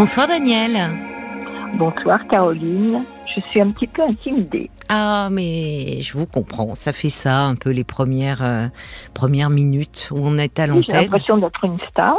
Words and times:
Bonsoir 0.00 0.28
Daniel. 0.28 0.78
Bonsoir 1.74 2.26
Caroline. 2.26 3.04
Je 3.26 3.38
suis 3.42 3.60
un 3.60 3.70
petit 3.70 3.86
peu 3.86 4.00
intimidée. 4.00 4.70
Ah, 4.88 5.28
mais 5.30 6.00
je 6.00 6.16
vous 6.16 6.24
comprends. 6.24 6.74
Ça 6.74 6.94
fait 6.94 7.10
ça 7.10 7.40
un 7.40 7.54
peu 7.54 7.68
les 7.68 7.84
premières 7.84 8.42
euh, 8.42 8.68
premières 9.12 9.50
minutes 9.50 10.08
où 10.10 10.20
on 10.22 10.38
est 10.38 10.58
à 10.58 10.66
l'antenne. 10.66 10.84
J'ai 10.88 11.02
l'impression 11.02 11.36
d'être 11.36 11.62
une 11.64 11.78
star. 11.90 12.16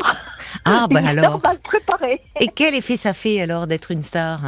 Ah, 0.64 0.86
bah 0.92 1.02
alors. 1.04 1.40
Star 1.40 1.54
mal 1.54 1.58
préparée. 1.64 2.22
Et 2.40 2.50
quel 2.50 2.76
effet 2.76 2.98
ça 2.98 3.14
fait 3.14 3.42
alors 3.42 3.66
d'être 3.66 3.90
une 3.90 4.04
star? 4.04 4.42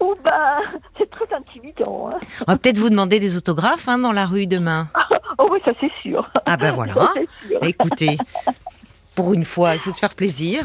Oh 0.00 0.14
bah, 0.24 0.60
c'est 0.96 1.10
très 1.10 1.26
intimidant. 1.36 2.08
hein. 2.14 2.18
On 2.46 2.52
va 2.52 2.56
peut-être 2.56 2.78
vous 2.78 2.88
demander 2.88 3.20
des 3.20 3.36
autographes 3.36 3.88
hein, 3.90 3.98
dans 3.98 4.12
la 4.12 4.24
rue 4.24 4.46
demain. 4.46 4.88
Oh 5.36 5.50
oui, 5.52 5.58
ça 5.66 5.72
c'est 5.82 5.92
sûr. 6.00 6.26
Ah 6.46 6.56
ben 6.56 6.72
voilà. 6.74 6.94
Ça, 6.94 7.12
c'est 7.12 7.28
sûr. 7.46 7.58
Écoutez, 7.62 8.16
pour 9.14 9.34
une 9.34 9.44
fois, 9.44 9.74
il 9.74 9.80
faut 9.80 9.90
se 9.92 9.98
faire 9.98 10.14
plaisir. 10.14 10.64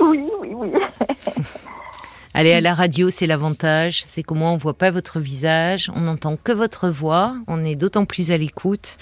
Oui, 0.00 0.25
oui, 0.50 0.70
oui. 0.72 0.80
Aller 2.34 2.52
à 2.52 2.60
la 2.60 2.74
radio, 2.74 3.08
c'est 3.08 3.26
l'avantage. 3.26 4.04
C'est 4.06 4.22
qu'au 4.22 4.34
moins 4.34 4.52
on 4.52 4.58
voit 4.58 4.76
pas 4.76 4.90
votre 4.90 5.20
visage, 5.20 5.90
on 5.96 6.00
n'entend 6.00 6.36
que 6.36 6.52
votre 6.52 6.90
voix. 6.90 7.32
On 7.48 7.64
est 7.64 7.76
d'autant 7.76 8.04
plus 8.04 8.30
à 8.30 8.36
l'écoute. 8.36 8.98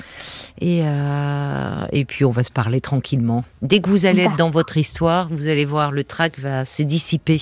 Et, 0.60 0.82
euh, 0.84 1.86
et 1.90 2.04
puis 2.04 2.24
on 2.24 2.30
va 2.30 2.44
se 2.44 2.52
parler 2.52 2.80
tranquillement. 2.80 3.42
Dès 3.60 3.80
que 3.80 3.90
vous 3.90 4.06
allez 4.06 4.22
être 4.22 4.36
dans 4.36 4.50
votre 4.50 4.76
histoire, 4.76 5.26
vous 5.30 5.48
allez 5.48 5.64
voir, 5.64 5.90
le 5.90 6.04
trac 6.04 6.38
va 6.38 6.64
se 6.64 6.84
dissiper. 6.84 7.40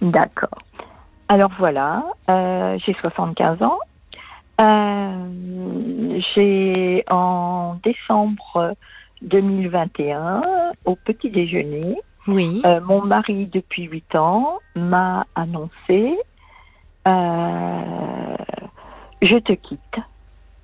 D'accord. 0.00 0.62
Alors 1.28 1.50
voilà, 1.58 2.04
euh, 2.28 2.78
j'ai 2.86 2.94
75 3.00 3.62
ans. 3.62 3.78
Euh, 4.60 6.20
j'ai 6.34 7.04
en 7.10 7.76
décembre 7.82 8.74
2021, 9.22 10.42
au 10.84 10.96
petit 10.96 11.30
déjeuner, 11.30 11.96
Oui. 12.26 12.62
euh, 12.64 12.80
mon 12.80 13.02
mari 13.02 13.46
depuis 13.46 13.84
8 13.84 14.14
ans 14.16 14.58
m'a 14.76 15.26
annoncé 15.34 16.16
euh, 17.08 18.36
je 19.22 19.36
te 19.38 19.52
quitte. 19.52 19.96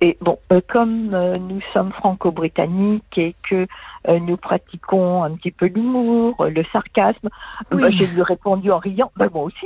Et 0.01 0.17
bon, 0.21 0.37
euh, 0.51 0.61
comme 0.69 1.09
nous 1.39 1.61
sommes 1.73 1.91
franco-britanniques 1.91 3.17
et 3.17 3.35
que 3.49 3.65
nous 4.07 4.37
pratiquons 4.37 5.23
un 5.23 5.31
petit 5.35 5.51
peu 5.51 5.65
l'humour, 5.65 6.35
le 6.47 6.63
sarcasme, 6.71 7.29
Oui. 7.71 7.81
bah, 7.81 7.89
j'ai 7.89 8.05
lui 8.05 8.21
répondu 8.21 8.71
en 8.71 8.77
riant, 8.77 9.11
bah, 9.15 9.27
moi 9.33 9.43
aussi. 9.43 9.65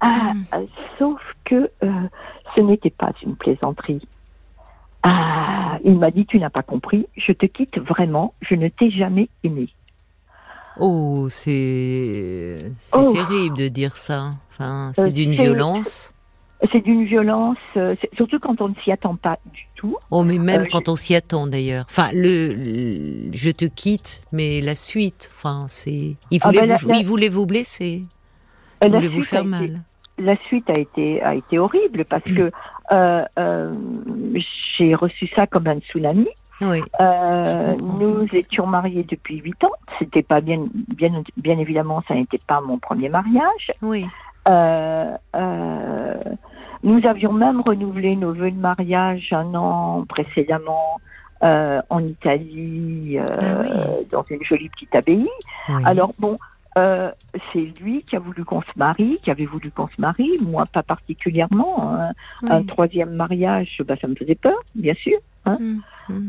Ah, 0.00 0.32
euh, 0.54 0.66
sauf 0.98 1.20
que 1.46 1.70
ce 2.54 2.60
n'était 2.60 2.90
pas 2.90 3.12
une 3.22 3.36
plaisanterie. 3.36 4.06
Ah, 5.02 5.78
il 5.84 5.98
m'a 5.98 6.10
dit 6.10 6.26
tu 6.26 6.38
n'as 6.38 6.50
pas 6.50 6.62
compris, 6.62 7.06
je 7.16 7.32
te 7.32 7.46
quitte 7.46 7.78
vraiment, 7.78 8.34
je 8.42 8.54
ne 8.56 8.68
t'ai 8.68 8.90
jamais 8.90 9.30
aimé. 9.44 9.68
Oh, 10.80 11.28
c'est 11.30 12.70
Oh. 12.92 13.10
terrible 13.12 13.56
de 13.56 13.68
dire 13.68 13.96
ça. 13.96 14.32
Enfin, 14.50 14.92
c'est 14.94 15.02
Euh, 15.02 15.10
d'une 15.10 15.32
violence. 15.32 16.12
C'est 16.72 16.80
d'une 16.82 17.04
violence, 17.04 17.58
euh, 17.76 17.94
surtout 18.16 18.38
quand 18.38 18.60
on 18.62 18.68
ne 18.68 18.74
s'y 18.82 18.90
attend 18.90 19.14
pas 19.16 19.38
du 19.52 19.66
tout. 19.74 19.96
Oh, 20.10 20.22
mais 20.24 20.38
même 20.38 20.62
Euh, 20.62 20.66
quand 20.72 20.88
on 20.88 20.96
s'y 20.96 21.14
attend 21.14 21.46
d'ailleurs. 21.46 21.84
Enfin, 21.90 22.08
le, 22.14 22.54
le- 22.54 23.30
je 23.32 23.50
te 23.50 23.66
quitte, 23.66 24.22
mais 24.32 24.62
la 24.62 24.74
suite. 24.74 25.30
Enfin, 25.36 25.66
c'est. 25.68 26.16
Il 26.30 26.40
Ah 26.42 26.46
voulait, 26.48 26.66
la- 26.66 26.76
vous, 26.76 26.88
la- 26.88 26.96
il 26.96 27.06
voulait 27.06 27.28
vous 27.28 27.44
blesser. 27.44 28.04
Il 28.82 28.88
la 28.90 28.98
voulait 28.98 29.08
vous 29.08 29.22
faire 29.22 29.40
été- 29.42 29.48
mal. 29.50 29.80
la 30.18 30.36
suite 30.46 30.68
a 30.70 30.80
été 30.80 31.20
a 31.22 31.34
été 31.34 31.58
horrible 31.58 32.06
parce 32.06 32.24
que 32.24 32.50
euh, 32.90 33.24
euh, 33.38 33.74
j'ai 34.78 34.94
reçu 34.94 35.28
ça 35.36 35.46
comme 35.46 35.66
un 35.66 35.78
tsunami. 35.80 36.26
Oui. 36.60 36.82
Euh, 37.00 37.76
nous 37.98 38.26
étions 38.32 38.66
mariés 38.66 39.04
depuis 39.08 39.38
huit 39.38 39.62
ans. 39.64 39.72
C'était 39.98 40.22
pas 40.22 40.40
bien 40.40 40.64
bien 40.96 41.22
bien 41.36 41.58
évidemment 41.58 42.02
ça 42.08 42.14
n'était 42.14 42.40
pas 42.46 42.60
mon 42.60 42.78
premier 42.78 43.08
mariage. 43.08 43.70
Oui. 43.82 44.06
Euh, 44.48 45.16
euh, 45.34 46.14
nous 46.82 47.04
avions 47.06 47.32
même 47.32 47.60
renouvelé 47.60 48.16
nos 48.16 48.32
vœux 48.32 48.50
de 48.50 48.58
mariage 48.58 49.32
un 49.32 49.54
an 49.54 50.04
précédemment 50.08 51.00
en 51.42 52.00
Italie, 52.04 53.18
Ah 53.18 53.62
dans 54.10 54.24
une 54.30 54.42
jolie 54.42 54.68
petite 54.70 54.94
abbaye. 54.94 55.28
oui. 55.68 55.82
Alors 55.84 56.12
bon, 56.18 56.38
euh, 56.76 57.10
c'est 57.52 57.72
lui 57.80 58.02
qui 58.02 58.16
a 58.16 58.18
voulu 58.18 58.44
qu'on 58.44 58.60
se 58.60 58.70
marie, 58.76 59.18
qui 59.22 59.30
avait 59.30 59.46
voulu 59.46 59.70
qu'on 59.70 59.88
se 59.88 59.98
marie, 59.98 60.38
moi 60.42 60.66
pas 60.66 60.82
particulièrement. 60.82 61.94
hein. 61.94 62.12
Oui. 62.42 62.48
Un 62.50 62.62
troisième 62.64 63.14
mariage, 63.14 63.80
bah, 63.86 63.94
ça 64.00 64.06
me 64.08 64.14
faisait 64.14 64.34
peur, 64.34 64.58
bien 64.74 64.94
sûr. 64.94 65.16
Hum, 65.46 65.80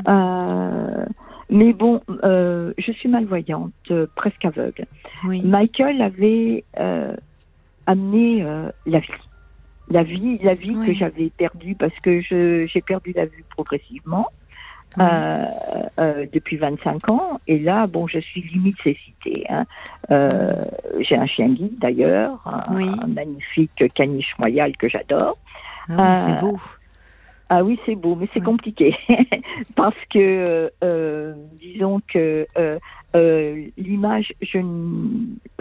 Euh, 0.08 1.06
mais 1.50 1.74
bon, 1.74 2.02
euh, 2.24 2.74
je 2.78 2.92
suis 2.92 3.10
malvoyante, 3.10 3.72
euh, 3.92 4.08
presque 4.16 4.44
aveugle. 4.46 4.86
Oui. 5.26 5.42
Michael 5.44 6.02
avait 6.02 6.64
amené 7.86 8.46
la 8.86 9.00
vie. 9.00 9.08
La 9.90 10.04
vie, 10.04 10.38
la 10.44 10.54
vie 10.54 10.76
Oui. 10.76 10.88
que 10.88 10.94
j'avais 10.94 11.30
perdue 11.30 11.76
parce 11.76 11.98
que 12.02 12.20
j'ai 12.22 12.82
perdu 12.82 13.14
la 13.16 13.26
vue 13.26 13.46
progressivement 13.50 14.28
Oui. 14.98 15.06
depuis 16.34 16.58
25 16.58 17.10
ans. 17.10 17.40
Et 17.48 17.58
là, 17.58 17.88
bon, 17.88 18.08
je 18.08 18.20
suis 18.20 18.42
limite 18.42 18.82
cécité. 18.82 19.46
Hein. 19.50 19.66
J'ai 21.00 21.16
un 21.16 21.26
chien 21.26 21.48
guide 21.48 21.80
d'ailleurs, 21.80 22.42
un, 22.46 23.08
magnifique 23.08 23.94
caniche 23.94 24.34
royal 24.38 24.76
que 24.76 24.90
j'adore. 24.90 25.38
Ah 25.90 26.26
c'est 26.28 26.40
beau. 26.42 26.60
Ah 27.50 27.64
oui, 27.64 27.80
c'est 27.86 27.96
beau, 27.96 28.16
mais 28.16 28.28
c'est 28.34 28.42
compliqué 28.44 28.96
parce 29.76 29.96
que 30.14 30.70
euh, 30.84 31.34
disons 31.60 32.00
que 32.12 32.46
euh, 32.58 32.78
euh, 33.16 33.66
l'image, 33.78 34.34
je 34.42 34.60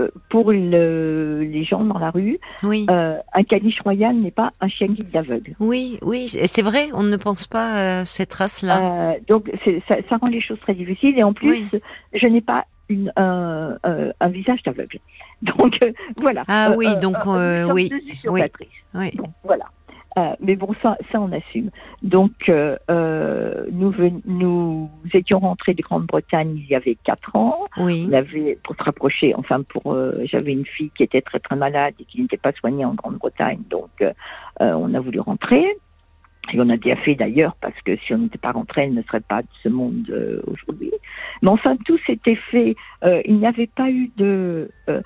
euh, 0.00 0.08
pour 0.30 0.50
le- 0.52 1.42
les 1.48 1.64
gens 1.64 1.84
dans 1.84 1.98
la 1.98 2.10
rue, 2.10 2.38
Oui. 2.64 2.86
euh, 2.90 3.16
un 3.32 3.42
caniche 3.44 3.80
royal 3.82 4.16
n'est 4.16 4.30
pas 4.32 4.50
un 4.60 4.68
chien 4.68 4.88
guide 4.88 5.10
d'aveugle. 5.10 5.54
Oui, 5.60 5.98
oui, 6.02 6.28
c'est 6.28 6.62
vrai, 6.62 6.88
on 6.92 7.04
ne 7.04 7.16
pense 7.16 7.46
pas 7.46 8.00
à 8.00 8.04
cette 8.04 8.32
race-là. 8.34 9.12
Euh, 9.12 9.18
donc 9.28 9.50
c'est- 9.64 9.80
ça, 9.86 9.94
ça 10.08 10.16
rend 10.16 10.26
les 10.26 10.40
choses 10.40 10.58
très 10.60 10.74
difficiles 10.74 11.16
et 11.18 11.22
en 11.22 11.32
plus, 11.32 11.50
Oui. 11.50 11.68
je 12.14 12.26
n'ai 12.26 12.40
pas 12.40 12.64
une, 12.88 13.12
un, 13.16 13.76
un- 13.84 14.10
un 14.20 14.28
visage 14.28 14.62
d'aveugle. 14.64 14.98
Donc 15.42 15.76
euh, 15.82 15.92
voilà. 16.16 16.44
Ah 16.48 16.72
oui, 16.76 16.86
Euh, 16.88 16.94
donc, 17.00 17.16
euh, 17.26 17.66
euh, 17.68 17.72
oui, 17.72 17.90
oui. 18.24 18.42
voilà. 19.44 19.64
Euh, 20.18 20.34
mais 20.40 20.56
bon, 20.56 20.72
ça, 20.82 20.96
ça 21.12 21.20
on 21.20 21.30
assume. 21.32 21.70
Donc, 22.02 22.48
euh, 22.48 22.76
euh, 22.90 23.66
nous, 23.70 23.90
ven- 23.90 24.22
nous 24.24 24.88
étions 25.12 25.40
rentrés 25.40 25.74
de 25.74 25.82
Grande-Bretagne 25.82 26.54
il 26.56 26.66
y 26.66 26.74
avait 26.74 26.96
quatre 27.04 27.36
ans. 27.36 27.66
Oui. 27.78 28.06
On 28.08 28.12
avait, 28.14 28.58
pour 28.64 28.74
se 28.76 28.82
rapprocher, 28.82 29.34
enfin, 29.34 29.62
pour, 29.62 29.92
euh, 29.92 30.22
j'avais 30.24 30.52
une 30.52 30.64
fille 30.64 30.90
qui 30.96 31.02
était 31.02 31.20
très 31.20 31.38
très 31.38 31.56
malade 31.56 31.94
et 32.00 32.04
qui 32.04 32.22
n'était 32.22 32.38
pas 32.38 32.52
soignée 32.52 32.84
en 32.84 32.94
Grande-Bretagne, 32.94 33.60
donc 33.68 33.90
euh, 34.00 34.12
euh, 34.62 34.72
on 34.72 34.94
a 34.94 35.00
voulu 35.00 35.20
rentrer. 35.20 35.64
Et 36.52 36.60
on 36.60 36.68
a 36.68 36.76
bien 36.76 36.96
fait 36.96 37.14
d'ailleurs 37.14 37.56
parce 37.60 37.80
que 37.82 37.96
si 37.96 38.14
on 38.14 38.18
n'était 38.18 38.38
pas 38.38 38.52
rentré, 38.52 38.84
elle 38.84 38.94
ne 38.94 39.02
serait 39.02 39.20
pas 39.20 39.42
de 39.42 39.48
ce 39.62 39.68
monde 39.68 40.06
euh, 40.10 40.40
aujourd'hui. 40.46 40.92
Mais 41.42 41.48
enfin, 41.48 41.76
tout 41.84 41.98
s'était 42.06 42.36
fait. 42.36 42.76
euh, 43.04 43.20
il 43.24 43.36
n'y 43.36 43.46
avait 43.46 43.66
pas 43.66 43.90
eu 43.90 44.10
de 44.16 44.70
euh, 44.88 45.00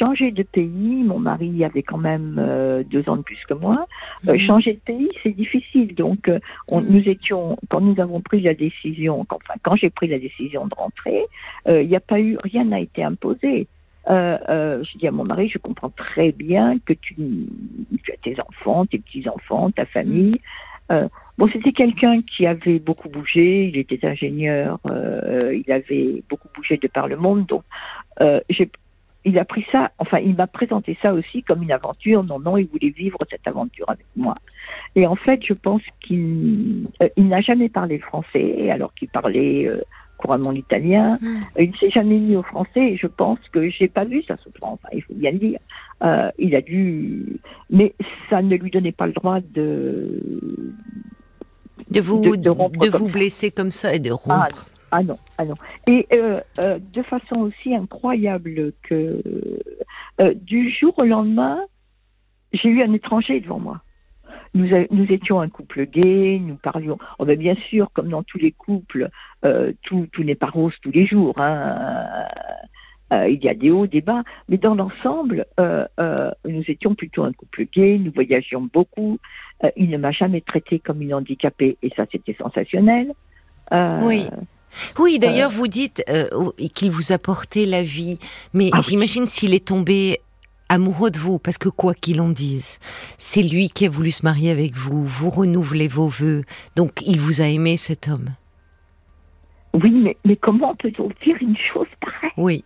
changer 0.00 0.30
de 0.30 0.42
pays. 0.42 1.02
Mon 1.04 1.18
mari 1.18 1.64
avait 1.64 1.82
quand 1.82 1.98
même 1.98 2.84
deux 2.90 3.08
ans 3.08 3.16
de 3.16 3.22
plus 3.22 3.42
que 3.48 3.54
moi. 3.54 3.86
Mhm. 4.24 4.38
changer 4.38 4.72
de 4.74 4.80
pays, 4.80 5.08
c'est 5.22 5.36
difficile. 5.36 5.94
Donc, 5.94 6.30
on, 6.68 6.80
Mhm. 6.80 6.86
nous 6.90 7.08
étions, 7.08 7.56
quand 7.68 7.80
nous 7.80 8.00
avons 8.00 8.20
pris 8.20 8.40
la 8.40 8.54
décision, 8.54 9.26
enfin, 9.28 9.54
quand 9.62 9.76
j'ai 9.76 9.90
pris 9.90 10.06
la 10.08 10.18
décision 10.18 10.66
de 10.66 10.74
rentrer, 10.74 11.24
il 11.68 11.86
n'y 11.88 11.96
a 11.96 12.00
pas 12.00 12.20
eu, 12.20 12.36
rien 12.42 12.64
n'a 12.64 12.80
été 12.80 13.02
imposé. 13.02 13.66
Euh, 14.08 14.38
euh, 14.48 14.84
je 14.84 14.98
dis 14.98 15.08
à 15.08 15.10
mon 15.10 15.24
mari, 15.24 15.48
je 15.48 15.58
comprends 15.58 15.90
très 15.90 16.30
bien 16.30 16.78
que 16.86 16.92
tu, 16.92 17.16
tu 17.16 18.12
as 18.12 18.16
tes 18.22 18.36
enfants, 18.40 18.86
tes 18.86 18.98
petits-enfants, 18.98 19.70
ta 19.72 19.84
famille. 19.86 20.32
Euh, 20.90 21.08
bon, 21.38 21.48
c'était 21.52 21.72
quelqu'un 21.72 22.22
qui 22.22 22.46
avait 22.46 22.78
beaucoup 22.78 23.08
bougé, 23.08 23.66
il 23.68 23.76
était 23.76 24.04
ingénieur, 24.06 24.78
euh, 24.86 25.60
il 25.66 25.70
avait 25.72 26.22
beaucoup 26.28 26.48
bougé 26.54 26.76
de 26.76 26.88
par 26.88 27.08
le 27.08 27.16
monde, 27.16 27.46
donc 27.46 27.62
euh, 28.20 28.40
il 29.24 29.38
a 29.38 29.44
pris 29.44 29.66
ça, 29.72 29.90
enfin, 29.98 30.18
il 30.18 30.36
m'a 30.36 30.46
présenté 30.46 30.96
ça 31.02 31.12
aussi 31.12 31.42
comme 31.42 31.62
une 31.62 31.72
aventure. 31.72 32.22
Non, 32.22 32.38
non, 32.38 32.56
il 32.56 32.66
voulait 32.68 32.90
vivre 32.90 33.18
cette 33.28 33.46
aventure 33.48 33.90
avec 33.90 34.06
moi. 34.14 34.36
Et 34.94 35.04
en 35.04 35.16
fait, 35.16 35.40
je 35.44 35.52
pense 35.52 35.82
qu'il 36.00 36.86
il 37.16 37.28
n'a 37.28 37.40
jamais 37.40 37.68
parlé 37.68 37.98
français, 37.98 38.70
alors 38.70 38.94
qu'il 38.94 39.08
parlait 39.08 39.68
couramment 40.18 40.50
l'italien. 40.50 41.18
Mm. 41.20 41.38
Il 41.58 41.70
ne 41.70 41.76
s'est 41.76 41.90
jamais 41.90 42.18
mis 42.18 42.36
au 42.36 42.42
français 42.42 42.92
et 42.92 42.96
je 42.96 43.06
pense 43.06 43.38
que 43.50 43.68
j'ai 43.70 43.88
pas 43.88 44.04
vu 44.04 44.22
ça 44.22 44.36
se 44.38 44.48
prend. 44.48 44.72
Enfin, 44.72 44.88
il 44.92 45.02
faut 45.02 45.14
bien 45.14 45.30
le 45.32 45.38
dire. 45.38 45.58
Euh, 46.02 46.30
il 46.38 46.54
a 46.54 46.60
dû, 46.60 47.38
mais 47.70 47.94
ça 48.28 48.42
ne 48.42 48.54
lui 48.56 48.70
donnait 48.70 48.92
pas 48.92 49.06
le 49.06 49.12
droit 49.12 49.40
de. 49.40 50.20
De 51.90 52.00
vous, 52.00 52.20
de- 52.24 52.30
de, 52.36 52.42
de 52.42 52.50
rompre 52.50 52.78
comme 52.80 52.88
vous 52.90 53.06
ça. 53.06 53.12
blesser 53.12 53.50
comme 53.50 53.70
ça 53.70 53.94
et 53.94 53.98
de 53.98 54.10
Ah, 54.10 54.14
rompre. 54.14 54.66
Ah 54.90 55.02
non, 55.02 55.16
ah 55.38 55.44
non. 55.44 55.54
Et 55.88 56.06
euh, 56.12 56.40
euh, 56.60 56.78
de 56.92 57.02
façon 57.02 57.36
aussi 57.40 57.74
incroyable 57.74 58.72
que 58.82 59.22
du 60.34 60.70
jour 60.70 60.98
au 60.98 61.04
lendemain, 61.04 61.60
j'ai 62.52 62.68
eu 62.68 62.82
un 62.82 62.92
étranger 62.92 63.40
devant 63.40 63.58
moi. 63.58 63.80
Nous, 64.56 65.12
étions 65.12 65.40
un 65.40 65.48
couple 65.48 65.86
gay, 65.86 66.40
nous 66.42 66.56
parlions. 66.56 66.98
Oh 67.18 67.24
ben 67.24 67.38
bien 67.38 67.54
sûr, 67.68 67.90
comme 67.92 68.08
dans 68.08 68.22
tous 68.22 68.38
les 68.38 68.52
couples, 68.52 69.10
euh, 69.44 69.72
tout, 69.82 70.06
tout 70.12 70.24
n'est 70.24 70.34
pas 70.34 70.48
rose 70.48 70.72
tous 70.82 70.90
les 70.90 71.06
jours. 71.06 71.34
Hein. 71.38 72.26
Euh, 73.12 73.28
il 73.28 73.42
y 73.42 73.48
a 73.48 73.54
des 73.54 73.70
hauts, 73.70 73.86
des 73.86 74.00
bas, 74.00 74.22
mais 74.48 74.56
dans 74.56 74.74
l'ensemble, 74.74 75.46
euh, 75.60 75.86
euh, 76.00 76.30
nous 76.44 76.64
étions 76.66 76.94
plutôt 76.96 77.22
un 77.22 77.32
couple 77.32 77.66
gay, 77.72 77.98
nous 77.98 78.10
voyagions 78.12 78.68
beaucoup. 78.72 79.18
Il 79.76 79.90
ne 79.90 79.96
m'a 79.96 80.10
jamais 80.10 80.40
traité 80.40 80.80
comme 80.80 81.00
une 81.00 81.14
handicapée, 81.14 81.78
et 81.82 81.90
ça, 81.96 82.04
c'était 82.10 82.36
sensationnel. 82.38 83.12
Oui. 83.72 84.26
Oui, 84.98 85.18
d'ailleurs, 85.18 85.50
vous 85.50 85.68
dites 85.68 86.04
qu'il 86.74 86.90
vous 86.90 87.12
apportait 87.12 87.64
la 87.64 87.82
vie, 87.82 88.18
mais 88.52 88.70
Ah 88.72 88.78
oui. 88.78 88.84
j'imagine 88.86 89.26
s'il 89.26 89.54
est 89.54 89.66
tombé 89.66 90.20
amoureux 90.68 91.10
de 91.10 91.18
vous, 91.18 91.38
parce 91.38 91.58
que 91.58 91.68
quoi 91.68 91.94
qu'il 91.94 92.20
en 92.20 92.28
dise, 92.28 92.78
c'est 93.18 93.42
lui 93.42 93.68
qui 93.70 93.86
a 93.86 93.88
voulu 93.90 94.10
se 94.10 94.24
marier 94.24 94.50
avec 94.50 94.74
vous, 94.74 95.04
vous 95.06 95.30
renouvelez 95.30 95.88
vos 95.88 96.08
vœux, 96.08 96.42
donc 96.74 97.02
il 97.06 97.20
vous 97.20 97.40
a 97.40 97.46
aimé 97.46 97.76
cet 97.76 98.08
homme. 98.08 98.30
Oui, 99.74 99.90
mais, 99.90 100.16
mais 100.24 100.36
comment 100.36 100.74
peut-on 100.74 101.08
dire 101.24 101.36
une 101.40 101.56
chose 101.56 101.86
pareille? 102.00 102.30
Oui, 102.36 102.64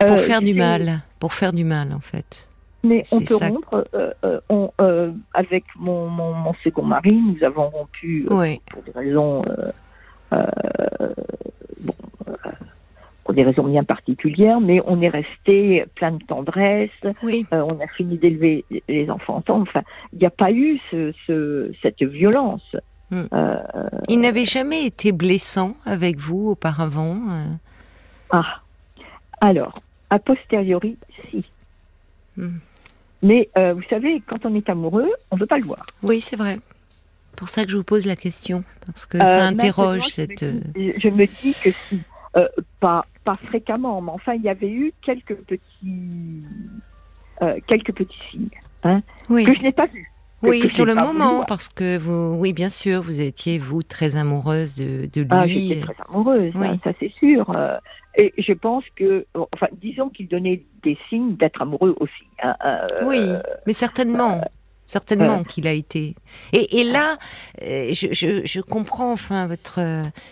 pour 0.00 0.16
Euh, 0.16 0.18
faire 0.18 0.42
du 0.42 0.54
mal, 0.54 1.02
pour 1.20 1.32
faire 1.32 1.52
du 1.52 1.64
mal 1.64 1.92
en 1.92 2.00
fait. 2.00 2.48
Mais 2.82 3.02
on 3.12 3.20
peut 3.20 3.38
ça. 3.38 3.48
rompre. 3.48 3.86
euh, 3.94 4.12
euh, 4.24 4.40
on, 4.50 4.70
euh, 4.80 5.10
avec 5.32 5.64
mon, 5.76 6.08
mon, 6.10 6.34
mon 6.34 6.52
second 6.62 6.82
mari, 6.84 7.14
nous 7.14 7.42
avons 7.42 7.70
rompu 7.70 8.26
Oui, 8.30 8.60
pour 8.70 8.82
des 8.82 8.90
raisons, 8.90 9.42
euh, 9.46 9.72
euh, 10.34 11.14
bon, 11.80 11.94
euh, 12.28 12.32
pour 13.24 13.34
des 13.34 13.42
raisons 13.42 13.64
bien 13.64 13.84
particulières, 13.84 14.60
mais 14.60 14.80
on 14.86 15.00
est 15.00 15.08
resté 15.08 15.84
plein 15.94 16.12
de 16.12 16.22
tendresse. 16.24 16.90
oui, 17.22 17.46
euh, 17.52 17.62
on 17.62 17.80
a 17.80 17.86
fini 17.96 18.18
d'élever 18.18 18.64
les 18.88 19.10
enfants 19.10 19.36
ensemble. 19.36 19.66
Enfin, 19.68 19.82
il 20.12 20.18
n'y 20.18 20.26
a 20.26 20.30
pas 20.30 20.52
eu 20.52 20.78
ce, 20.90 21.12
ce, 21.26 21.72
cette 21.82 22.02
violence. 22.02 22.76
Hmm. 23.10 23.24
Euh, 23.32 23.56
il 24.08 24.20
n'avait 24.20 24.44
jamais 24.46 24.84
été 24.84 25.12
blessant 25.12 25.76
avec 25.86 26.18
vous 26.18 26.50
auparavant. 26.50 27.16
euh, 27.30 27.44
ah, 28.30 28.60
alors, 29.40 29.80
a 30.10 30.18
posteriori, 30.18 30.96
si. 31.30 31.44
Hmm. 32.36 32.58
Mais 33.22 33.48
euh, 33.56 33.72
vous 33.74 33.82
savez, 33.88 34.22
quand 34.26 34.44
on 34.44 34.54
est 34.54 34.68
amoureux, 34.68 35.10
on 35.30 35.36
ne 35.36 35.40
veut 35.40 35.46
pas 35.46 35.58
le 35.58 35.64
voir. 35.64 35.86
Oui, 36.02 36.20
c'est 36.20 36.36
vrai. 36.36 36.58
Pour 37.36 37.48
ça 37.48 37.64
que 37.64 37.70
je 37.70 37.76
vous 37.76 37.84
pose 37.84 38.06
la 38.06 38.16
question, 38.16 38.64
parce 38.86 39.06
que 39.06 39.18
ça 39.18 39.46
interroge 39.46 40.04
je 40.04 40.08
cette. 40.08 40.42
me 40.42 40.60
dis- 40.74 40.92
Je 41.00 41.08
me 41.08 41.26
dis 41.26 41.54
que 41.62 41.70
si, 41.70 42.00
euh, 42.36 42.48
pas, 42.80 43.06
pas 43.24 43.34
fréquemment, 43.46 44.00
mais 44.02 44.10
enfin, 44.12 44.34
il 44.34 44.42
y 44.42 44.48
avait 44.48 44.70
eu 44.70 44.92
quelques 45.02 45.36
petits, 45.36 46.42
euh, 47.42 47.58
quelques 47.66 47.92
petits 47.94 48.18
signes 48.30 48.48
Oui. 49.30 49.44
que 49.44 49.54
je 49.54 49.62
n'ai 49.62 49.72
pas 49.72 49.86
vus. 49.86 50.10
Oui, 50.42 50.68
sur 50.68 50.84
le 50.84 50.92
voulu 50.92 51.06
moment, 51.06 51.44
parce 51.46 51.70
que 51.70 51.96
vous, 51.96 52.36
oui, 52.38 52.52
bien 52.52 52.68
sûr, 52.68 53.00
vous 53.00 53.20
étiez 53.20 53.58
vous 53.58 53.82
très 53.82 54.14
amoureuse 54.14 54.74
de, 54.74 55.06
de 55.10 55.22
lui. 55.22 55.28
Ah, 55.30 55.46
j'étais 55.46 55.80
très 55.80 55.94
amoureuse, 56.06 56.52
Oui. 56.54 56.66
hein, 56.66 56.78
ça 56.84 56.92
c'est 57.00 57.12
sûr. 57.18 57.48
euh, 57.50 57.78
et 58.16 58.34
je 58.36 58.52
pense 58.52 58.84
que, 58.94 59.26
enfin, 59.52 59.68
disons 59.80 60.10
qu'il 60.10 60.28
donnait 60.28 60.62
des 60.82 60.98
signes 61.08 61.36
d'être 61.36 61.62
amoureux 61.62 61.96
aussi. 61.98 62.26
hein, 62.42 62.54
euh, 62.64 62.86
Oui, 63.06 63.26
mais 63.66 63.72
certainement, 63.72 64.42
certainement 64.86 65.42
qu'il 65.44 65.66
a 65.66 65.72
été. 65.72 66.14
Et, 66.52 66.80
et 66.80 66.84
là, 66.84 67.16
euh, 67.62 67.88
je, 67.92 68.08
je, 68.12 68.42
je 68.44 68.60
comprends 68.60 69.12
enfin 69.12 69.46
votre, 69.46 69.80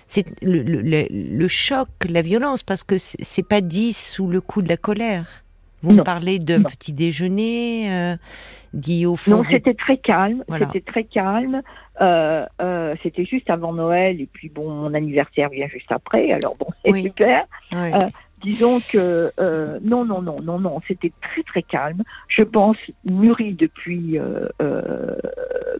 c'est 0.06 0.26
le, 0.42 0.62
le, 0.62 0.80
le- 0.82 1.06
le 1.10 1.48
choc, 1.48 1.88
la 2.08 2.22
violence, 2.22 2.62
parce 2.62 2.84
que 2.84 2.96
c'est 2.98 3.46
pas 3.46 3.60
dit 3.60 3.92
sous 3.92 4.26
le 4.26 4.40
coup 4.40 4.62
de 4.62 4.68
la 4.68 4.76
colère. 4.76 5.42
Vous 5.82 5.90
me 5.90 5.96
Non, 5.96 6.04
parlez 6.04 6.38
d'un 6.38 6.62
petit 6.62 6.92
déjeuner, 6.92 7.90
euh, 7.92 8.16
dit 8.72 9.04
au 9.04 9.16
fond. 9.16 9.32
Non, 9.32 9.44
c'était 9.50 9.74
très 9.74 9.96
calme. 9.96 10.44
Voilà. 10.46 10.66
C'était 10.66 10.92
très 10.92 11.04
calme. 11.04 11.60
Euh, 12.00 12.46
euh, 12.60 12.94
c'était 13.02 13.24
juste 13.24 13.50
avant 13.50 13.72
Noël 13.72 14.20
et 14.20 14.26
puis 14.32 14.48
bon, 14.48 14.70
mon 14.70 14.94
anniversaire 14.94 15.48
vient 15.50 15.66
juste 15.68 15.90
après. 15.90 16.30
Alors 16.32 16.56
bon, 16.58 16.66
c'est 16.84 16.92
Oui. 16.92 17.02
super. 17.02 17.44
Ouais. 17.72 17.92
Disons 18.42 18.80
que 18.80 19.32
euh, 19.38 19.78
non, 19.82 20.04
non, 20.04 20.20
non, 20.20 20.40
non, 20.42 20.58
non, 20.58 20.80
c'était 20.88 21.12
très 21.20 21.42
très 21.42 21.62
calme. 21.62 22.02
Je 22.28 22.42
pense 22.42 22.76
mûri 23.08 23.54
depuis 23.54 24.18
euh, 24.18 24.48
euh, 24.60 25.16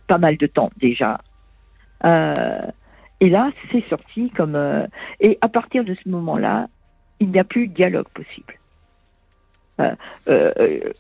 pas 0.07 0.19
mal 0.19 0.37
de 0.37 0.47
temps 0.47 0.71
déjà. 0.77 1.21
Et 2.05 3.31
là, 3.31 3.51
c'est 3.71 3.85
sorti 3.89 4.31
comme 4.31 4.59
et 5.21 5.39
à 5.41 5.49
partir 5.49 5.85
de 5.85 5.95
ce 5.95 6.09
moment-là, 6.09 6.69
il 7.21 7.31
n'y 7.31 7.39
a 7.39 7.45
plus 7.45 7.69
de 7.69 7.75
dialogue 7.75 8.09
possible. 8.09 8.59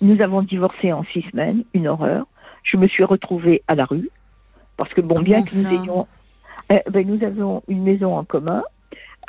Nous 0.00 0.22
avons 0.22 0.42
divorcé 0.42 0.92
en 0.92 1.04
six 1.04 1.22
semaines, 1.30 1.64
une 1.74 1.88
horreur. 1.88 2.26
Je 2.62 2.76
me 2.76 2.86
suis 2.86 3.02
retrouvée 3.02 3.62
à 3.66 3.74
la 3.74 3.84
rue 3.84 4.08
parce 4.76 4.94
que 4.94 5.00
bon, 5.00 5.16
Comment 5.16 5.24
bien 5.24 5.42
que 5.42 5.56
nous 5.56 5.82
ayons, 5.82 6.06
eh, 6.70 6.82
ben, 6.88 7.06
nous 7.06 7.24
avons 7.24 7.62
une 7.66 7.82
maison 7.82 8.16
en 8.16 8.24
commun 8.24 8.62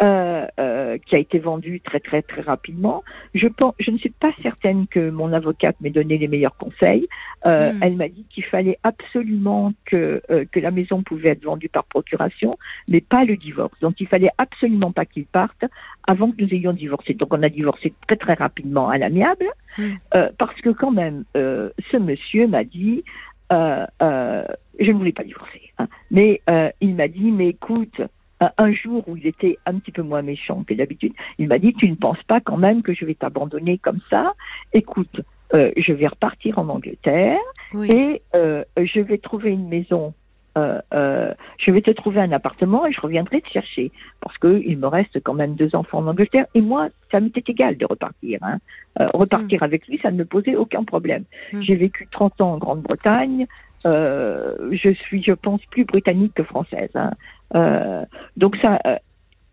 euh, 0.01 0.45
euh, 0.59 0.97
qui 0.97 1.15
a 1.15 1.19
été 1.19 1.39
vendue 1.39 1.81
très 1.81 1.99
très 1.99 2.21
très 2.21 2.41
rapidement. 2.41 3.03
Je 3.33 3.47
pense, 3.47 3.75
je 3.79 3.91
ne 3.91 3.97
suis 3.97 4.09
pas 4.09 4.31
certaine 4.41 4.87
que 4.87 5.09
mon 5.09 5.33
avocate 5.33 5.75
m'ait 5.81 5.89
donné 5.89 6.17
les 6.17 6.27
meilleurs 6.27 6.57
conseils. 6.57 7.07
Euh, 7.47 7.71
Hmm. 7.73 7.79
Elle 7.81 7.95
m'a 7.95 8.09
dit 8.09 8.25
qu'il 8.29 8.43
fallait 8.45 8.77
absolument 8.83 9.73
que 9.85 10.21
euh, 10.29 10.45
que 10.51 10.59
la 10.59 10.71
maison 10.71 11.01
pouvait 11.03 11.29
être 11.29 11.43
vendue 11.43 11.69
par 11.69 11.85
procuration, 11.85 12.51
mais 12.89 13.01
pas 13.01 13.25
le 13.25 13.37
divorce. 13.37 13.77
Donc 13.79 14.01
il 14.01 14.07
fallait 14.07 14.31
absolument 14.37 14.91
pas 14.91 15.05
qu'il 15.05 15.25
parte 15.25 15.63
avant 16.07 16.31
que 16.31 16.41
nous 16.41 16.53
ayons 16.53 16.73
divorcé. 16.73 17.13
Donc 17.13 17.33
on 17.33 17.41
a 17.43 17.49
divorcé 17.49 17.93
très 18.07 18.17
très 18.17 18.33
rapidement 18.33 18.89
à 18.89 18.97
l'amiable, 18.97 19.45
Hmm. 19.77 19.93
euh, 20.13 20.29
parce 20.37 20.59
que 20.61 20.69
quand 20.69 20.91
même 20.91 21.23
euh, 21.35 21.69
ce 21.91 21.97
monsieur 21.97 22.47
m'a 22.47 22.63
dit. 22.63 23.03
Euh, 23.51 23.85
euh, 24.01 24.45
je 24.79 24.89
ne 24.89 24.97
voulais 24.97 25.11
pas 25.11 25.23
divorcer, 25.23 25.61
hein, 25.77 25.87
mais 26.09 26.41
euh, 26.49 26.71
il 26.81 26.95
m'a 26.95 27.07
dit, 27.07 27.29
mais 27.29 27.49
écoute, 27.49 28.01
un- 28.43 28.51
un 28.57 28.71
jour 28.73 29.03
où 29.07 29.17
il 29.17 29.25
était 29.27 29.57
un 29.65 29.75
petit 29.79 29.91
peu 29.91 30.01
moins 30.01 30.21
méchant 30.21 30.63
que 30.67 30.73
d'habitude, 30.73 31.13
il 31.37 31.47
m'a 31.47 31.59
dit, 31.59 31.73
tu 31.73 31.89
ne 31.89 31.95
penses 31.95 32.21
pas 32.27 32.39
quand 32.41 32.57
même 32.57 32.81
que 32.81 32.93
je 32.93 33.05
vais 33.05 33.15
t'abandonner 33.15 33.77
comme 33.77 33.99
ça? 34.09 34.33
Écoute, 34.73 35.21
euh, 35.53 35.71
je 35.77 35.93
vais 35.93 36.07
repartir 36.07 36.57
en 36.59 36.67
Angleterre 36.69 37.37
oui. 37.73 37.87
et 37.93 38.21
euh, 38.35 38.63
je 38.77 38.99
vais 38.99 39.17
trouver 39.17 39.51
une 39.51 39.67
maison. 39.67 40.13
euh, 40.55 40.79
euh, 40.93 41.33
je 41.57 41.71
vais 41.71 41.81
te 41.81 41.89
trouver 41.91 42.21
un 42.21 42.31
appartement 42.31 42.85
et 42.85 42.91
je 42.91 43.01
reviendrai 43.01 43.41
te 43.41 43.49
chercher 43.49 43.91
parce 44.21 44.37
que 44.37 44.61
il 44.71 44.77
me 44.77 44.85
reste 44.87 45.19
quand 45.23 45.33
même 45.33 45.55
deux 45.55 45.75
enfants 45.75 45.99
en 45.99 46.07
Angleterre 46.07 46.45
et 46.53 46.61
moi 46.61 46.89
ça 47.11 47.19
m'était 47.19 47.43
égal 47.51 47.75
de 47.77 47.85
repartir. 47.87 48.37
Hein. 48.43 48.57
Euh, 48.99 49.07
repartir 49.15 49.63
avec 49.63 49.87
lui 49.87 49.97
ça 50.03 50.11
ne 50.11 50.17
me 50.17 50.25
posait 50.25 50.55
aucun 50.55 50.83
problème. 50.83 51.23
Mm. 51.53 51.61
J'ai 51.63 51.75
vécu 51.75 52.07
30 52.11 52.39
ans 52.41 52.53
en 52.53 52.57
Grande-Bretagne. 52.59 53.47
Euh, 53.85 54.69
je 54.71 54.93
suis, 54.93 55.23
je 55.23 55.33
pense, 55.33 55.63
plus 55.65 55.85
britannique 55.85 56.33
que 56.35 56.43
française. 56.43 56.91
Hein. 56.95 57.11
Euh, 57.55 58.05
donc 58.37 58.55
ça, 58.57 58.79
euh, 58.85 58.97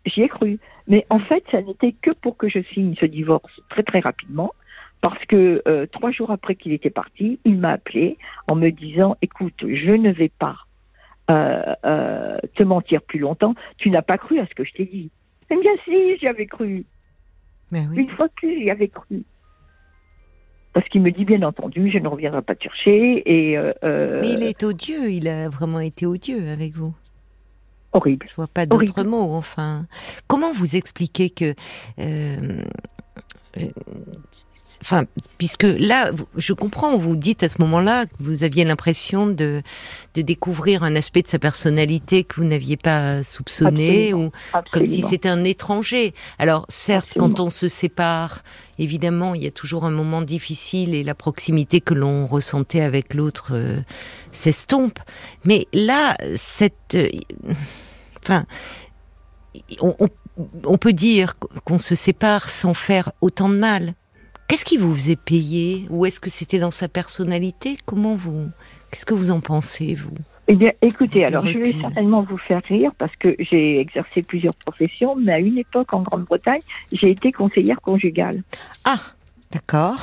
j'y 0.05 0.21
ai 0.21 0.29
cru. 0.29 0.59
Mais 0.87 1.05
en 1.09 1.19
fait, 1.19 1.43
ça 1.51 1.61
n'était 1.61 1.93
que 1.93 2.11
pour 2.11 2.37
que 2.37 2.49
je 2.49 2.59
signe 2.73 2.95
ce 2.99 3.05
divorce 3.05 3.59
très 3.69 3.83
très 3.83 3.99
rapidement. 3.99 4.53
Parce 5.01 5.23
que 5.25 5.61
euh, 5.67 5.87
trois 5.87 6.11
jours 6.11 6.29
après 6.29 6.55
qu'il 6.55 6.73
était 6.73 6.91
parti, 6.91 7.39
il 7.43 7.57
m'a 7.57 7.71
appelé 7.71 8.17
en 8.47 8.55
me 8.55 8.69
disant 8.69 9.17
"Écoute, 9.21 9.59
je 9.61 9.91
ne 9.91 10.11
vais 10.11 10.29
pas 10.29 10.57
euh, 11.31 11.73
euh, 11.85 12.37
te 12.55 12.63
mentir 12.63 13.01
plus 13.01 13.19
longtemps. 13.19 13.55
Tu 13.77 13.89
n'as 13.89 14.03
pas 14.03 14.19
cru 14.19 14.39
à 14.39 14.45
ce 14.45 14.53
que 14.53 14.63
je 14.63 14.73
t'ai 14.73 14.85
dit." 14.85 15.09
Eh 15.49 15.57
bien 15.59 15.71
si, 15.85 16.17
j'y 16.17 16.27
avais 16.27 16.45
cru. 16.45 16.85
Mais 17.71 17.85
oui. 17.89 18.01
Une 18.01 18.09
fois 18.09 18.27
que 18.29 18.47
j'y 18.47 18.69
avais 18.69 18.89
cru. 18.89 19.23
Parce 20.73 20.87
qu'il 20.89 21.01
me 21.01 21.11
dit 21.11 21.25
bien 21.25 21.41
entendu, 21.43 21.91
je 21.91 21.97
ne 21.97 22.07
reviendrai 22.07 22.41
pas 22.41 22.55
te 22.55 22.63
chercher 22.63 23.23
et 23.25 23.57
euh, 23.57 23.73
euh, 23.83 24.21
Mais 24.21 24.31
il 24.33 24.43
est 24.43 24.63
odieux, 24.63 25.11
il 25.11 25.27
a 25.27 25.49
vraiment 25.49 25.79
été 25.81 26.05
odieux 26.05 26.49
avec 26.49 26.73
vous. 26.73 26.93
horrible. 27.91 28.25
Je 28.29 28.35
vois 28.35 28.47
pas 28.47 28.65
d'autres 28.65 29.03
mots, 29.03 29.33
enfin. 29.33 29.85
Comment 30.27 30.53
vous 30.53 30.75
expliquez 30.77 31.29
que. 31.29 31.53
euh, 31.99 32.63
Enfin, 34.81 35.03
puisque 35.37 35.63
là, 35.63 36.11
je 36.37 36.53
comprends, 36.53 36.97
vous 36.97 37.15
dites 37.17 37.43
à 37.43 37.49
ce 37.49 37.57
moment-là 37.59 38.05
que 38.05 38.13
vous 38.19 38.43
aviez 38.43 38.63
l'impression 38.63 39.27
de, 39.27 39.61
de 40.15 40.21
découvrir 40.21 40.83
un 40.83 40.95
aspect 40.95 41.21
de 41.21 41.27
sa 41.27 41.39
personnalité 41.39 42.23
que 42.23 42.35
vous 42.37 42.45
n'aviez 42.47 42.77
pas 42.77 43.21
soupçonné, 43.21 44.07
Absolument. 44.13 44.27
ou 44.27 44.61
comme 44.71 44.85
si 44.85 45.01
c'était 45.01 45.27
un 45.29 45.43
étranger. 45.43 46.13
Alors, 46.39 46.65
certes, 46.69 47.07
Absolument. 47.15 47.35
quand 47.35 47.43
on 47.43 47.49
se 47.49 47.67
sépare, 47.67 48.43
évidemment, 48.79 49.35
il 49.35 49.43
y 49.43 49.47
a 49.47 49.51
toujours 49.51 49.83
un 49.85 49.91
moment 49.91 50.21
difficile 50.21 50.95
et 50.95 51.03
la 51.03 51.15
proximité 51.15 51.81
que 51.81 51.93
l'on 51.93 52.25
ressentait 52.25 52.81
avec 52.81 53.13
l'autre 53.13 53.49
euh, 53.51 53.81
s'estompe. 54.31 54.99
Mais 55.43 55.67
là, 55.73 56.15
cette. 56.35 56.95
euh, 56.95 57.09
Enfin. 58.23 58.45
On, 59.81 59.95
on- 59.99 60.07
on 60.65 60.77
peut 60.77 60.93
dire 60.93 61.35
qu'on 61.65 61.77
se 61.77 61.95
sépare 61.95 62.49
sans 62.49 62.73
faire 62.73 63.11
autant 63.21 63.49
de 63.49 63.57
mal. 63.57 63.93
Qu'est-ce 64.47 64.65
qui 64.65 64.77
vous 64.77 64.93
faisait 64.93 65.15
payer? 65.15 65.87
Ou 65.89 66.05
est-ce 66.05 66.19
que 66.19 66.29
c'était 66.29 66.59
dans 66.59 66.71
sa 66.71 66.87
personnalité? 66.87 67.77
Comment 67.85 68.15
vous. 68.15 68.49
Qu'est-ce 68.89 69.05
que 69.05 69.13
vous 69.13 69.31
en 69.31 69.39
pensez, 69.39 69.95
vous? 69.95 70.11
Eh 70.47 70.55
bien, 70.55 70.71
écoutez, 70.81 71.23
alors 71.23 71.45
je 71.45 71.57
vais 71.57 71.73
certainement 71.79 72.23
vous 72.23 72.37
faire 72.37 72.61
rire 72.67 72.91
parce 72.97 73.15
que 73.15 73.35
j'ai 73.39 73.79
exercé 73.79 74.21
plusieurs 74.21 74.55
professions, 74.55 75.15
mais 75.15 75.31
à 75.31 75.39
une 75.39 75.57
époque 75.57 75.93
en 75.93 76.01
Grande-Bretagne, 76.01 76.59
j'ai 76.91 77.11
été 77.11 77.31
conseillère 77.31 77.79
conjugale. 77.79 78.43
Ah 78.83 78.99
D'accord. 79.51 80.01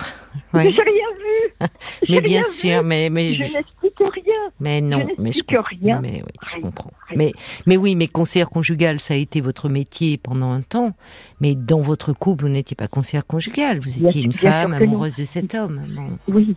Je 0.53 0.59
n'ai 0.59 0.69
rien 0.69 0.83
vu. 0.83 1.67
mais 2.09 2.21
bien 2.21 2.45
sûr, 2.45 2.83
mais, 2.83 3.09
mais 3.09 3.33
je, 3.33 3.43
n'explique 3.43 3.99
rien. 3.99 4.35
Mais 4.61 4.81
non, 4.81 4.99
je 4.99 5.23
mais 5.23 5.33
je 5.33 5.43
rien. 5.49 6.01
Mais 6.01 6.23
oui, 6.25 6.33
je 6.47 6.61
comprends. 6.61 6.93
Mais, 7.17 7.33
mais 7.67 7.77
oui, 7.77 7.95
mais 7.95 8.09
conseillère 8.09 8.51
conjugale, 8.51 9.01
ça 9.01 9.15
a 9.15 9.17
été 9.17 9.41
votre 9.41 9.69
métier 9.69 10.19
pendant 10.19 10.51
un 10.51 10.61
temps. 10.61 10.93
Mais 11.41 11.55
dans 11.55 11.81
votre 11.81 12.13
couple, 12.13 12.45
vous 12.45 12.51
n'étiez 12.51 12.77
pas 12.77 12.89
conseillère 12.89 13.27
conjugale. 13.27 13.81
Vous 13.81 14.05
étiez 14.05 14.23
une 14.23 14.33
femme 14.33 14.75
amoureuse 14.75 15.17
de 15.17 15.25
cet 15.25 15.55
homme. 15.55 16.19
Oui, 16.29 16.55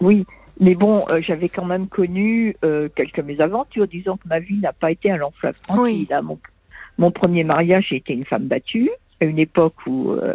oui. 0.00 0.26
Mais 0.60 0.74
bon, 0.74 1.04
euh, 1.08 1.20
j'avais 1.20 1.48
quand 1.48 1.64
même 1.64 1.88
connu 1.88 2.54
euh, 2.62 2.88
quelques 2.94 3.20
mésaventures, 3.20 3.88
disons 3.88 4.16
que 4.16 4.28
ma 4.28 4.38
vie 4.38 4.58
n'a 4.58 4.72
pas 4.72 4.90
été 4.90 5.10
un 5.10 5.16
long 5.16 5.32
fleuve 5.32 5.56
tranquille. 5.66 6.06
Hein. 6.10 6.22
Mon, 6.22 6.38
mon, 6.98 7.10
premier 7.10 7.42
mariage, 7.42 7.86
j'ai 7.88 7.96
été 7.96 8.12
une 8.12 8.24
femme 8.24 8.44
battue, 8.44 8.90
à 9.20 9.24
une 9.24 9.38
époque 9.38 9.74
où 9.86 10.10
euh, 10.12 10.34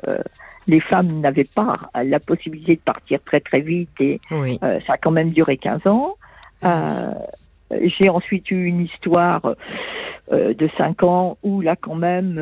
les 0.68 0.80
femmes 0.80 1.22
n'avaient 1.22 1.48
pas 1.56 1.90
la 1.96 2.20
possibilité 2.20 2.76
de 2.76 2.82
partir 2.82 3.20
très 3.26 3.40
très 3.40 3.62
vite 3.62 3.90
et 4.00 4.20
ça 4.30 4.94
a 4.94 4.98
quand 4.98 5.12
même 5.12 5.32
duré 5.32 5.58
15 5.58 5.88
ans. 5.88 6.16
j'ai 7.72 8.10
ensuite 8.10 8.52
eu 8.52 8.66
une 8.66 8.82
histoire 8.82 9.56
de 10.32 10.70
5 10.78 11.04
ans 11.04 11.38
où 11.44 11.62
là 11.62 11.76
quand 11.76 11.96
même 11.96 12.34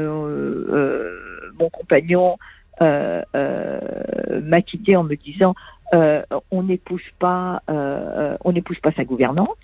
mon 1.59 1.69
compagnon 1.69 2.37
m'a 2.81 4.61
quitté 4.61 4.95
en 4.95 5.03
me 5.03 5.15
disant 5.15 5.55
euh, 5.93 6.23
on 6.51 6.63
n'épouse 6.63 7.03
pas, 7.19 7.61
euh, 7.69 8.37
on 8.43 8.51
n'épouse 8.53 8.79
pas 8.79 8.91
sa 8.93 9.03
gouvernante. 9.03 9.57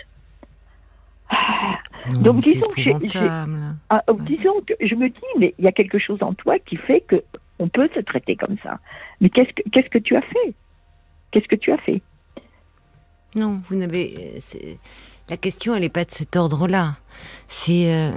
Donc 2.22 2.39
disons 2.41 2.68
que, 2.68 2.82
ah, 3.89 4.03
disons 4.20 4.62
que 4.65 4.74
je 4.82 4.96
me 4.96 5.10
dis, 5.10 5.20
mais 5.39 5.53
il 5.58 5.65
y 5.65 5.68
a 5.68 5.72
quelque 5.72 6.00
chose 6.00 6.22
en 6.22 6.34
toi 6.34 6.58
qui 6.60 6.75
fait 6.75 7.01
que 7.01 7.24
on 7.62 7.70
peut 7.70 7.89
se 7.94 8.00
traiter 8.00 8.36
comme 8.36 8.58
ça. 8.63 8.80
Mais 9.22 9.30
qu'est-ce 9.30 9.53
que 9.53 9.70
qu'est-ce 9.70 9.89
que 9.89 10.00
tu 10.00 10.15
as 10.15 10.22
fait? 10.22 10.53
Qu'est-ce 11.32 11.48
que 11.48 11.56
tu 11.56 11.72
as 11.72 11.77
fait? 11.77 12.01
Non, 13.36 13.62
vous 13.70 13.75
n'avez. 13.75 14.39
La 15.30 15.38
question, 15.38 15.75
elle 15.75 15.82
n'est 15.82 15.89
pas 15.89 16.03
de 16.03 16.12
cet 16.12 16.36
ordre-là. 16.36 16.98
C'est 17.48 17.94
euh, 17.94 18.12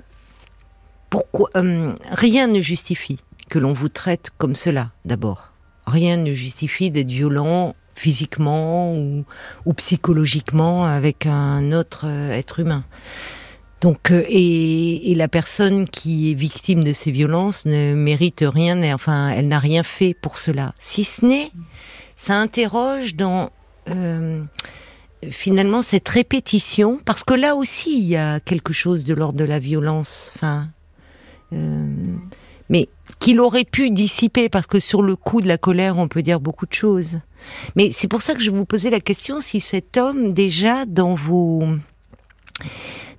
pourquoi 1.11 1.51
rien 2.11 2.49
ne 2.49 2.61
justifie 2.61 3.21
que 3.51 3.59
l'on 3.59 3.73
vous 3.73 3.91
traite 3.91 4.31
comme 4.39 4.55
cela. 4.55 4.91
D'abord, 5.05 5.53
rien 5.87 6.17
ne 6.17 6.33
justifie 6.33 6.91
d'être 6.91 7.11
violent 7.11 7.77
physiquement 7.95 8.97
ou, 8.97 9.25
psychologiquement 9.77 10.85
avec 10.85 11.27
un 11.27 11.71
autre 11.71 12.07
euh, 12.09 12.33
être 12.33 12.59
humain. 12.59 12.85
Donc, 13.85 14.11
euh, 14.12 14.25
et, 14.31 15.14
la 15.14 15.29
personne 15.29 15.87
qui 15.87 16.31
est 16.31 16.35
victime 16.35 16.83
de 16.83 16.95
ces 16.95 17.11
violences 17.11 17.67
ne 17.67 17.93
mérite 17.93 18.43
rien, 18.43 18.95
enfin, 18.95 19.29
elle 19.29 19.47
n'a 19.47 19.59
rien 19.59 19.83
fait 19.83 20.14
pour 20.14 20.38
cela. 20.38 20.73
Si 20.79 21.05
ce 21.05 21.26
n'est, 21.26 21.50
ça 22.17 22.33
interroge 22.33 23.14
dans 23.14 23.50
euh, 23.91 24.43
finalement 25.31 25.83
cette 25.83 26.09
répétition, 26.09 26.97
parce 27.05 27.25
que 27.25 27.35
là 27.35 27.57
aussi 27.57 27.99
il 27.99 28.07
y 28.07 28.17
a 28.17 28.41
quelque 28.41 28.73
chose 28.73 29.05
de 29.05 29.12
l'ordre 29.12 29.38
de 29.38 29.45
la 29.45 29.59
violence. 29.59 30.33
Enfin, 30.35 30.69
mais 32.71 32.88
qu'il 33.21 33.38
aurait 33.38 33.67
pu 33.67 33.91
dissiper, 33.91 34.49
parce 34.49 34.67
que 34.67 34.81
sur 34.81 35.03
le 35.03 35.14
coup 35.14 35.43
de 35.43 35.47
la 35.47 35.59
colère, 35.59 35.99
on 35.99 36.09
peut 36.09 36.23
dire 36.23 36.41
beaucoup 36.41 36.64
de 36.64 36.73
choses. 36.73 37.19
Mais 37.76 37.93
c'est 37.93 38.09
pour 38.09 38.23
ça 38.23 38.33
que 38.33 38.41
je 38.41 38.50
vous 38.50 38.64
posais 38.64 38.88
la 38.88 39.00
question 39.00 39.43
si 39.43 39.61
cet 39.61 39.99
homme, 39.99 40.33
déjà, 40.33 40.87
dans 40.87 41.14
vos 41.14 41.64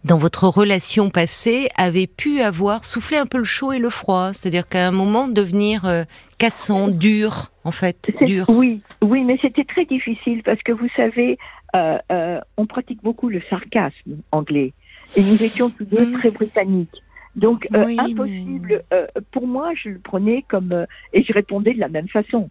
dans 0.06 0.18
votre 0.18 0.48
relation 0.48 1.10
passée, 1.10 1.68
avait 1.76 2.08
pu 2.08 2.42
avoir 2.42 2.86
soufflé 2.86 3.18
un 3.18 3.26
peu 3.26 3.40
le 3.40 3.44
chaud 3.44 3.74
et 3.74 3.80
le 3.80 3.90
froid, 3.90 4.32
c'est-à-dire 4.34 4.68
qu'à 4.68 4.88
un 4.88 4.92
moment 4.92 5.28
devenir 5.28 5.86
euh, 5.86 6.04
cassant, 6.38 6.88
dur, 6.88 7.52
en 7.64 7.72
fait, 7.72 8.14
dur. 8.22 8.46
Oui, 8.50 8.82
oui, 9.02 9.24
mais 9.24 9.38
c'était 9.42 9.66
très 9.66 9.86
difficile 9.86 10.44
parce 10.44 10.62
que 10.62 10.72
vous 10.72 10.88
savez, 10.96 11.38
euh, 11.76 11.98
euh, 12.12 12.40
on 12.58 12.68
pratique 12.68 13.02
beaucoup 13.04 13.30
le 13.30 13.42
sarcasme 13.50 14.18
anglais 14.32 14.74
et 15.16 15.24
nous 15.24 15.42
étions 15.44 15.70
tous 15.72 15.86
deux 15.86 16.06
mm. 16.06 16.20
très 16.20 16.32
britanniques. 16.32 17.02
Donc 17.36 17.68
euh, 17.74 17.88
impossible. 17.98 18.84
Pour 19.32 19.46
moi, 19.46 19.72
je 19.76 19.90
le 19.90 20.00
prenais 20.00 20.46
comme 20.48 20.86
et 21.12 21.24
je 21.24 21.34
répondais 21.34 21.74
de 21.74 21.80
la 21.80 21.90
même 21.90 22.08
façon. 22.08 22.50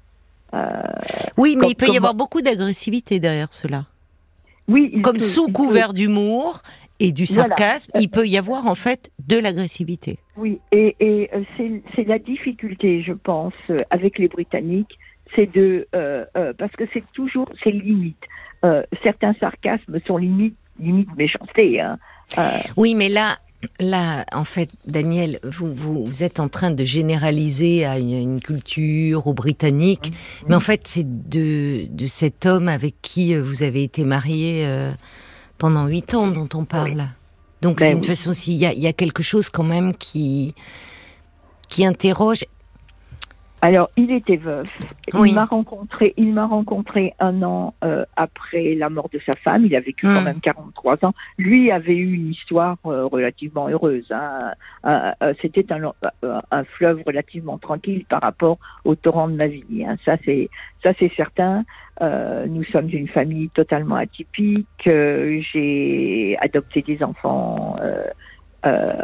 oui, 1.39 1.57
mais 1.59 1.69
il 1.69 1.75
peut 1.75 1.89
y 1.89 1.97
avoir 1.97 2.15
beaucoup 2.15 2.43
d'agressivité 2.43 3.19
derrière 3.19 3.53
cela. 3.53 3.87
Oui, 4.67 5.01
comme 5.03 5.21
sous 5.21 5.49
couvert 5.49 5.93
d'humour 5.93 6.63
et 7.01 7.13
du 7.13 7.27
sarcasme, 7.27 7.91
il 7.99 8.09
peut 8.09 8.27
y 8.27 8.39
avoir 8.39 8.67
en 8.67 8.75
fait 8.75 9.11
de 9.27 9.39
l'agressivité. 9.39 10.19
Oui, 10.37 10.61
et, 10.73 10.97
et 11.01 11.31
c'est 11.57 12.05
la 12.05 12.19
difficulté, 12.19 13.03
je 13.03 13.13
pense, 13.13 13.55
avec 13.91 14.19
les 14.19 14.29
Britanniques, 14.29 14.99
c'est 15.35 15.53
de 15.53 15.89
parce 16.59 16.73
que 16.73 16.85
c'est 16.93 17.05
toujours 17.13 17.51
c'est 17.63 17.73
limite. 17.73 18.23
certains 19.03 19.35
sarcasmes 19.41 19.99
sont 20.07 20.17
limite 20.17 20.57
limite 20.81 21.15
méchanceté. 21.17 21.81
Hein. 21.81 21.99
Oui, 22.77 22.95
mais 22.95 23.09
là, 23.09 23.39
Là, 23.81 24.25
en 24.33 24.45
fait, 24.45 24.71
Daniel, 24.87 25.39
vous, 25.43 25.73
vous, 25.73 26.23
êtes 26.23 26.39
en 26.39 26.49
train 26.49 26.71
de 26.71 26.85
généraliser 26.85 27.85
à 27.87 27.99
une, 27.99 28.41
culture, 28.41 29.27
aux 29.27 29.35
Britanniques, 29.35 30.11
mmh. 30.11 30.47
mais 30.49 30.55
en 30.55 30.61
fait, 30.61 30.83
c'est 30.87 31.29
de, 31.29 31.87
de 31.89 32.07
cet 32.07 32.47
homme 32.47 32.69
avec 32.69 32.97
qui 33.03 33.35
euh, 33.35 33.43
vous 33.43 33.63
avez 33.63 33.83
été 33.83 34.05
marié 34.05 34.67
euh, 34.67 34.93
pendant 35.65 35.87
huit 35.87 36.13
ans 36.13 36.27
dont 36.27 36.49
on 36.53 36.67
parle. 36.67 37.07
Donc, 37.63 37.79
ben 37.79 37.87
c'est 37.87 37.93
une 37.93 38.05
façon, 38.05 38.35
s'il 38.35 38.57
y, 38.57 38.67
y 38.67 38.87
a, 38.87 38.93
quelque 38.93 39.23
chose 39.23 39.49
quand 39.49 39.63
même 39.63 39.95
qui, 39.97 40.55
qui 41.71 41.87
interroge. 41.87 42.45
Alors, 43.65 43.89
il 43.97 44.11
était 44.11 44.37
veuf. 44.37 44.69
Il 45.15 45.33
m'a 45.33 45.47
rencontré. 45.47 46.13
Il 46.19 46.35
m'a 46.35 46.45
rencontré 46.45 47.15
un 47.19 47.43
an 47.43 47.73
euh, 47.83 48.05
après 48.15 48.75
la 48.75 48.91
mort 48.91 49.09
de 49.11 49.19
sa 49.25 49.33
femme. 49.43 49.65
Il 49.65 49.75
a 49.75 49.81
vécu 49.81 50.07
quand 50.07 50.21
hmm. 50.21 50.25
même 50.25 50.41
43 50.41 51.03
ans. 51.03 51.15
Lui 51.39 51.71
avait 51.71 51.97
eu 51.97 52.13
une 52.13 52.29
histoire 52.29 52.77
euh, 52.85 53.07
relativement 53.07 53.67
heureuse. 53.71 54.05
Hein. 54.11 54.53
Euh, 54.85 55.33
c'était 55.41 55.65
un, 55.73 55.95
un, 56.51 56.65
fleuve 56.65 57.01
relativement 57.07 57.57
tranquille 57.57 58.05
par 58.05 58.21
rapport 58.21 58.59
au 58.85 58.97
torrent 58.97 59.29
de 59.29 59.37
ma 59.37 59.47
vie. 59.47 59.83
Hein. 59.89 59.97
Ça, 60.05 60.19
c'est 60.27 60.51
ça, 60.83 60.93
c'est 60.99 61.13
certain. 61.17 61.65
nous 62.03 62.65
sommes 62.65 62.91
une 62.91 63.09
famille 63.09 63.49
totalement 63.49 63.97
atypique. 63.97 64.69
J'ai 64.85 66.37
adopté 66.39 66.83
des 66.83 67.03
enfants. 67.03 67.77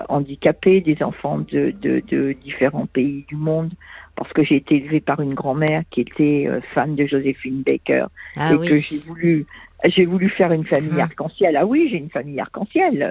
handicapés, 0.09 0.81
des 0.83 1.02
enfants 1.02 1.38
de, 1.38 1.71
de, 1.83 2.02
de 2.09 2.33
différents 2.33 2.87
pays 2.87 3.25
du 3.29 3.37
monde 3.37 3.73
parce 4.21 4.35
que 4.35 4.45
j'ai 4.45 4.57
été 4.57 4.77
élevée 4.77 5.00
par 5.00 5.21
une 5.21 5.33
grand-mère 5.33 5.83
qui 5.91 6.03
était 6.03 6.45
euh, 6.47 6.61
fan 6.75 6.95
de 6.95 7.07
Joséphine 7.07 7.62
Baker 7.62 8.05
ah 8.37 8.53
et 8.53 8.69
que 8.69 8.77
j'ai 8.77 8.99
voulu 8.99 9.47
j'ai 9.87 10.05
voulu 10.05 10.29
faire 10.29 10.53
une 10.53 10.67
famille 10.67 10.93
hum. 10.93 11.00
arc-en-ciel. 11.00 11.57
Ah 11.57 11.65
oui, 11.65 11.89
j'ai 11.91 11.97
une 11.97 12.11
famille 12.11 12.39
arc-en-ciel. 12.39 13.03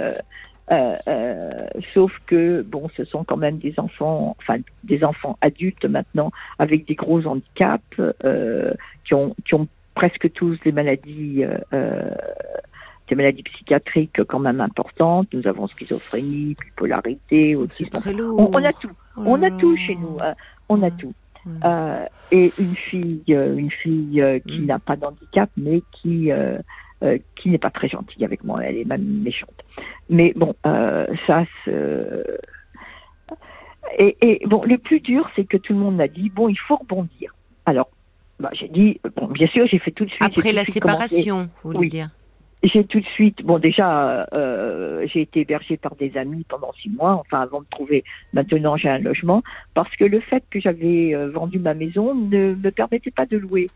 Euh, 0.71 0.95
euh, 1.07 1.67
sauf 1.95 2.11
que 2.27 2.61
bon, 2.61 2.89
ce 2.95 3.05
sont 3.05 3.23
quand 3.23 3.37
même 3.37 3.57
des 3.57 3.73
enfants, 3.79 4.35
enfin 4.39 4.57
des 4.83 5.03
enfants 5.03 5.35
adultes 5.41 5.85
maintenant 5.85 6.31
avec 6.59 6.85
des 6.85 6.93
gros 6.93 7.25
handicaps 7.25 7.99
qui 9.03 9.13
ont 9.15 9.35
qui 9.45 9.55
ont 9.55 9.67
presque 9.95 10.31
tous 10.33 10.59
des 10.63 10.71
maladies 10.71 11.43
des 11.71 13.15
maladies 13.15 13.41
psychiatriques 13.41 14.23
quand 14.27 14.37
même 14.37 14.61
importantes. 14.61 15.27
Nous 15.33 15.47
avons 15.47 15.65
schizophrénie, 15.65 16.55
bipolarité, 16.63 17.55
autisme. 17.55 17.99
On, 18.37 18.51
on, 18.53 18.63
a 18.63 18.71
tout. 18.71 18.91
On 19.17 19.41
a 19.41 19.49
tout 19.49 19.75
chez 19.75 19.95
nous. 19.95 20.19
On 20.69 20.81
a 20.83 20.91
tout. 20.91 21.13
Euh, 21.63 22.05
et 22.31 22.51
une 22.59 22.75
fille, 22.75 23.23
euh, 23.29 23.55
une 23.55 23.71
fille 23.71 24.21
euh, 24.21 24.39
qui 24.39 24.59
mm. 24.59 24.65
n'a 24.65 24.79
pas 24.79 24.95
d'handicap, 24.95 25.49
mais 25.57 25.81
qui 25.91 26.31
qui 27.37 27.49
n'est 27.49 27.57
pas 27.57 27.69
très 27.69 27.87
gentille 27.87 28.25
avec 28.25 28.43
moi. 28.43 28.61
Elle 28.63 28.77
est 28.77 28.85
même 28.85 29.21
méchante. 29.23 29.63
Mais 30.09 30.33
bon, 30.35 30.53
ça. 31.25 31.45
Et, 33.97 34.17
et, 34.21 34.45
bon, 34.45 34.63
le 34.65 34.77
plus 34.77 34.99
dur, 34.99 35.29
c'est 35.35 35.45
que 35.45 35.55
tout 35.55 35.73
le 35.73 35.79
monde 35.79 35.95
m'a 35.95 36.09
dit 36.09 36.29
bon, 36.29 36.49
il 36.49 36.59
faut 36.59 36.75
rebondir. 36.75 37.33
Alors, 37.65 37.89
bah, 38.39 38.49
j'ai 38.51 38.67
dit 38.67 38.99
bon, 39.15 39.27
bien 39.27 39.47
sûr, 39.47 39.65
j'ai 39.67 39.79
fait 39.79 39.91
tout 39.91 40.03
de 40.03 40.09
suite. 40.09 40.21
Après 40.21 40.51
la 40.51 40.65
séparation, 40.65 41.49
vous 41.63 41.71
voulez 41.71 41.89
dire 41.89 42.09
j'ai 42.63 42.83
tout 42.83 42.99
de 42.99 43.05
suite, 43.05 43.43
bon 43.43 43.57
déjà, 43.57 44.27
euh, 44.33 45.05
j'ai 45.07 45.21
été 45.21 45.41
hébergée 45.41 45.77
par 45.77 45.95
des 45.95 46.17
amis 46.17 46.45
pendant 46.47 46.73
six 46.73 46.89
mois, 46.89 47.13
enfin 47.13 47.39
avant 47.41 47.61
de 47.61 47.67
trouver, 47.69 48.03
maintenant 48.33 48.75
j'ai 48.75 48.89
un 48.89 48.99
logement, 48.99 49.43
parce 49.73 49.95
que 49.95 50.03
le 50.03 50.19
fait 50.19 50.43
que 50.49 50.59
j'avais 50.59 51.15
euh, 51.15 51.29
vendu 51.29 51.59
ma 51.59 51.73
maison 51.73 52.13
ne 52.13 52.55
me 52.55 52.71
permettait 52.71 53.11
pas 53.11 53.25
de 53.25 53.37
louer. 53.37 53.67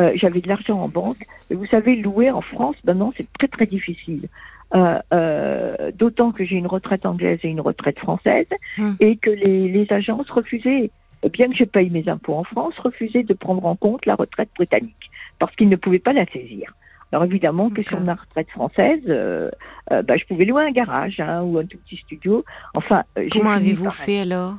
Euh, 0.00 0.12
j'avais 0.14 0.40
de 0.40 0.48
l'argent 0.48 0.80
en 0.80 0.88
banque. 0.88 1.18
Et 1.50 1.54
vous 1.54 1.66
savez, 1.66 1.96
louer 1.96 2.30
en 2.30 2.40
France, 2.40 2.76
maintenant, 2.84 3.12
c'est 3.16 3.26
très 3.38 3.48
très 3.48 3.66
difficile. 3.66 4.28
Euh, 4.74 4.98
euh, 5.12 5.90
D'autant 5.92 6.30
que 6.32 6.44
j'ai 6.44 6.56
une 6.56 6.68
retraite 6.68 7.04
anglaise 7.04 7.40
et 7.42 7.48
une 7.48 7.60
retraite 7.60 7.98
française, 7.98 8.46
hum. 8.78 8.96
et 9.00 9.16
que 9.16 9.30
les, 9.30 9.68
les 9.68 9.92
agences 9.92 10.30
refusaient, 10.30 10.90
bien 11.32 11.48
que 11.48 11.56
je 11.56 11.64
paye 11.64 11.90
mes 11.90 12.08
impôts 12.08 12.34
en 12.34 12.44
France, 12.44 12.74
refusaient 12.78 13.24
de 13.24 13.34
prendre 13.34 13.66
en 13.66 13.76
compte 13.76 14.06
la 14.06 14.14
retraite 14.14 14.50
britannique, 14.54 15.10
parce 15.38 15.54
qu'ils 15.56 15.68
ne 15.68 15.76
pouvaient 15.76 15.98
pas 15.98 16.12
la 16.12 16.24
saisir. 16.26 16.72
Alors 17.12 17.24
évidemment 17.24 17.70
que 17.70 17.82
sur 17.82 18.00
ma 18.00 18.14
retraite 18.14 18.48
française, 18.50 19.00
euh, 19.08 19.50
euh, 19.90 20.02
bah, 20.02 20.16
je 20.16 20.24
pouvais 20.26 20.44
louer 20.44 20.64
un 20.64 20.70
garage 20.70 21.18
hein, 21.18 21.42
ou 21.42 21.58
un 21.58 21.66
tout 21.66 21.78
petit 21.78 21.96
studio. 21.96 22.44
Enfin, 22.74 23.02
euh, 23.18 23.28
comment 23.32 23.50
avez-vous 23.50 23.90
fait 23.90 24.20
alors? 24.20 24.56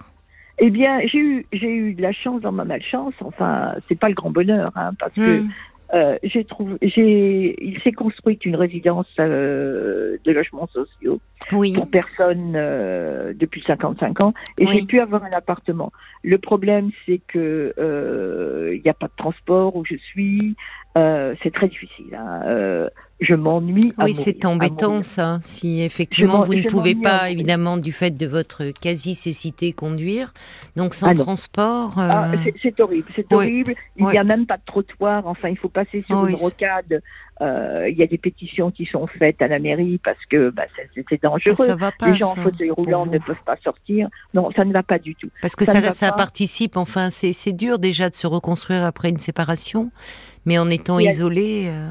Eh 0.60 0.70
bien, 0.70 1.00
j'ai 1.06 1.18
eu, 1.18 1.46
j'ai 1.54 1.74
eu 1.74 1.94
de 1.94 2.02
la 2.02 2.12
chance 2.12 2.42
dans 2.42 2.52
ma 2.52 2.66
malchance. 2.66 3.14
Enfin, 3.22 3.76
c'est 3.88 3.98
pas 3.98 4.10
le 4.10 4.16
grand 4.16 4.32
bonheur, 4.32 4.72
hein, 4.76 4.92
parce 5.00 5.14
que 5.14 5.42
Hmm. 5.42 5.50
euh, 5.94 6.18
j'ai 6.24 6.46
trouvé, 6.46 6.78
j'ai, 6.82 7.56
il 7.66 7.80
s'est 7.82 7.92
construite 7.94 8.46
une 8.46 8.56
résidence 8.56 9.08
euh, 9.20 10.18
de 10.24 10.32
logements 10.32 10.68
sociaux 10.68 11.20
Oui. 11.52 11.74
pour 11.74 11.90
personnes 11.90 12.54
euh, 12.56 13.34
depuis 13.36 13.64
55 13.66 14.22
ans, 14.22 14.34
et 14.58 14.66
Oui. 14.68 14.72
j'ai 14.74 14.86
pu 14.86 15.00
avoir 15.00 15.24
un 15.24 15.32
appartement. 15.32 15.92
Le 16.24 16.38
problème, 16.38 16.92
c'est 17.06 17.22
que 17.28 17.74
euh, 17.78 18.72
il 18.76 18.82
n'y 18.84 18.90
a 18.90 18.94
pas 18.94 19.08
de 19.08 19.16
transport 19.18 19.76
où 19.76 19.84
je 19.86 19.96
suis. 19.96 20.56
Euh, 20.98 21.36
c'est 21.42 21.54
très 21.54 21.68
difficile. 21.70 22.14
hein. 22.16 22.42
Euh, 22.46 22.90
je 23.22 23.36
m'ennuie. 23.36 23.94
Oui, 24.00 24.14
c'est 24.14 24.44
embêtant 24.46 25.04
ça. 25.04 25.40
Si 25.44 25.82
effectivement 25.84 26.40
m'en- 26.40 26.44
vous 26.44 26.56
ne 26.56 26.68
pouvez 26.68 26.96
pas, 26.96 27.30
évidemment, 27.30 27.78
du 27.78 27.92
fait 27.94 28.10
de 28.18 28.26
votre 28.26 28.72
quasi-cécité 28.72 29.74
conduire, 29.74 30.34
donc 30.76 30.94
sans 30.96 31.08
Ah 31.12 31.14
transport. 31.14 31.98
euh, 32.00 32.08
Ah, 32.10 32.32
c'est- 32.44 32.56
c'est 32.62 32.80
horrible, 32.80 33.08
c'est 33.16 33.26
Oui. 33.32 33.36
horrible. 33.36 33.76
Il 33.98 34.06
Oui. 34.06 34.12
n'y 34.14 34.18
a 34.18 34.24
même 34.24 34.46
pas 34.48 34.58
de 34.58 34.64
trottoir. 34.66 35.28
Enfin, 35.28 35.50
il 35.50 35.58
faut 35.58 35.70
passer 35.70 36.04
sur 36.08 36.18
Ah 36.18 36.24
oui, 36.24 36.32
une 36.32 36.38
c'est- 36.38 36.44
rocade. 36.44 37.02
Euh, 37.42 37.90
Il 37.90 37.98
y 37.98 38.04
a 38.04 38.08
des 38.08 38.20
pétitions 38.20 38.70
qui 38.70 38.86
sont 38.86 39.08
faites 39.08 39.42
à 39.42 39.48
la 39.48 39.58
mairie 39.58 40.00
parce 40.04 40.24
que 40.30 40.52
bah, 40.52 40.64
c'est- 40.76 41.04
c'est 41.10 41.24
dangereux. 41.24 41.56
ça 41.68 41.76
va 41.76 41.92
pas. 41.92 42.10
Les 42.12 42.20
gens 42.20 42.32
en 42.34 42.36
fauteuil 42.36 42.70
roulant 42.70 43.08
ne 43.08 43.18
peuvent 43.18 43.44
pas 43.44 43.58
sortir. 43.64 44.10
Non, 44.36 44.52
ça 44.56 44.64
ne 44.64 44.72
va 44.72 44.84
pas 44.84 45.00
du 45.00 45.16
tout. 45.16 45.30
Parce 45.42 45.56
que 45.56 45.66
ça 45.66 46.12
participe. 46.12 46.78
Enfin, 46.78 47.10
c'est 47.12 47.52
dur 47.54 47.80
déjà 47.80 48.10
de 48.10 48.16
se 48.16 48.28
reconstruire 48.28 48.84
après 48.84 49.10
une 49.10 49.18
séparation, 49.18 49.90
mais 50.46 50.58
en 50.58 50.70
étant 50.70 51.00
Et 51.00 51.08
à- 51.08 51.12
isolé. 51.12 51.68
euh, 51.70 51.90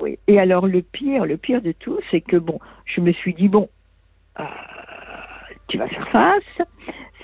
Oui. 0.00 0.18
Et 0.26 0.38
alors 0.40 0.66
le 0.66 0.82
pire, 0.82 1.26
le 1.26 1.36
pire 1.36 1.62
de 1.62 1.72
tout, 1.72 1.98
c'est 2.10 2.20
que 2.20 2.36
bon, 2.36 2.58
je 2.86 3.00
me 3.00 3.12
suis 3.12 3.34
dit 3.34 3.48
bon, 3.48 3.68
euh, 4.38 4.44
tu 5.68 5.78
vas 5.78 5.88
faire 5.88 6.08
face. 6.10 6.66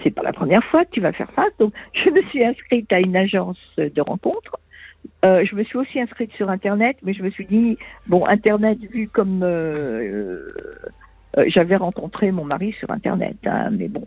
C'est 0.03 0.11
pas 0.11 0.23
la 0.23 0.33
première 0.33 0.63
fois 0.65 0.85
que 0.85 0.91
tu 0.91 1.01
vas 1.01 1.13
faire 1.13 1.31
face. 1.33 1.53
Donc 1.59 1.73
je 1.95 2.11
me 2.11 2.23
suis 2.31 2.45
inscrite 2.45 2.93
à 2.93 3.01
une 3.01 3.17
agence 3.17 3.59
de 3.77 4.01
rencontres. 4.01 4.57
Euh, 5.25 5.45
je 5.45 5.55
me 5.55 5.63
suis 5.65 5.79
aussi 5.79 6.01
inscrite 6.01 6.33
sur 6.33 6.49
Internet, 6.51 6.97
mais 7.03 7.13
je 7.15 7.23
me 7.23 7.31
suis 7.31 7.47
dit 7.47 7.79
bon, 8.07 8.27
Internet 8.27 8.79
vu 8.91 9.09
comme 9.09 9.43
j'avais 11.47 11.77
rencontré 11.77 12.31
mon 12.33 12.45
mari 12.45 12.73
sur 12.79 12.91
Internet, 12.91 13.37
hein, 13.47 13.71
mais 13.71 13.89
bon. 13.89 14.05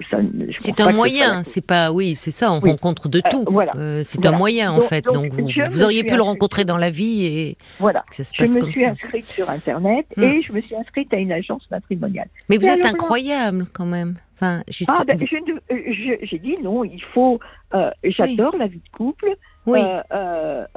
Je 0.00 0.54
C'est 0.58 0.80
un 0.80 0.92
moyen, 0.92 1.42
c'est 1.42 1.60
pas, 1.64 1.92
oui, 1.92 2.16
c'est 2.16 2.30
ça, 2.30 2.52
on 2.52 2.60
Oui. 2.60 2.70
rencontre 2.70 3.08
de 3.08 3.18
Euh, 3.18 3.28
tout. 3.30 3.44
voilà. 3.48 3.72
Euh, 3.76 4.02
c'est 4.04 4.20
Voilà. 4.20 4.36
un 4.36 4.38
moyen 4.38 4.72
en 4.72 4.80
fait, 4.80 5.04
donc, 5.04 5.28
donc 5.28 5.32
vous, 5.32 5.48
je 5.50 5.62
vous 5.70 5.78
me 5.78 5.84
auriez 5.84 6.00
suis 6.00 6.08
pu 6.08 6.16
le 6.16 6.22
rencontrer 6.22 6.64
dans 6.64 6.76
la 6.78 6.90
vie 6.90 7.26
et 7.26 7.56
Voilà. 7.78 8.04
que 8.10 8.16
ça 8.16 8.24
se 8.24 8.32
Je 8.34 8.42
passe 8.42 8.54
me 8.54 8.60
comme 8.60 8.72
suis 8.72 8.82
ça. 8.82 8.90
inscrite 8.90 9.26
sur 9.26 9.48
Internet 9.50 10.06
Hmm. 10.16 10.22
et 10.24 10.42
je 10.42 10.52
me 10.52 10.60
suis 10.62 10.74
inscrite 10.74 11.12
à 11.12 11.16
une 11.16 11.32
agence 11.32 11.62
matrimoniale. 11.70 12.28
Mais 12.48 12.56
vous 12.56 12.66
Et 12.66 12.70
êtes 12.70 12.80
alors 12.84 12.94
incroyable 12.94 13.66
quand 13.72 13.86
même. 13.86 14.16
Enfin, 14.36 14.62
juste. 14.68 14.90
Ah, 14.94 15.04
ben, 15.04 15.18
je 15.18 15.36
euh, 15.36 15.58
je- 15.92 16.26
j'ai 16.26 16.38
dit 16.38 16.54
non, 16.62 16.82
il 16.84 17.02
faut. 17.12 17.38
euh, 17.74 17.90
J'adore 18.04 18.56
la 18.56 18.66
vie 18.68 18.78
de 18.80 18.96
couple. 18.96 19.36
oui, 19.66 19.80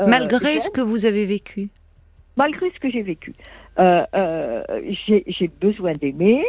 malgré 0.05 0.59
ce 0.59 0.69
que 0.69 0.81
vous 0.81 1.05
avez 1.05 1.25
vécu. 1.25 1.69
malgré 2.35 2.69
ce 2.71 2.79
que 2.79 2.89
j'ai 2.89 3.03
vécu. 3.03 3.33
J'ai 5.27 5.47
besoin 5.61 5.93
d'aimer. 5.93 6.43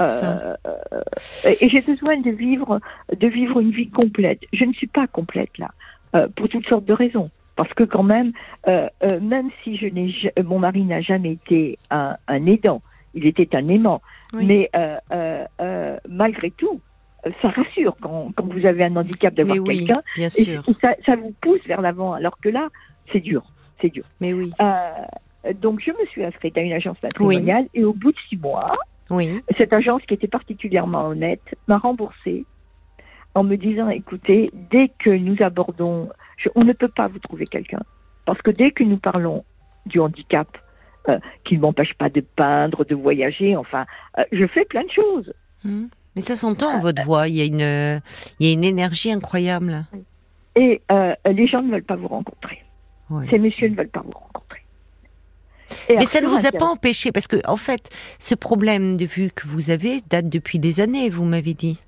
Euh, 0.00 0.54
euh, 0.66 1.54
et 1.60 1.68
j'ai 1.68 1.80
besoin 1.80 2.18
de 2.20 2.30
vivre, 2.30 2.80
de 3.14 3.26
vivre 3.28 3.60
une 3.60 3.70
vie 3.70 3.90
complète. 3.90 4.40
Je 4.52 4.64
ne 4.64 4.72
suis 4.72 4.86
pas 4.86 5.06
complète 5.06 5.56
là, 5.58 5.70
euh, 6.14 6.28
pour 6.34 6.48
toutes 6.48 6.66
sortes 6.66 6.84
de 6.84 6.92
raisons. 6.92 7.30
Parce 7.56 7.72
que 7.74 7.84
quand 7.84 8.02
même, 8.02 8.32
euh, 8.66 8.88
même 9.20 9.50
si 9.62 9.76
je 9.76 9.86
n'ai, 9.86 10.14
mon 10.42 10.58
mari 10.58 10.84
n'a 10.84 11.02
jamais 11.02 11.32
été 11.32 11.78
un, 11.90 12.16
un 12.26 12.46
aidant, 12.46 12.80
il 13.14 13.26
était 13.26 13.54
un 13.54 13.68
aimant. 13.68 14.00
Oui. 14.32 14.46
Mais 14.46 14.70
malgré 16.08 16.50
tout, 16.52 16.80
ça 17.42 17.48
rassure 17.50 17.94
quand, 18.00 18.32
quand 18.34 18.46
vous 18.46 18.64
avez 18.64 18.84
un 18.84 18.96
handicap 18.96 19.34
d'avoir 19.34 19.58
oui, 19.58 19.78
quelqu'un. 19.78 20.02
bien 20.16 20.30
sûr. 20.30 20.64
et 20.66 20.74
ça, 20.80 20.94
ça 21.04 21.14
vous 21.16 21.34
pousse 21.42 21.60
vers 21.66 21.82
l'avant. 21.82 22.14
Alors 22.14 22.38
que 22.40 22.48
là, 22.48 22.68
c'est 23.12 23.20
dur, 23.20 23.44
c'est 23.80 23.90
dur. 23.90 24.04
Mais 24.20 24.32
oui, 24.32 24.50
donc 25.60 25.80
je 25.84 25.90
me 25.90 26.06
suis 26.06 26.24
inscrite 26.24 26.56
à 26.56 26.62
une 26.62 26.72
agence 26.72 26.96
matrimoniale 27.02 27.66
et 27.74 27.84
au 27.84 27.92
bout 27.92 28.12
de 28.12 28.18
six 28.28 28.38
mois, 28.38 28.78
oui. 29.12 29.40
cette 29.56 29.72
agence 29.72 30.02
qui 30.08 30.14
était 30.14 30.26
particulièrement 30.28 31.06
honnête 31.06 31.42
m'a 31.68 31.78
remboursé 31.78 32.44
en 33.34 33.44
me 33.44 33.56
disant 33.56 33.88
écoutez, 33.90 34.50
dès 34.70 34.90
que 34.98 35.10
nous 35.10 35.36
abordons, 35.40 36.08
je- 36.36 36.48
on 36.54 36.64
ne 36.64 36.72
peut 36.72 36.88
pas 36.88 37.06
vous 37.08 37.18
trouver 37.20 37.44
quelqu'un 37.46 37.80
parce 38.26 38.42
que 38.42 38.50
dès 38.50 38.70
que 38.72 38.82
nous 38.84 38.98
parlons 38.98 39.44
du 39.86 40.00
handicap, 40.00 40.48
euh, 41.08 41.18
qui 41.44 41.56
ne 41.56 41.60
m'empêche 41.62 41.94
pas 41.94 42.08
de 42.10 42.20
peindre, 42.20 42.84
de 42.84 42.94
voyager, 42.94 43.56
enfin, 43.56 43.84
euh, 44.18 44.24
je 44.32 44.46
fais 44.46 44.64
plein 44.64 44.84
de 44.84 44.90
choses. 44.90 45.32
Hmm. 45.64 45.86
Mais 46.14 46.22
ça 46.22 46.36
s'entend 46.36 46.76
en 46.76 46.80
votre 46.80 47.02
voix. 47.04 47.26
Il 47.26 47.34
y 47.36 47.40
a 47.40 47.44
une, 47.44 47.62
euh, 47.62 47.98
il 48.38 48.46
y 48.46 48.50
a 48.50 48.52
une 48.52 48.62
énergie 48.64 49.10
incroyable. 49.10 49.84
Et 50.54 50.80
euh, 50.92 51.14
les 51.26 51.46
gens 51.48 51.62
ne 51.62 51.72
veulent 51.72 51.82
pas 51.82 51.96
vous 51.96 52.06
rencontrer. 52.08 52.58
Ces 53.30 53.38
messieurs 53.38 53.68
ne 53.68 53.74
veulent 53.74 53.88
pas 53.88 54.02
vous 54.04 54.12
rencontrer. 54.12 54.41
Et 55.88 55.96
Mais 55.96 56.06
ça 56.06 56.20
ne 56.20 56.26
vous 56.26 56.46
a 56.46 56.52
pas 56.52 56.66
empêché, 56.66 57.12
parce 57.12 57.26
que 57.26 57.36
en 57.46 57.56
fait, 57.56 57.88
ce 58.18 58.34
problème 58.34 58.96
de 58.96 59.04
vue 59.04 59.30
que 59.34 59.46
vous 59.46 59.70
avez 59.70 60.00
date 60.10 60.28
depuis 60.28 60.58
des 60.58 60.80
années, 60.80 61.08
vous 61.10 61.24
m'avez 61.24 61.54
dit. 61.54 61.80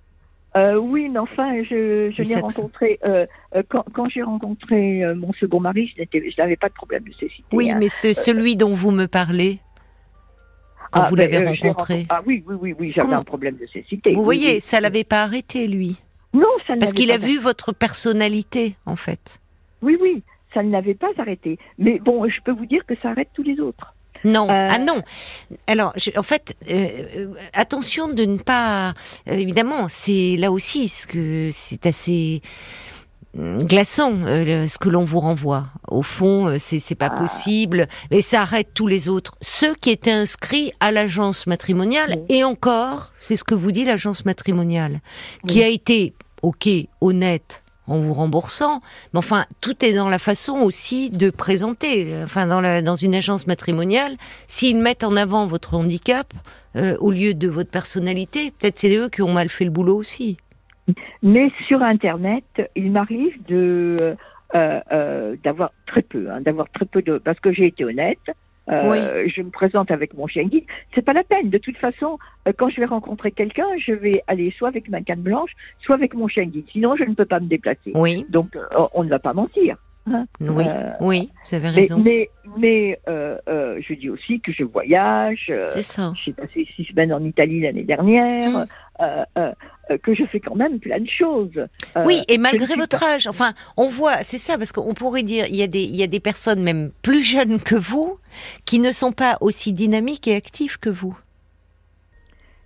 Euh, 0.56 0.76
oui, 0.76 1.08
mais 1.08 1.18
enfin, 1.18 1.62
je, 1.64 2.10
l'ai 2.22 2.34
rencontré 2.40 3.00
euh, 3.08 3.26
euh, 3.56 3.62
quand, 3.68 3.84
quand 3.92 4.08
j'ai 4.08 4.22
rencontré 4.22 5.02
mon 5.16 5.32
second 5.32 5.58
mari, 5.58 5.92
je 5.96 6.40
n'avais 6.40 6.56
pas 6.56 6.68
de 6.68 6.74
problème 6.74 7.02
de 7.02 7.12
cécité. 7.12 7.42
Oui, 7.52 7.70
hein. 7.70 7.76
mais 7.80 7.88
ce- 7.88 8.12
celui 8.12 8.54
dont 8.54 8.72
vous 8.72 8.92
me 8.92 9.06
parlez, 9.06 9.58
quand 10.92 11.00
Ah, 11.02 11.08
vous 11.08 11.16
ben, 11.16 11.28
l'avez 11.28 11.44
rencontré, 11.60 12.06
Ah 12.08 12.22
oui, 12.24 12.44
oui, 12.46 12.54
oui, 12.60 12.74
oui, 12.78 12.92
j'avais 12.94 13.14
un 13.14 13.22
problème 13.22 13.56
de 13.56 13.66
cécité. 13.66 14.12
vous 14.12 14.20
oui, 14.20 14.24
voyez, 14.24 14.54
oui. 14.54 14.60
ça 14.60 14.80
l'avait 14.80 15.02
pas 15.02 15.24
arrêté 15.24 15.66
lui, 15.66 15.96
Non, 16.32 16.42
ça 16.68 16.76
ne 16.76 16.78
parce 16.80 16.92
l'avait 16.92 17.02
qu'il 17.02 17.10
a 17.10 17.18
vu 17.18 17.38
votre 17.38 17.72
personnalité 17.72 18.76
en 18.86 18.94
fait. 18.94 19.40
Oui, 19.82 19.96
oui, 20.00 20.22
ça 20.54 20.62
ne 20.62 20.70
l'avait 20.70 20.94
pas 20.94 21.08
arrêté. 21.18 21.58
Mais 21.78 21.98
bon, 21.98 22.26
je 22.28 22.40
peux 22.44 22.52
vous 22.52 22.66
dire 22.66 22.86
que 22.86 22.94
ça 23.02 23.10
arrête 23.10 23.28
tous 23.34 23.42
les 23.42 23.60
autres. 23.60 23.92
Non, 24.24 24.48
Euh, 24.48 24.68
ah 24.70 24.78
non. 24.78 25.02
Alors, 25.66 25.92
je- 25.96 26.16
en 26.18 26.22
fait, 26.22 26.54
euh, 26.70 26.72
euh, 27.16 27.34
attention 27.52 28.08
de 28.08 28.24
ne 28.24 28.38
pas. 28.38 28.94
euh, 29.28 29.32
évidemment, 29.32 29.86
c'est 29.90 30.36
là 30.38 30.50
aussi 30.50 30.88
ce 30.88 31.06
que 31.06 31.50
c'est 31.52 31.84
assez 31.84 32.40
hum, 33.36 33.64
glaçant 33.64 34.12
ce 34.26 34.78
que 34.78 34.88
l'on 34.88 35.04
vous 35.04 35.20
renvoie. 35.20 35.66
Au 35.88 36.02
fond, 36.02 36.54
c'est 36.58 36.78
c'est 36.78 36.94
pas 36.94 37.10
Ah. 37.12 37.18
possible, 37.18 37.88
mais 38.10 38.20
ça 38.22 38.42
arrête 38.42 38.68
tous 38.74 38.86
les 38.86 39.08
autres. 39.08 39.34
Ceux 39.42 39.74
qui 39.74 39.90
étaient 39.90 40.12
inscrits 40.12 40.72
à 40.80 40.92
l'agence 40.92 41.46
matrimoniale, 41.46 42.14
Oui. 42.28 42.36
et 42.36 42.44
encore, 42.44 43.10
c'est 43.16 43.36
ce 43.36 43.44
que 43.44 43.54
vous 43.56 43.72
dit 43.72 43.84
l'agence 43.84 44.24
matrimoniale, 44.24 45.00
qui 45.48 45.62
a 45.64 45.68
été, 45.68 46.14
ok, 46.42 46.68
honnête 47.00 47.63
en 47.86 47.98
vous 47.98 48.14
remboursant, 48.14 48.80
mais 49.12 49.18
enfin, 49.18 49.44
tout 49.60 49.84
est 49.84 49.92
dans 49.92 50.08
la 50.08 50.18
façon 50.18 50.58
aussi 50.58 51.10
de 51.10 51.30
présenter. 51.30 52.14
Enfin, 52.24 52.46
dans, 52.46 52.82
dans 52.82 52.96
une 52.96 53.14
agence 53.14 53.46
matrimoniale, 53.46 54.12
s'ils 54.46 54.78
mettent 54.78 55.04
en 55.04 55.16
avant 55.16 55.46
votre 55.46 55.74
handicap 55.74 56.32
euh, 56.76 56.96
au 56.98 57.10
lieu 57.10 57.34
de 57.34 57.48
votre 57.48 57.70
personnalité, 57.70 58.50
peut-être 58.50 58.78
c'est 58.78 58.96
eux 58.96 59.08
qui 59.08 59.22
ont 59.22 59.32
mal 59.32 59.48
fait 59.48 59.64
le 59.64 59.70
boulot 59.70 59.96
aussi. 59.96 60.38
Mais 61.22 61.50
sur 61.66 61.82
Internet, 61.82 62.44
il 62.74 62.90
m'arrive 62.90 63.34
de 63.46 64.16
euh, 64.54 64.80
euh, 64.92 65.36
d'avoir 65.42 65.72
très 65.86 66.02
peu, 66.02 66.30
hein, 66.30 66.40
d'avoir 66.40 66.70
très 66.70 66.84
peu 66.84 67.02
de, 67.02 67.18
parce 67.18 67.40
que 67.40 67.52
j'ai 67.52 67.66
été 67.66 67.84
honnête. 67.84 68.30
Euh, 68.70 69.24
Je 69.28 69.42
me 69.42 69.50
présente 69.50 69.90
avec 69.90 70.14
mon 70.14 70.26
chien 70.26 70.44
guide. 70.44 70.64
C'est 70.94 71.02
pas 71.04 71.12
la 71.12 71.24
peine. 71.24 71.50
De 71.50 71.58
toute 71.58 71.76
façon, 71.76 72.18
euh, 72.48 72.52
quand 72.56 72.68
je 72.70 72.80
vais 72.80 72.86
rencontrer 72.86 73.30
quelqu'un, 73.30 73.66
je 73.78 73.92
vais 73.92 74.22
aller 74.26 74.52
soit 74.56 74.68
avec 74.68 74.88
ma 74.88 75.00
canne 75.02 75.20
blanche, 75.22 75.50
soit 75.80 75.94
avec 75.96 76.14
mon 76.14 76.28
chien 76.28 76.44
guide. 76.44 76.64
Sinon, 76.72 76.96
je 76.96 77.04
ne 77.04 77.14
peux 77.14 77.24
pas 77.26 77.40
me 77.40 77.46
déplacer. 77.46 77.92
Oui, 77.94 78.24
Donc, 78.30 78.56
euh, 78.56 78.62
on 78.94 79.04
ne 79.04 79.08
va 79.10 79.18
pas 79.18 79.32
mentir. 79.34 79.76
hein. 80.06 80.26
oui, 80.40 80.64
Euh, 80.68 80.90
oui, 81.00 81.30
vous 81.48 81.54
avez 81.56 81.68
raison. 81.68 81.98
mais, 81.98 82.28
mais, 82.58 82.98
euh, 83.08 83.36
euh, 83.48 83.80
je 83.86 83.94
dis 83.94 84.10
aussi 84.10 84.40
que 84.40 84.52
je 84.52 84.64
voyage. 84.64 85.52
C'est 85.68 85.82
ça. 85.82 86.12
j'ai 86.24 86.32
passé 86.32 86.66
six 86.76 86.84
semaines 86.84 87.12
en 87.12 87.24
Italie 87.24 87.60
l'année 87.60 87.84
dernière. 87.84 88.66
Mm. 88.98 89.52
Euh, 89.90 89.98
que 89.98 90.14
je 90.14 90.24
fais 90.24 90.40
quand 90.40 90.54
même 90.54 90.80
plein 90.80 91.00
de 91.00 91.08
choses. 91.08 91.56
Euh, 91.56 92.04
Oui, 92.04 92.22
et 92.28 92.38
malgré 92.38 92.74
votre 92.74 93.02
âge, 93.02 93.26
enfin, 93.26 93.52
on 93.76 93.88
voit, 93.88 94.22
c'est 94.22 94.38
ça, 94.38 94.56
parce 94.58 94.72
qu'on 94.72 94.94
pourrait 94.94 95.22
dire, 95.22 95.46
il 95.48 95.56
y, 95.56 95.62
a 95.62 95.66
des, 95.66 95.82
il 95.82 95.96
y 95.96 96.02
a 96.02 96.06
des 96.06 96.20
personnes 96.20 96.62
même 96.62 96.90
plus 97.02 97.22
jeunes 97.22 97.60
que 97.60 97.74
vous 97.74 98.18
qui 98.64 98.78
ne 98.78 98.92
sont 98.92 99.12
pas 99.12 99.38
aussi 99.40 99.72
dynamiques 99.72 100.28
et 100.28 100.34
actives 100.34 100.78
que 100.78 100.90
vous. 100.90 101.16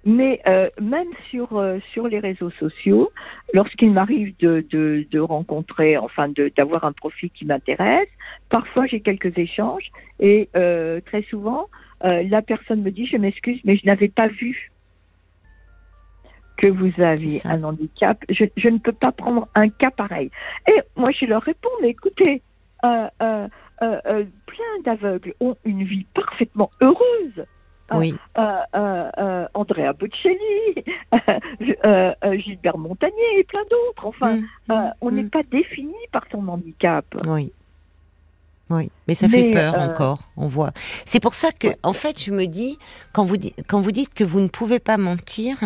Mais 0.04 0.40
euh, 0.46 0.70
même 0.81 1.09
sur 1.28 1.59
euh, 1.59 1.78
sur 1.92 2.09
les 2.09 2.18
réseaux 2.20 2.50
sociaux, 2.52 3.11
lorsqu'il 3.52 3.90
m'arrive 3.90 4.35
de, 4.38 4.64
de, 4.70 5.07
de 5.11 5.20
rencontrer, 5.20 5.98
enfin 5.98 6.31
d'avoir 6.57 6.85
un 6.85 6.92
profil 6.92 7.31
qui 7.31 7.44
m'intéresse, 7.44 8.09
parfois 8.48 8.87
j'ai 8.87 9.00
quelques 9.00 9.37
échanges 9.37 9.90
et 10.20 10.48
euh, 10.57 11.00
très 11.04 11.22
souvent 11.24 11.68
la 12.00 12.42
personne 12.42 12.83
me 12.83 12.92
dit 12.92 13.07
je 13.07 13.16
m'excuse 13.16 13.61
mais 13.64 13.76
je 13.76 13.85
n'avais 13.85 14.07
pas 14.07 14.28
vu 14.28 14.70
que 16.59 16.66
vous 16.66 16.92
aviez 17.01 17.40
un 17.47 17.64
handicap. 17.64 18.23
Je, 18.29 18.44
je 18.57 18.68
ne 18.68 18.79
peux 18.79 18.92
pas 18.92 19.12
prendre 19.12 19.49
un 19.55 19.68
cas 19.71 19.90
pareil. 19.90 20.31
Et 20.66 20.81
moi 20.97 21.11
je 21.12 21.25
leur 21.25 21.42
réponds 21.42 21.68
mais 21.81 21.90
écoutez, 21.90 22.42
euh, 22.85 23.09
euh, 23.23 23.49
euh, 23.83 24.25
plein 24.47 24.83
d'aveugles 24.85 25.35
ont 25.40 25.57
une 25.64 25.85
vie 25.85 26.07
parfaitement 26.14 26.71
heureuse. 26.81 27.47
Oui. 27.94 28.14
Andrea 28.37 29.92
Bocelli, 29.94 30.75
Gilbert 32.44 32.77
Montagnier 32.77 33.38
et 33.38 33.44
plein 33.44 33.62
d'autres. 33.71 34.07
Enfin, 34.07 34.40
mm. 34.68 34.92
on 35.01 35.11
n'est 35.11 35.25
pas 35.25 35.42
défini 35.51 35.94
par 36.12 36.25
son 36.31 36.47
handicap. 36.49 37.07
Oui. 37.27 37.53
Oui, 38.71 38.90
mais 39.07 39.14
ça 39.14 39.31
fait 39.31 39.51
peur 39.51 39.77
encore, 39.79 40.29
on 40.37 40.47
voit. 40.47 40.73
C'est 41.07 41.21
pour 41.21 41.33
ça 41.33 41.53
que, 41.53 41.68
en 41.83 41.94
fait, 41.94 42.23
je 42.23 42.33
me 42.33 42.44
dis, 42.44 42.79
quand 43.14 43.25
vous, 43.25 43.37
quand 43.66 43.81
vous 43.81 43.92
dites 43.92 44.12
que 44.12 44.25
vous 44.25 44.40
ne 44.40 44.49
pouvez 44.49 44.79
pas 44.79 44.99
mentir, 44.99 45.57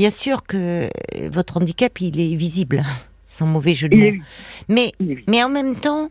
bien 0.00 0.10
sûr 0.10 0.44
que 0.44 0.88
votre 1.28 1.58
handicap, 1.58 2.00
il 2.00 2.18
est 2.18 2.34
visible, 2.34 2.82
sans 3.26 3.44
mauvais 3.44 3.74
jeu 3.74 3.86
de 3.86 3.96
mots. 3.96 4.24
Mais, 4.66 4.92
mais 5.28 5.44
en 5.44 5.50
même 5.50 5.76
temps, 5.76 6.08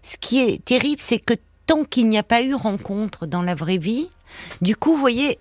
ce 0.00 0.16
qui 0.16 0.38
est 0.38 0.64
terrible, 0.64 1.00
c'est 1.00 1.18
que 1.18 1.34
tant 1.66 1.82
qu'il 1.82 2.08
n'y 2.08 2.18
a 2.18 2.22
pas 2.22 2.40
eu 2.42 2.54
rencontre 2.54 3.26
dans 3.26 3.42
la 3.42 3.56
vraie 3.56 3.78
vie, 3.78 4.08
du 4.60 4.76
coup, 4.76 4.92
vous 4.92 5.00
voyez, 5.00 5.40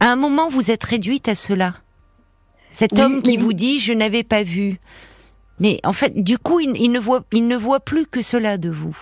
à 0.00 0.12
un 0.12 0.16
moment, 0.16 0.50
vous 0.50 0.70
êtes 0.70 0.84
réduite 0.84 1.28
à 1.28 1.34
cela. 1.34 1.76
Cet 2.68 2.98
homme 2.98 3.22
qui 3.22 3.38
vous 3.38 3.54
dit 3.54 3.78
je 3.78 3.94
n'avais 3.94 4.22
pas 4.22 4.42
vu. 4.42 4.78
Mais 5.60 5.80
en 5.84 5.94
fait, 5.94 6.22
du 6.22 6.36
coup, 6.36 6.60
il, 6.60 6.92
ne 6.92 7.00
voit, 7.00 7.24
il 7.32 7.46
ne 7.46 7.56
voit 7.56 7.80
plus 7.80 8.04
que 8.06 8.20
cela 8.20 8.58
de 8.58 8.68
vous. 8.68 8.98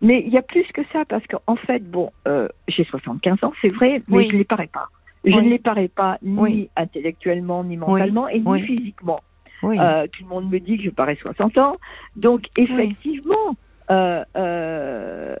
Mais 0.00 0.24
il 0.26 0.32
y 0.32 0.38
a 0.38 0.42
plus 0.42 0.66
que 0.74 0.82
ça, 0.92 1.04
parce 1.04 1.24
qu'en 1.28 1.54
fait, 1.54 1.88
bon, 1.88 2.10
euh, 2.26 2.48
j'ai 2.66 2.82
75 2.82 3.44
ans, 3.44 3.52
c'est 3.62 3.72
vrai, 3.72 4.02
mais 4.08 4.24
je 4.24 4.32
ne 4.32 4.38
les 4.38 4.44
parais 4.44 4.70
pas. 4.72 4.88
Je 5.26 5.36
ne 5.36 5.48
les 5.48 5.58
parais 5.58 5.88
pas 5.88 6.18
ni 6.22 6.70
intellectuellement, 6.76 7.64
ni 7.64 7.76
mentalement, 7.76 8.28
et 8.28 8.40
ni 8.40 8.62
physiquement. 8.62 9.20
Euh, 9.64 10.06
tout 10.12 10.22
le 10.22 10.28
monde 10.28 10.50
me 10.50 10.60
dit 10.60 10.76
que 10.76 10.84
je 10.84 10.90
parais 10.90 11.16
60 11.20 11.58
ans. 11.58 11.76
Donc, 12.14 12.44
effectivement, 12.56 13.56
euh, 13.90 15.36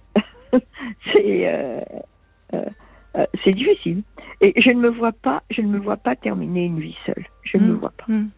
c'est 1.12 1.50
c'est 3.44 3.50
difficile. 3.52 4.02
Et 4.40 4.60
je 4.60 4.70
ne 4.70 4.80
me 4.80 4.88
vois 4.88 5.12
pas, 5.12 5.42
je 5.50 5.62
ne 5.62 5.68
me 5.68 5.78
vois 5.78 5.96
pas 5.96 6.16
terminer 6.16 6.66
une 6.66 6.80
vie 6.80 6.96
seule. 7.06 7.26
Je 7.42 7.56
ne 7.56 7.64
me 7.64 7.72
mm. 7.72 7.76
vois 7.76 7.92
pas. 7.96 8.04
Mm. 8.08 8.28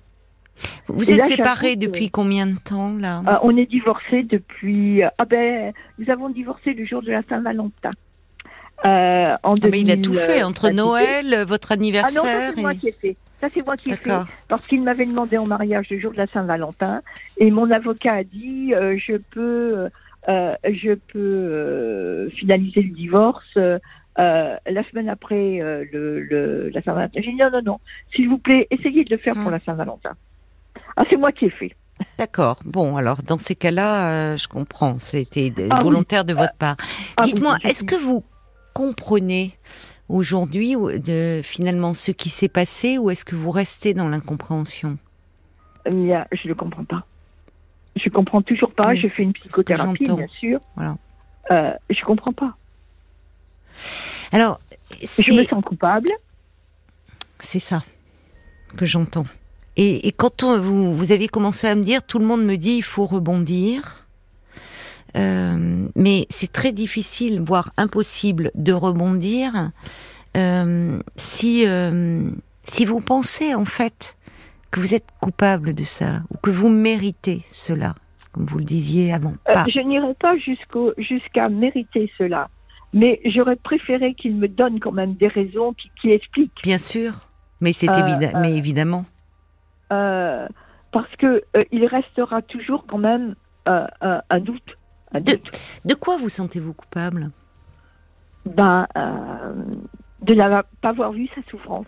Vous 0.89 1.11
êtes 1.11 1.25
séparés 1.25 1.77
depuis 1.77 2.11
combien 2.11 2.47
de 2.47 2.59
temps 2.59 2.93
là? 2.97 3.23
Euh, 3.27 3.39
On 3.43 3.57
est 3.57 3.67
divorcés 3.67 4.25
depuis. 4.25 5.03
Ah 5.03 5.25
ben, 5.25 5.73
nous 5.99 6.11
avons 6.11 6.31
divorcé 6.31 6.75
le 6.75 6.85
jour 6.85 7.03
de 7.03 7.11
la 7.11 7.23
Saint-Valentin. 7.29 7.91
Euh, 8.85 9.37
en 9.43 9.55
ah 9.57 9.69
mais 9.71 9.81
il 9.81 9.91
a 9.91 9.97
tout 9.97 10.15
fait 10.15 10.43
entre 10.43 10.71
Noël, 10.71 11.45
votre 11.47 11.73
anniversaire. 11.73 12.23
Ah 12.25 12.29
non, 12.29 12.39
ça 12.39 12.53
c'est 12.55 12.61
moi 12.61 12.75
qui 12.75 12.89
ai 12.89 12.93
fait. 12.93 13.17
Ça 13.41 13.49
c'est 13.53 13.65
moi 13.65 13.77
qui 13.77 13.91
ai 13.91 13.95
fait 13.95 14.11
parce 14.49 14.67
qu'il 14.67 14.83
m'avait 14.83 15.07
demandé 15.07 15.37
en 15.37 15.47
mariage 15.47 15.89
le 15.91 15.99
jour 15.99 16.13
de 16.13 16.17
la 16.17 16.27
Saint-Valentin 16.29 17.03
et 17.39 17.51
mon 17.51 17.71
avocat 17.71 18.15
a 18.15 18.25
dit 18.25 18.75
euh, 18.75 18.97
je 18.99 19.17
peux 19.17 19.89
euh, 20.29 20.53
je 20.65 20.95
peux 20.95 22.31
finaliser 22.37 22.83
le 22.83 22.91
divorce 22.91 23.59
la 24.17 24.85
semaine 24.91 25.09
après 25.09 25.59
le, 25.93 26.21
le, 26.21 26.69
la 26.69 26.83
Saint-Valentin. 26.83 27.21
J'ai 27.21 27.33
dit 27.33 27.37
non 27.37 27.51
non 27.51 27.63
non 27.63 27.81
s'il 28.15 28.29
vous 28.29 28.39
plaît 28.39 28.69
essayez 28.71 29.05
de 29.05 29.11
le 29.11 29.19
faire 29.19 29.35
pour 29.35 29.47
hum. 29.47 29.53
la 29.53 29.61
Saint-Valentin. 29.61 30.15
Ah, 30.97 31.05
c'est 31.09 31.17
moi 31.17 31.33
qui 31.33 31.47
ai 31.47 31.51
fait. 31.51 31.75
D'accord. 32.19 32.59
Bon, 32.65 32.97
alors 32.97 33.23
dans 33.23 33.39
ces 33.39 33.55
cas-là, 33.55 34.11
euh, 34.11 34.37
je 34.37 34.49
comprends. 34.49 34.99
C'était 34.99 35.53
ah 35.71 35.83
volontaire 35.83 36.25
de 36.25 36.33
votre 36.33 36.55
part. 36.55 36.77
Ah 37.17 37.23
Dites-moi, 37.23 37.59
est-ce 37.65 37.85
que 37.85 37.95
vous 37.95 38.25
comprenez 38.79 39.59
aujourd'hui 40.09 40.77
de 40.77 41.41
finalement 41.43 41.95
ce 41.95 42.13
qui 42.13 42.29
s'est 42.29 42.49
passé, 42.49 42.97
ou 42.97 43.11
est-ce 43.11 43.25
que 43.25 43.35
vous 43.35 43.51
restez 43.51 43.93
dans 43.93 44.09
l'incompréhension? 44.09 44.99
Je 45.87 46.49
ne 46.49 46.55
comprends 46.55 46.85
pas. 46.85 47.05
Je 47.97 48.09
comprends 48.09 48.41
toujours 48.41 48.71
pas. 48.71 48.95
Je 48.95 49.09
fais 49.09 49.25
une 49.25 49.33
psychothérapie, 49.33 50.05
bien 50.05 50.29
sûr. 50.29 50.61
Voilà. 50.77 50.97
Euh, 51.51 51.73
je 51.91 52.05
comprends 52.05 52.33
pas. 52.33 52.55
Alors, 54.31 54.61
je 55.01 55.33
me 55.33 55.45
sens 55.45 55.65
coupable. 55.65 56.11
C'est 57.41 57.59
ça 57.59 57.83
que 58.77 58.87
j'entends. 58.87 59.27
Et, 59.77 60.13
quand 60.13 60.45
vous, 60.57 60.97
vous 60.97 61.11
avez 61.11 61.27
commencé 61.27 61.67
à 61.67 61.75
me 61.75 61.83
dire, 61.83 62.05
tout 62.05 62.21
le 62.21 62.27
monde 62.27 62.45
me 62.45 62.57
dit, 62.57 62.77
il 62.77 62.83
faut 62.83 63.07
rebondir. 63.07 64.07
Euh, 65.17 65.89
mais 65.95 66.27
c'est 66.29 66.53
très 66.53 66.73
difficile, 66.73 67.41
voire 67.41 67.73
impossible, 67.77 68.51
de 68.55 68.73
rebondir 68.73 69.71
euh, 70.37 71.01
si 71.17 71.65
euh, 71.67 72.31
si 72.65 72.85
vous 72.85 73.01
pensez 73.01 73.55
en 73.55 73.65
fait 73.65 74.17
que 74.71 74.81
vous 74.81 74.95
êtes 74.95 75.09
coupable 75.21 75.75
de 75.75 75.85
ça 75.85 76.21
ou 76.31 76.37
que 76.37 76.51
vous 76.51 76.69
méritez 76.69 77.43
cela, 77.53 77.95
comme 78.33 78.45
vous 78.45 78.59
le 78.59 78.65
disiez 78.65 79.13
avant. 79.13 79.35
je 79.47 79.81
n'irai 79.81 80.15
pas 80.15 80.37
jusqu'au 80.37 80.93
jusqu'à 80.99 81.49
mériter 81.49 82.13
cela, 82.19 82.49
mais 82.93 83.21
j'aurais 83.25 83.57
préféré 83.57 84.15
qu'il 84.15 84.37
me 84.37 84.49
donne 84.49 84.79
quand 84.81 84.93
même 84.93 85.15
des 85.15 85.29
raisons 85.29 85.73
qui, 85.73 85.91
qui 86.01 86.11
expliquent. 86.11 86.63
Bien 86.63 86.79
sûr, 86.79 87.29
mais 87.63 87.73
c'est 87.73 87.87
évident, 87.87 88.39
mais 88.41 88.55
évidemment. 88.55 89.07
Parce 89.89 91.15
que 91.19 91.43
il 91.73 91.87
restera 91.87 92.43
toujours 92.43 92.85
quand 92.87 92.99
même 92.99 93.35
un, 93.67 94.41
doute, 94.41 94.78
De, 95.15 95.95
quoi 95.95 96.19
vous 96.19 96.29
sentez-vous 96.29 96.75
coupable? 96.75 97.31
Ben, 98.47 98.87
de 100.23 100.35
ne 100.35 100.63
pas 100.83 100.89
avoir 100.89 101.13
vu 101.13 101.29
sa 101.35 101.43
souffrance. 101.51 101.87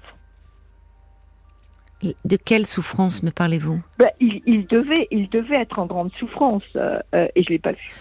de 2.02 2.36
quelle 2.36 2.66
souffrance 2.66 3.22
me 3.22 3.30
parlez-vous? 3.30 3.80
Ben, 3.98 4.10
il, 4.20 4.66
devait, 4.66 5.08
il 5.10 5.28
devait 5.28 5.60
être 5.60 5.78
en 5.78 5.86
grande 5.86 6.12
souffrance 6.18 6.62
et 6.74 7.42
je 7.42 7.48
l'ai 7.48 7.58
pas 7.58 7.72
vu. 7.72 7.92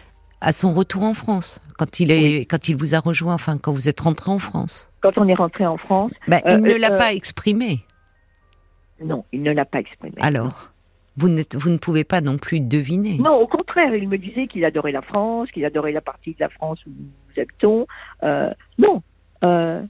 À 0.42 0.54
son 0.54 0.74
retour 0.74 1.04
en 1.04 1.14
France, 1.14 1.62
quand 1.78 2.00
il 2.00 2.12
est, 2.12 2.46
quand 2.46 2.70
il 2.70 2.78
vous 2.78 2.96
a 2.96 3.00
rejoint, 3.00 3.34
enfin 3.34 3.58
quand 3.58 3.74
vous 3.74 3.90
êtes 3.90 4.00
rentré 4.00 4.32
en 4.32 4.40
France. 4.40 4.90
Quand 5.02 5.18
on 5.18 5.28
est 5.28 5.34
rentré 5.34 5.66
en 5.66 5.76
France. 5.76 6.14
Ben, 6.30 6.40
il 6.46 6.62
ne 6.62 6.76
l'a 6.76 6.92
pas 6.92 7.14
exprimé. 7.14 7.86
Non, 9.04 9.26
il 9.34 9.44
ne 9.44 9.52
l'a 9.52 9.66
pas 9.66 9.80
exprimé. 9.80 10.16
Alors? 10.22 10.72
Vous 11.20 11.28
ne, 11.28 11.44
vous 11.54 11.70
ne 11.70 11.78
pouvez 11.78 12.06
pas 12.06 12.22
non 12.22 12.38
plus 12.38 12.62
deviner. 12.62 13.18
Non, 13.18 13.36
au 13.36 13.48
contraire, 13.48 13.94
il 13.94 14.08
me 14.08 14.18
disait 14.18 14.48
qu'il 14.48 14.64
adorait 14.64 14.94
la 14.94 15.02
France, 15.02 15.52
qu'il 15.52 15.66
adorait 15.66 15.92
la 15.92 16.02
partie 16.02 16.32
de 16.32 16.40
la 16.40 16.50
France 16.50 16.80
où 16.86 16.92
nous 16.92 17.42
habitons. 17.42 17.88
Euh, 18.24 18.52
non. 18.78 19.04
Euh, 19.44 19.82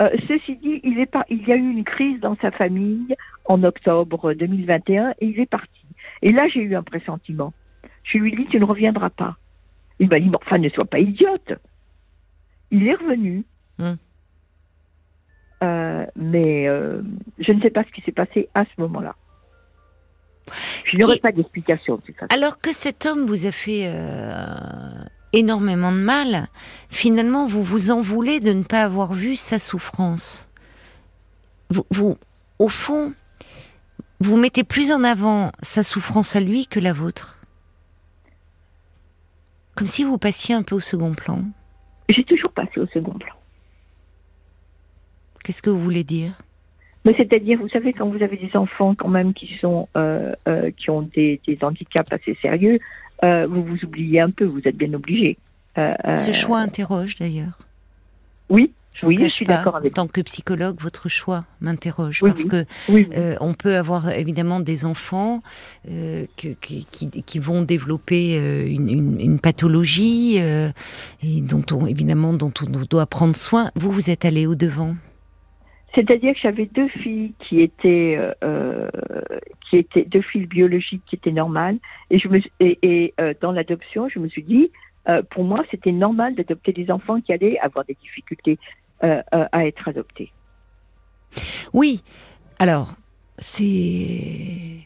euh, 0.00 0.10
ceci 0.28 0.56
dit, 0.56 0.80
il, 0.84 1.00
est 1.00 1.06
pas, 1.06 1.22
il 1.28 1.46
y 1.46 1.52
a 1.52 1.56
eu 1.56 1.70
une 1.70 1.84
crise 1.84 2.20
dans 2.20 2.36
sa 2.36 2.52
famille 2.52 3.16
en 3.46 3.64
octobre 3.64 4.32
2021 4.32 5.10
et 5.18 5.26
il 5.26 5.40
est 5.40 5.50
parti. 5.50 5.84
Et 6.22 6.32
là, 6.32 6.46
j'ai 6.48 6.60
eu 6.60 6.76
un 6.76 6.82
pressentiment. 6.84 7.52
Je 8.04 8.18
lui 8.18 8.32
ai 8.32 8.36
dit, 8.36 8.46
tu 8.46 8.60
ne 8.60 8.64
reviendras 8.64 9.10
pas. 9.10 9.36
Il 9.98 10.08
m'a 10.08 10.20
dit, 10.20 10.30
enfin, 10.34 10.58
ne 10.58 10.68
sois 10.68 10.84
pas 10.84 11.00
idiote. 11.00 11.54
Il 12.70 12.86
est 12.86 12.94
revenu. 12.94 13.44
Hum. 13.80 13.96
Euh, 15.64 16.06
mais 16.14 16.68
euh, 16.68 17.00
je 17.38 17.50
ne 17.52 17.60
sais 17.62 17.70
pas 17.70 17.82
ce 17.84 17.90
qui 17.90 18.02
s'est 18.02 18.12
passé 18.12 18.48
à 18.54 18.64
ce 18.64 18.80
moment-là. 18.80 19.16
Je 20.86 20.98
n'aurais 20.98 21.18
pas 21.18 21.32
d'explication. 21.32 22.00
Alors 22.30 22.60
que 22.60 22.72
cet 22.72 23.06
homme 23.06 23.26
vous 23.26 23.44
a 23.46 23.52
fait 23.52 23.88
euh, 23.88 24.54
énormément 25.32 25.90
de 25.90 25.98
mal, 25.98 26.46
finalement, 26.90 27.46
vous 27.46 27.64
vous 27.64 27.90
en 27.90 28.00
voulez 28.00 28.38
de 28.38 28.52
ne 28.52 28.62
pas 28.62 28.82
avoir 28.82 29.12
vu 29.12 29.34
sa 29.34 29.58
souffrance. 29.58 30.46
Vous, 31.70 31.84
vous, 31.90 32.16
au 32.60 32.68
fond, 32.68 33.12
vous 34.20 34.36
mettez 34.36 34.62
plus 34.62 34.92
en 34.92 35.02
avant 35.02 35.50
sa 35.60 35.82
souffrance 35.82 36.36
à 36.36 36.40
lui 36.40 36.68
que 36.68 36.78
la 36.78 36.92
vôtre. 36.92 37.36
Comme 39.74 39.88
si 39.88 40.04
vous 40.04 40.18
passiez 40.18 40.54
un 40.54 40.62
peu 40.62 40.76
au 40.76 40.80
second 40.80 41.14
plan. 41.14 41.42
J'ai 42.08 42.24
toujours 42.24 42.52
passé 42.52 42.78
au 42.78 42.86
second 42.86 43.18
plan. 43.18 43.34
Qu'est-ce 45.42 45.62
que 45.62 45.70
vous 45.70 45.82
voulez 45.82 46.04
dire? 46.04 46.40
Mais 47.06 47.14
c'est-à-dire, 47.16 47.58
vous 47.60 47.68
savez, 47.68 47.92
quand 47.92 48.08
vous 48.08 48.20
avez 48.22 48.36
des 48.36 48.50
enfants 48.56 48.96
quand 48.96 49.08
même 49.08 49.32
qui 49.32 49.48
sont 49.60 49.88
euh, 49.96 50.32
euh, 50.48 50.72
qui 50.76 50.90
ont 50.90 51.02
des, 51.02 51.40
handicaps 51.62 52.12
assez 52.12 52.34
sérieux, 52.42 52.80
euh, 53.22 53.46
vous 53.46 53.62
vous 53.62 53.84
oubliez 53.84 54.20
un 54.20 54.30
peu, 54.30 54.44
vous 54.44 54.60
êtes 54.64 54.76
bien 54.76 54.92
obligé. 54.92 55.38
Ce 55.76 56.32
choix 56.32 56.58
interroge 56.58 57.14
d'ailleurs. 57.14 57.58
Oui, 58.48 58.72
oui, 59.02 59.18
je 59.20 59.28
suis 59.28 59.46
d'accord 59.46 59.76
avec. 59.76 59.92
En 59.92 60.02
tant 60.02 60.08
que 60.08 60.20
psychologue, 60.22 60.76
votre 60.80 61.08
choix 61.08 61.44
m'interroge 61.60 62.20
parce 62.22 62.44
que 62.44 62.64
on 63.40 63.54
peut 63.54 63.76
avoir 63.76 64.10
évidemment 64.10 64.58
des 64.58 64.84
enfants 64.84 65.42
qui, 65.86 67.38
vont 67.38 67.62
développer 67.62 68.66
une, 68.66 69.38
pathologie 69.38 70.38
et 70.38 71.40
dont 71.42 71.64
on 71.70 71.86
évidemment 71.86 72.32
dont 72.32 72.52
on 72.62 72.84
doit 72.90 73.06
prendre 73.06 73.36
soin. 73.36 73.70
Vous, 73.76 73.92
vous 73.92 74.10
êtes 74.10 74.24
allé 74.24 74.46
au 74.46 74.56
devant? 74.56 74.96
C'est-à-dire 75.96 76.34
que 76.34 76.40
j'avais 76.40 76.66
deux 76.66 76.88
filles 76.88 77.32
qui 77.40 77.62
étaient, 77.62 78.16
euh, 78.18 78.32
euh, 78.44 78.88
qui 79.68 79.78
étaient 79.78 80.04
deux 80.04 80.20
filles 80.20 80.44
biologiques 80.44 81.02
qui 81.06 81.16
étaient 81.16 81.32
normales, 81.32 81.78
et 82.10 82.18
je 82.18 82.28
me 82.28 82.38
euh, 82.60 83.34
dans 83.40 83.50
l'adoption, 83.50 84.06
je 84.10 84.18
me 84.18 84.28
suis 84.28 84.42
dit, 84.42 84.70
pour 85.30 85.44
moi, 85.44 85.64
c'était 85.70 85.92
normal 85.92 86.34
d'adopter 86.34 86.72
des 86.72 86.90
enfants 86.90 87.20
qui 87.20 87.32
allaient 87.32 87.58
avoir 87.60 87.84
des 87.84 87.94
difficultés 87.94 88.58
à 89.00 89.66
être 89.66 89.88
adoptés. 89.88 90.32
Oui, 91.72 92.02
alors 92.58 92.94
c'est 93.38 94.80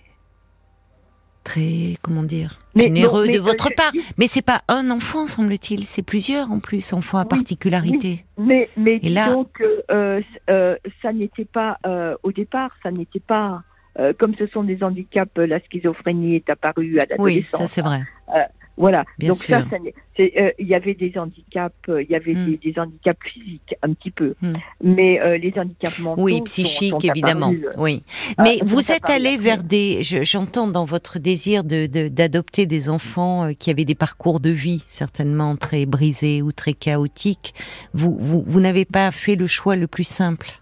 très, 1.44 1.96
comment 2.03 2.22
dire, 2.22 2.61
généreux 2.76 3.29
de 3.29 3.38
votre 3.38 3.70
part. 3.74 3.92
Mais 4.18 4.26
c'est 4.26 4.42
pas 4.42 4.62
un 4.68 4.90
enfant, 4.90 5.26
semble-t-il, 5.26 5.85
c'est 5.87 6.03
plusieurs 6.03 6.50
en 6.50 6.61
plus, 6.61 6.92
enfants 6.92 7.18
à 7.18 7.24
particularité. 7.24 8.24
Mais, 8.38 8.68
mais 8.76 8.98
disons 8.98 9.44
que 9.53 9.85
euh, 9.90 10.20
euh, 10.48 10.76
ça 11.03 11.12
n'était 11.12 11.44
pas, 11.44 11.79
euh, 11.87 12.16
au 12.22 12.33
départ, 12.33 12.70
ça 12.83 12.90
n'était 12.90 13.20
pas, 13.20 13.62
comme 14.18 14.35
ce 14.37 14.46
sont 14.46 14.62
des 14.62 14.83
handicaps, 14.83 15.37
la 15.37 15.61
schizophrénie 15.61 16.37
est 16.37 16.48
apparue 16.48 16.98
à 16.98 17.07
l'adolescence. 17.11 17.20
Oui, 17.20 17.42
ça 17.42 17.66
c'est 17.66 17.83
vrai. 17.83 18.03
Voilà. 18.81 19.05
Donc 19.19 19.37
ça, 19.37 19.62
euh, 20.19 20.51
il 20.59 20.66
y 20.66 20.75
avait 20.75 20.95
des 20.95 21.12
handicaps, 21.16 21.75
euh, 21.90 22.03
il 22.03 22.11
y 22.11 22.14
avait 22.14 22.33
hmm. 22.33 22.57
des, 22.57 22.75
handicaps 22.79 23.29
physiques 23.31 23.75
un 23.83 23.93
petit 23.93 24.11
peu, 24.11 24.35
hmm. 24.40 24.55
mais 24.83 25.21
euh, 25.21 25.37
les 25.37 25.53
handicaps 25.55 25.99
mentaux. 25.99 26.23
Oui, 26.23 26.40
psychiques 26.43 27.05
évidemment. 27.05 27.53
oui. 27.77 28.03
Mais 28.38 28.59
vous 28.64 28.90
êtes 28.90 29.11
allé 29.11 29.37
vers 29.37 29.62
des. 29.62 30.03
J'entends 30.03 30.66
dans 30.66 30.87
votre 30.87 31.19
désir 31.19 31.62
de 31.62 31.87
d'adopter 32.09 32.64
des 32.64 32.88
enfants 32.88 33.53
qui 33.59 33.71
avaient 33.71 33.85
des 33.85 33.95
parcours 33.95 34.40
de 34.40 34.51
vie 34.51 34.83
certainement 34.88 35.57
très 35.57 35.85
brisés 35.85 36.40
ou 36.40 36.51
très 36.51 36.73
chaotiques. 36.73 37.55
Vous 37.93 38.16
vous, 38.19 38.43
vous 38.47 38.61
n'avez 38.61 38.87
pas 38.87 39.11
fait 39.11 39.37
le 39.37 39.47
choix 39.47 39.77
le 39.77 39.87
plus 39.87 40.05
simple. 40.05 40.60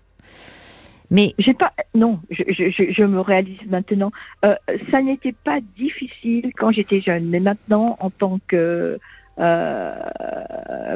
Mais 1.10 1.34
j'ai 1.38 1.54
pas, 1.54 1.72
non, 1.94 2.20
je, 2.30 2.42
je, 2.48 2.92
je, 2.92 3.02
me 3.02 3.20
réalise 3.20 3.58
maintenant. 3.66 4.12
Euh, 4.44 4.54
ça 4.90 5.00
n'était 5.00 5.32
pas 5.32 5.58
difficile 5.76 6.50
quand 6.56 6.70
j'étais 6.70 7.00
jeune, 7.00 7.28
mais 7.28 7.40
maintenant, 7.40 7.96
en 8.00 8.10
tant 8.10 8.38
que 8.46 8.98
euh, 9.38 9.94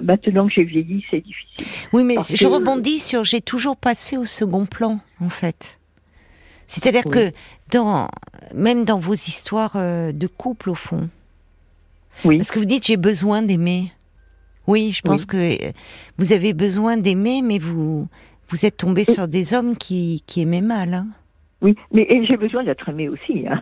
maintenant 0.02 0.48
que 0.48 0.54
j'ai 0.54 0.64
vieilli, 0.64 1.04
c'est 1.10 1.20
difficile. 1.20 1.66
Oui, 1.92 2.04
mais 2.04 2.16
je 2.34 2.46
rebondis 2.46 3.00
sur 3.00 3.24
j'ai 3.24 3.40
toujours 3.40 3.76
passé 3.76 4.16
au 4.18 4.24
second 4.24 4.66
plan, 4.66 5.00
en 5.20 5.30
fait. 5.30 5.78
C'est-à-dire 6.66 7.04
que 7.04 7.32
dans 7.70 8.08
même 8.54 8.84
dans 8.84 8.98
vos 8.98 9.14
histoires 9.14 9.76
euh, 9.76 10.12
de 10.12 10.26
couple, 10.26 10.70
au 10.70 10.74
fond. 10.74 11.08
Oui. 12.24 12.36
Parce 12.36 12.50
que 12.50 12.58
vous 12.58 12.64
dites 12.66 12.86
j'ai 12.86 12.96
besoin 12.96 13.42
d'aimer. 13.42 13.92
Oui, 14.66 14.92
je 14.92 15.02
pense 15.02 15.24
que 15.24 15.72
vous 16.18 16.32
avez 16.32 16.52
besoin 16.52 16.96
d'aimer, 16.96 17.42
mais 17.42 17.58
vous 17.58 18.08
vous 18.52 18.66
êtes 18.66 18.76
tombé 18.76 19.04
sur 19.04 19.28
des 19.28 19.54
hommes 19.54 19.76
qui, 19.76 20.22
qui 20.26 20.42
aimaient 20.42 20.60
mal. 20.60 20.92
Hein. 20.92 21.06
Oui, 21.62 21.74
mais 21.90 22.06
j'ai 22.28 22.36
besoin 22.36 22.62
d'être 22.62 22.86
aimé 22.88 23.08
aussi. 23.08 23.46
Hein. 23.48 23.60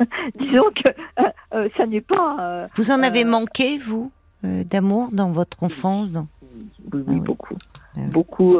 Disons 0.38 0.64
que 0.74 0.88
euh, 1.20 1.28
euh, 1.54 1.68
ça 1.76 1.86
n'est 1.86 2.00
pas. 2.00 2.36
Euh, 2.40 2.66
vous 2.74 2.90
en 2.90 3.02
avez 3.02 3.24
manqué, 3.24 3.78
vous, 3.78 4.10
d'amour 4.42 5.10
dans 5.12 5.30
votre 5.30 5.62
enfance 5.62 6.18
Oui, 6.92 7.04
oui, 7.06 7.16
ah 7.20 7.24
beaucoup. 7.24 7.56
Ah 7.94 8.00
beaucoup, 8.10 8.58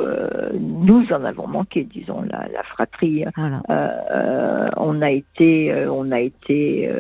nous 0.61 1.13
en 1.13 1.25
avons 1.25 1.49
manqué, 1.49 1.83
disons, 1.83 2.23
la, 2.23 2.47
la 2.53 2.63
fratrie. 2.63 3.25
on 4.77 5.03
a 5.03 5.11
été, 5.11 5.87
on 5.91 6.13
a 6.13 6.21
été, 6.21 6.93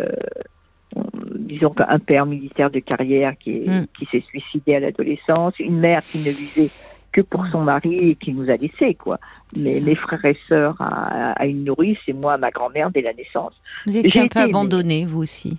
disons 1.36 1.70
qu'un 1.70 1.98
père 2.00 2.26
militaire 2.26 2.70
de 2.70 2.80
carrière 2.80 3.34
qui, 3.38 3.60
mm. 3.60 3.86
qui 3.96 4.06
s'est 4.06 4.24
suicidé 4.26 4.74
à 4.74 4.80
l'adolescence, 4.80 5.56
une 5.60 5.78
mère 5.78 6.02
qui 6.02 6.18
ne 6.18 6.30
visait 6.30 6.70
que 7.12 7.20
pour 7.20 7.46
son 7.48 7.62
mari 7.62 8.16
qui 8.20 8.32
nous 8.32 8.50
a 8.50 8.56
laissés, 8.56 8.94
quoi. 8.94 9.20
Mais 9.56 9.80
mes 9.80 9.94
frères 9.94 10.24
et 10.24 10.36
sœurs 10.48 10.76
à, 10.80 11.46
une 11.46 11.64
nourrice 11.64 11.98
et 12.08 12.12
moi 12.12 12.34
à 12.34 12.38
ma 12.38 12.50
grand-mère 12.50 12.90
dès 12.90 13.02
la 13.02 13.12
naissance. 13.12 13.52
Vous 13.86 13.96
étiez 13.96 14.22
un 14.22 14.28
peu 14.28 14.40
abandonné, 14.40 15.04
vous 15.04 15.22
aussi. 15.22 15.58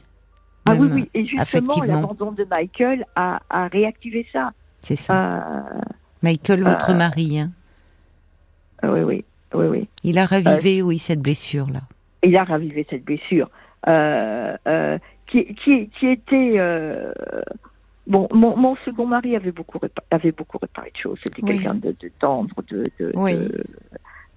Ah 0.66 0.76
oui, 0.76 0.88
oui. 0.92 1.10
Et 1.14 1.26
justement, 1.26 1.84
l'abandon 1.84 2.32
de 2.32 2.46
Michael 2.50 3.06
a, 3.16 3.42
a 3.50 3.68
réactivé 3.68 4.26
ça. 4.32 4.52
C'est 4.80 4.96
ça. 4.96 5.38
Euh, 5.38 5.62
Michael, 6.22 6.64
votre 6.64 6.92
euh, 6.92 6.96
mari. 6.96 7.40
Hein. 7.40 7.52
Oui, 8.82 9.02
oui, 9.02 9.26
oui, 9.54 9.66
oui. 9.66 9.88
Il 10.04 10.18
a 10.18 10.26
ravivé, 10.26 10.80
euh, 10.80 10.84
oui, 10.84 11.00
cette 11.00 11.22
blessure-là. 11.22 11.82
Il 12.24 12.36
a 12.38 12.44
ravivé 12.46 12.88
cette 12.90 13.04
blessure. 13.04 13.50
qui, 15.28 15.56
qui, 15.56 15.90
qui 15.90 16.08
était 16.08 16.60
Bon, 18.06 18.28
mon, 18.34 18.58
mon, 18.58 18.76
second 18.84 19.06
mari 19.06 19.36
avait 19.36 19.52
beaucoup 19.52 19.80
avait 20.12 20.32
beaucoup 20.32 20.58
réparé 20.58 20.92
de 20.92 20.98
choses. 20.98 21.20
C'était 21.26 21.42
quelqu'un 21.42 21.76
de, 21.76 21.96
de, 22.00 22.12
tendre, 22.20 22.54
de, 22.70 22.84
de, 23.00 23.12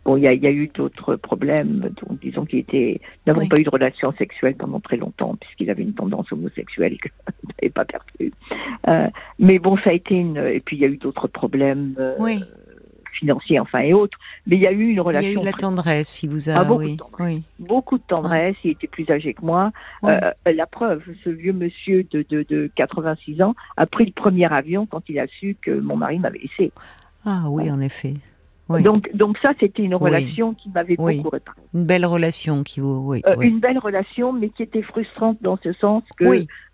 bon, 0.05 0.16
il 0.16 0.22
y 0.22 0.29
a, 0.29 0.35
y 0.35 0.46
a, 0.46 0.50
eu 0.50 0.68
d'autres 0.68 1.16
problèmes. 1.16 1.90
Donc, 2.00 2.20
disons 2.20 2.44
qu'il 2.44 2.61
était, 2.61 3.00
n'avons 3.26 3.46
pas 3.48 3.61
eu 3.61 3.64
de 3.64 3.70
relation 3.70 4.12
sexuelle 4.12 4.55
pendant 4.55 4.79
très 4.79 4.96
longtemps 4.96 5.35
puisqu'il 5.35 5.68
avait 5.70 5.83
une 5.83 5.94
tendance 5.94 6.31
homosexuelle 6.31 6.96
que 6.98 7.09
je 7.42 7.48
n'avais 7.48 7.70
pas 7.70 7.85
perçue. 7.85 8.33
Euh, 8.88 9.09
mais 9.40 9.59
bon, 9.59 9.76
ça 9.79 9.90
a 9.90 9.94
été 9.94 10.14
une. 10.14 10.37
Et 10.37 10.61
puis 10.61 10.76
il 10.76 10.83
y 10.83 10.85
a 10.85 10.88
eu 10.88 10.98
d'autres 10.98 11.26
problèmes. 11.26 11.94
Euh, 11.98 12.14
oui 12.20 12.40
financiers, 13.18 13.61
enfin 13.61 13.81
et 13.81 13.92
autres. 13.92 14.18
Mais 14.46 14.57
il 14.57 14.62
y 14.62 14.66
a 14.66 14.72
eu 14.72 14.88
une 14.88 15.00
relation. 15.00 15.31
Il 15.31 15.35
y 15.35 15.37
a 15.37 15.40
eu 15.40 15.40
de 15.40 15.46
la 15.46 15.52
tendresse, 15.52 16.22
il 16.22 16.31
vous 16.31 16.48
a. 16.48 16.55
Ah, 16.55 16.64
beaucoup, 16.64 16.88
de 16.88 16.96
tendresse. 16.96 17.40
beaucoup 17.59 17.98
de 17.98 18.05
tendresse. 18.07 18.57
Il 18.64 18.70
était 18.72 18.87
plus 18.87 19.09
âgé 19.11 19.35
que 19.35 19.44
moi. 19.44 19.72
Euh, 20.05 20.33
la 20.46 20.66
preuve, 20.66 21.02
ce 21.24 21.31
vieux 21.31 21.52
monsieur 21.52 22.05
de, 22.11 22.24
de, 22.29 22.44
de 22.48 22.70
86 22.76 23.42
ans 23.42 23.55
a 23.76 23.87
pris 23.87 24.07
le 24.07 24.12
premier 24.12 24.52
avion 24.52 24.87
quand 24.87 25.02
il 25.09 25.18
a 25.18 25.26
su 25.26 25.57
que 25.61 25.70
mon 25.70 25.96
mari 25.96 26.18
m'avait 26.18 26.38
laissé. 26.38 26.72
Ah 27.24 27.44
oui, 27.48 27.70
en 27.70 27.81
effet. 27.81 28.14
Donc, 28.68 29.14
donc 29.14 29.38
ça, 29.38 29.52
c'était 29.61 29.83
une 29.83 29.94
relation 29.94 30.55
qui 30.55 30.68
m'avait 30.70 30.96
beaucoup 30.96 31.31
réparé. 31.31 31.61
Une 31.72 31.85
belle 31.85 32.05
relation 32.05 32.64
qui 32.64 32.81
vous, 32.81 33.00
oui, 33.05 33.22
euh, 33.26 33.37
Une 33.40 33.61
belle 33.61 33.79
relation, 33.79 34.33
mais 34.33 34.48
qui 34.48 34.62
était 34.64 34.83
frustrante 34.83 35.38
dans 35.40 35.57
ce 35.62 35.72
sens 35.74 36.02
que 36.16 36.24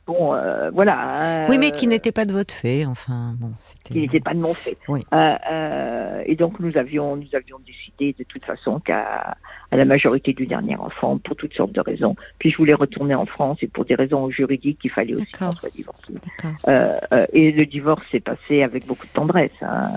Bon, 0.06 0.34
euh, 0.34 0.70
voilà. 0.70 1.46
oui, 1.48 1.58
mais 1.58 1.70
qui 1.70 1.86
euh, 1.86 1.90
n'était 1.90 2.10
pas 2.10 2.24
de 2.24 2.32
votre 2.32 2.52
fait, 2.52 2.84
enfin, 2.86 3.34
bon, 3.38 3.52
c'était. 3.60 3.94
Qui 3.94 4.00
n'était 4.00 4.20
pas 4.20 4.34
de 4.34 4.40
mon 4.40 4.52
fait. 4.52 4.76
Oui. 4.88 5.00
Euh, 5.12 6.22
et 6.26 6.34
donc 6.34 6.58
nous 6.58 6.76
avions, 6.76 7.16
nous 7.16 7.28
avions 7.34 7.58
décidé 7.64 8.14
de 8.18 8.24
toute 8.24 8.44
façon 8.44 8.80
qu'à 8.80 9.36
à 9.70 9.76
la 9.76 9.84
majorité 9.84 10.34
du 10.34 10.46
dernier 10.46 10.76
enfant, 10.76 11.18
pour 11.18 11.36
toutes 11.36 11.54
sortes 11.54 11.72
de 11.72 11.80
raisons. 11.80 12.14
Puis 12.38 12.50
je 12.50 12.58
voulais 12.58 12.74
retourner 12.74 13.14
en 13.14 13.24
France 13.26 13.58
et 13.62 13.68
pour 13.68 13.84
des 13.84 13.94
raisons 13.94 14.28
juridiques, 14.28 14.80
il 14.84 14.90
fallait 14.90 15.14
aussi 15.14 15.32
qu'on 15.32 15.52
soit 15.52 15.70
divorcé. 15.74 16.12
et 17.32 17.52
le 17.52 17.64
divorce 17.64 18.02
s'est 18.10 18.20
passé 18.20 18.62
avec 18.62 18.86
beaucoup 18.86 19.06
de 19.06 19.12
tendresse. 19.12 19.50
Hein. 19.62 19.88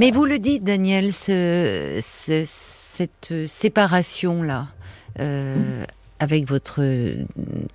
Mais 0.00 0.10
vous 0.10 0.26
le 0.26 0.38
dites, 0.38 0.64
Daniel, 0.64 1.12
ce, 1.12 2.00
cette 2.02 3.46
séparation 3.46 4.42
là. 4.42 4.66
Euh, 5.20 5.84
avec 6.24 6.48
votre 6.48 6.80
euh, 6.80 7.24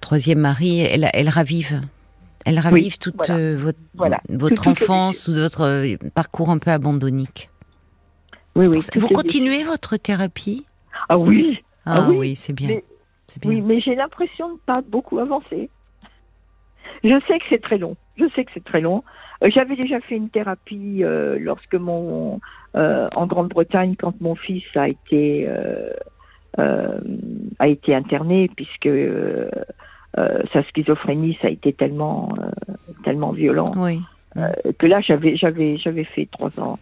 troisième 0.02 0.40
mari, 0.40 0.82
elle, 0.82 1.10
elle 1.14 1.30
ravive. 1.30 1.82
Elle 2.46 2.60
ravive 2.60 2.98
toute 2.98 3.30
euh, 3.30 3.56
votre, 3.56 3.80
votre 4.30 4.68
enfance 4.68 5.28
ou 5.28 5.34
votre 5.34 5.62
euh, 5.62 5.96
parcours 6.16 6.50
un 6.50 6.58
peu. 6.58 6.72
Oui, 8.56 8.68
oui. 8.68 8.80
Vous 8.96 9.08
continuez 9.10 9.64
votre 9.64 9.98
thérapie? 9.98 10.66
Ah 11.10 11.18
oui. 11.18 11.64
Ah, 11.86 12.06
ah 12.08 12.10
oui, 12.12 12.36
c'est 12.36 12.54
bien. 12.54 12.80
Oui, 13.46 13.62
mais 13.62 13.80
j'ai 13.82 13.96
l'impression 13.96 14.48
de 14.48 14.54
ne 14.54 14.58
pas 14.66 14.82
beaucoup 14.88 15.20
avancer. 15.20 15.70
Je 17.04 17.20
sais 17.28 17.38
que 17.40 17.46
c'est 17.50 17.62
très 17.62 17.78
long. 17.78 17.96
Je 18.18 18.26
sais 18.36 18.44
que 18.44 18.52
c'est 18.54 18.64
très 18.64 18.82
long. 18.82 19.04
J'avais 19.44 19.76
déjà 19.76 20.02
fait 20.02 20.16
une 20.16 20.30
thérapie 20.30 21.04
lorsque 21.40 21.76
mon 21.76 22.40
en 22.74 23.28
Grande-Bretagne 23.28 23.96
quand 23.96 24.20
mon 24.22 24.36
fils 24.36 24.66
a 24.76 24.88
été 24.88 25.46
euh, 25.48 25.94
a 27.60 27.68
été 27.68 27.94
interné 27.94 28.50
puisque 28.56 28.88
euh, 28.88 29.50
euh, 30.18 30.42
sa 30.54 30.64
schizophrénie 30.64 31.38
ça 31.42 31.48
a 31.48 31.52
été 31.52 31.74
tellement 31.74 32.36
tellement 33.04 33.32
violent 33.32 33.72
que 34.78 34.86
là 34.86 35.02
j'avais 35.02 35.36
j'avais 35.36 35.78
j'avais 35.78 36.04
fait 36.04 36.28
trois 36.32 36.52
ans 36.58 36.80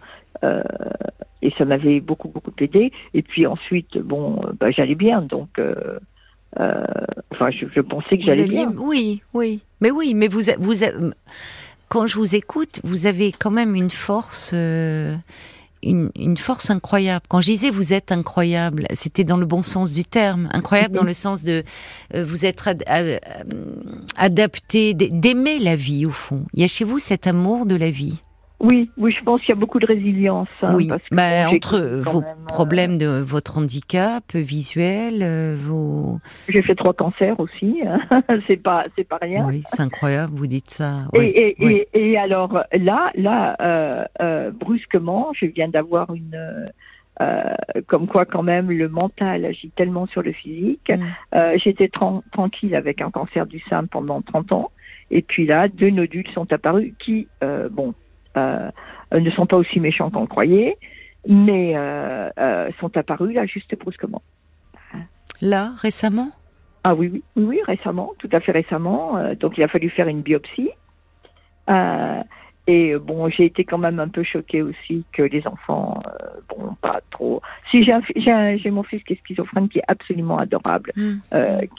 et 1.42 1.52
ça 1.58 1.66
m'avait 1.66 2.00
beaucoup 2.00 2.30
beaucoup 2.30 2.52
aidé. 2.60 2.92
Et 3.14 3.22
puis 3.22 3.48
ensuite 3.48 3.98
bon 3.98 4.42
bah, 4.60 4.72
j'allais 4.72 4.96
bien 4.96 5.22
donc 5.22 5.60
enfin 6.56 7.50
je, 7.52 7.82
pensais 7.82 8.18
que 8.18 8.24
j'allais 8.24 8.46
bien. 8.46 8.72
Oui 8.78 9.22
oui. 9.34 9.62
Mais 9.82 9.92
oui 9.92 10.14
mais 10.14 10.28
vous 10.28 10.42
vous 10.60 10.76
quand 11.90 12.08
je 12.08 12.18
vous 12.18 12.36
écoute 12.36 12.80
vous 12.84 13.08
avez 13.08 13.32
quand 13.32 13.52
même 13.52 13.76
une 13.76 13.92
force 13.92 14.54
une, 15.84 16.38
force 16.38 16.70
incroyable. 16.70 17.26
Quand 17.30 17.42
je 17.42 17.52
disais 17.52 17.70
vous 17.70 17.94
êtes 17.94 18.12
incroyable, 18.12 18.86
c'était 18.94 19.24
dans 19.24 19.38
le 19.38 19.46
bon 19.46 19.62
sens 19.62 19.92
du 19.92 20.06
terme. 20.06 20.50
Incroyable 20.54 20.96
dans 20.96 21.04
le 21.04 21.14
sens 21.14 21.44
de 21.44 21.64
euh, 22.14 22.26
vous 22.26 22.46
être 22.46 22.70
euh, 22.90 23.20
adapté, 24.16 24.94
d'aimer 24.94 25.60
la 25.60 25.76
vie 25.76 26.06
au 26.06 26.12
fond. 26.12 26.46
Il 26.54 26.62
y 26.62 26.64
a 26.64 26.68
chez 26.68 26.84
vous 26.84 27.00
cet 27.00 27.28
amour 27.28 27.66
de 27.66 27.76
la 27.76 27.92
vie. 27.92 28.22
Oui, 28.60 28.90
oui, 28.98 29.14
je 29.18 29.24
pense 29.24 29.42
qu'il 29.42 29.50
y 29.50 29.52
a 29.52 29.60
beaucoup 29.60 29.80
de 29.80 29.86
résilience. 29.86 30.50
Hein, 30.64 30.74
oui, 30.76 30.90
bah, 31.12 31.50
entre 31.50 31.78
vos 31.78 32.22
euh, 32.22 32.46
problèmes 32.48 32.98
de 32.98 33.22
votre 33.22 33.58
handicap 33.60 34.34
visuel, 34.34 35.20
euh, 35.22 35.56
vos. 35.60 36.20
J'ai 36.50 36.64
fait 36.64 36.74
trois 36.74 36.94
cancers 36.94 37.40
aussi, 37.40 37.82
hein. 37.86 38.00
c'est 38.48 38.58
pas, 38.58 38.82
c'est 38.96 39.08
pas 39.08 39.20
rien. 39.22 39.46
Oui, 39.48 39.62
c'est 39.68 39.82
incroyable, 39.82 40.34
vous 40.36 40.48
dites 40.48 40.72
ça. 40.72 41.04
et, 41.14 41.56
et, 41.60 41.88
et, 41.94 42.18
alors 42.18 42.64
là, 42.74 43.12
là, 43.14 43.56
euh, 44.22 44.52
brusquement, 44.52 45.32
je 45.34 45.46
viens 45.46 45.68
d'avoir 45.68 46.14
une. 46.16 46.72
comme 47.86 48.08
quoi 48.08 48.26
quand 48.26 48.44
même 48.44 48.72
le 48.72 48.90
mental 48.90 49.46
agit 49.46 49.70
tellement 49.76 50.08
sur 50.08 50.24
le 50.24 50.32
physique. 50.32 50.92
Mm. 50.92 51.58
J'étais 51.64 51.90
tranquille 51.90 52.74
avec 52.74 53.02
un 53.02 53.12
cancer 53.12 53.46
du 53.46 53.60
sein 53.70 53.86
pendant 53.86 54.24
30 54.24 54.52
ans. 54.52 54.72
Et 55.12 55.22
puis 55.22 55.46
là, 55.46 55.68
deux 55.68 55.90
nodules 55.90 56.28
sont 56.34 56.52
apparus 56.52 56.94
qui, 57.00 57.28
bon, 57.72 57.90
euh, 57.90 57.92
ne 59.18 59.32
sont 59.32 59.46
pas 59.46 59.58
aussi 59.58 59.80
méchants 59.80 60.10
qu'on 60.10 60.22
le 60.22 60.28
croyait, 60.28 60.78
mais 61.28 61.74
euh, 61.76 62.30
euh, 62.40 62.70
sont 62.80 62.96
apparus 62.98 63.34
là 63.36 63.46
juste 63.46 63.78
brusquement. 63.78 64.22
Là, 65.42 65.74
récemment? 65.78 66.32
Ah 66.84 66.96
oui, 66.96 67.22
oui, 67.36 67.44
oui, 67.44 67.60
récemment, 67.66 68.14
tout 68.18 68.30
à 68.32 68.40
fait 68.40 68.52
récemment. 68.52 69.18
Euh, 69.18 69.36
donc 69.36 69.58
il 69.58 69.64
a 69.64 69.68
fallu 69.68 69.90
faire 69.90 70.08
une 70.08 70.22
biopsie. 70.22 70.72
Euh, 72.68 72.72
et 72.72 72.94
euh, 72.94 73.00
bon, 73.00 73.30
j'ai 73.30 73.46
été 73.46 73.64
quand 73.64 73.78
même 73.78 74.00
un 74.00 74.08
peu 74.08 74.24
choquée 74.24 74.62
aussi 74.62 75.04
que 75.14 75.24
les 75.24 75.46
enfants, 75.48 76.02
bon, 76.50 76.76
pas 76.82 77.02
trop. 77.12 77.42
Si 77.72 77.84
j'ai 77.84 78.72
mon 78.72 78.84
fils 78.84 79.04
qui 79.04 79.14
est 79.14 79.20
schizophrène, 79.24 79.70
qui 79.70 79.80
est 79.80 79.86
absolument 79.88 80.38
adorable, 80.38 80.92
mmh. 80.96 81.18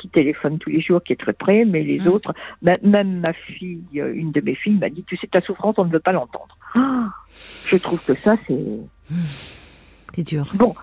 qui 0.01 0.09
téléphone 0.09 0.59
tous 0.59 0.71
les 0.71 0.81
jours, 0.81 1.03
qui 1.03 1.13
est 1.13 1.21
très 1.21 1.33
près, 1.33 1.65
mais 1.65 1.83
les 1.83 2.01
mmh. 2.01 2.09
autres, 2.09 2.35
même 2.83 3.21
ma 3.21 3.33
fille, 3.33 3.83
une 3.93 4.33
de 4.33 4.41
mes 4.41 4.55
filles 4.55 4.79
m'a 4.79 4.89
dit, 4.89 5.05
tu 5.05 5.17
sais, 5.17 5.27
ta 5.27 5.41
souffrance, 5.41 5.77
on 5.79 5.85
ne 5.85 5.93
veut 5.93 6.01
pas 6.01 6.13
l'entendre. 6.13 6.57
Ah, 6.75 7.09
je 7.67 7.77
trouve 7.77 8.03
que 8.05 8.15
ça, 8.15 8.37
c'est. 8.47 8.55
Mmh. 8.55 9.15
C'est 10.15 10.27
dur. 10.27 10.51
Bon, 10.55 10.75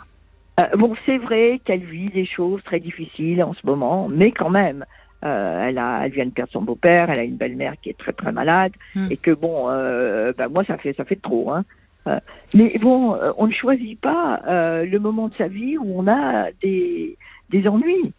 euh, 0.59 0.67
bon, 0.77 0.95
c'est 1.05 1.17
vrai 1.17 1.59
qu'elle 1.65 1.83
vit 1.83 2.05
des 2.05 2.25
choses 2.25 2.63
très 2.63 2.79
difficiles 2.79 3.43
en 3.43 3.53
ce 3.53 3.65
moment, 3.65 4.07
mais 4.09 4.31
quand 4.31 4.49
même, 4.49 4.85
euh, 5.25 5.67
elle 5.67 5.77
a, 5.77 6.05
elle 6.05 6.11
vient 6.11 6.25
de 6.25 6.31
perdre 6.31 6.51
son 6.51 6.61
beau-père, 6.61 7.09
elle 7.09 7.19
a 7.19 7.23
une 7.23 7.35
belle-mère 7.35 7.73
qui 7.81 7.89
est 7.89 7.97
très 7.97 8.13
très 8.13 8.31
malade, 8.31 8.71
hmm. 8.93 9.07
et 9.09 9.17
que 9.17 9.31
bon, 9.31 9.69
euh, 9.69 10.33
ben 10.37 10.47
moi 10.49 10.63
ça 10.65 10.77
fait 10.77 10.93
ça 10.93 11.05
fait 11.05 11.21
trop, 11.21 11.51
hein. 11.51 11.65
Euh, 12.07 12.19
mais 12.53 12.77
bon, 12.79 13.17
on 13.37 13.47
ne 13.47 13.51
choisit 13.51 13.99
pas 13.99 14.39
le 14.83 14.97
moment 14.99 15.27
de 15.27 15.33
sa 15.35 15.47
vie 15.47 15.75
où 15.77 15.99
on 15.99 16.07
a 16.07 16.51
des 16.61 17.17
des 17.49 17.67
ennuis. 17.67 18.13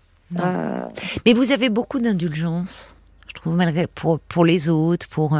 Mais 1.25 1.33
vous 1.33 1.53
avez 1.53 1.69
beaucoup 1.69 2.01
d'indulgence 2.01 2.95
je 3.29 3.35
trouve 3.35 3.55
malgré 3.55 3.87
pour 3.87 4.19
pour 4.19 4.45
les 4.45 4.69
autres, 4.69 5.09
pour 5.09 5.39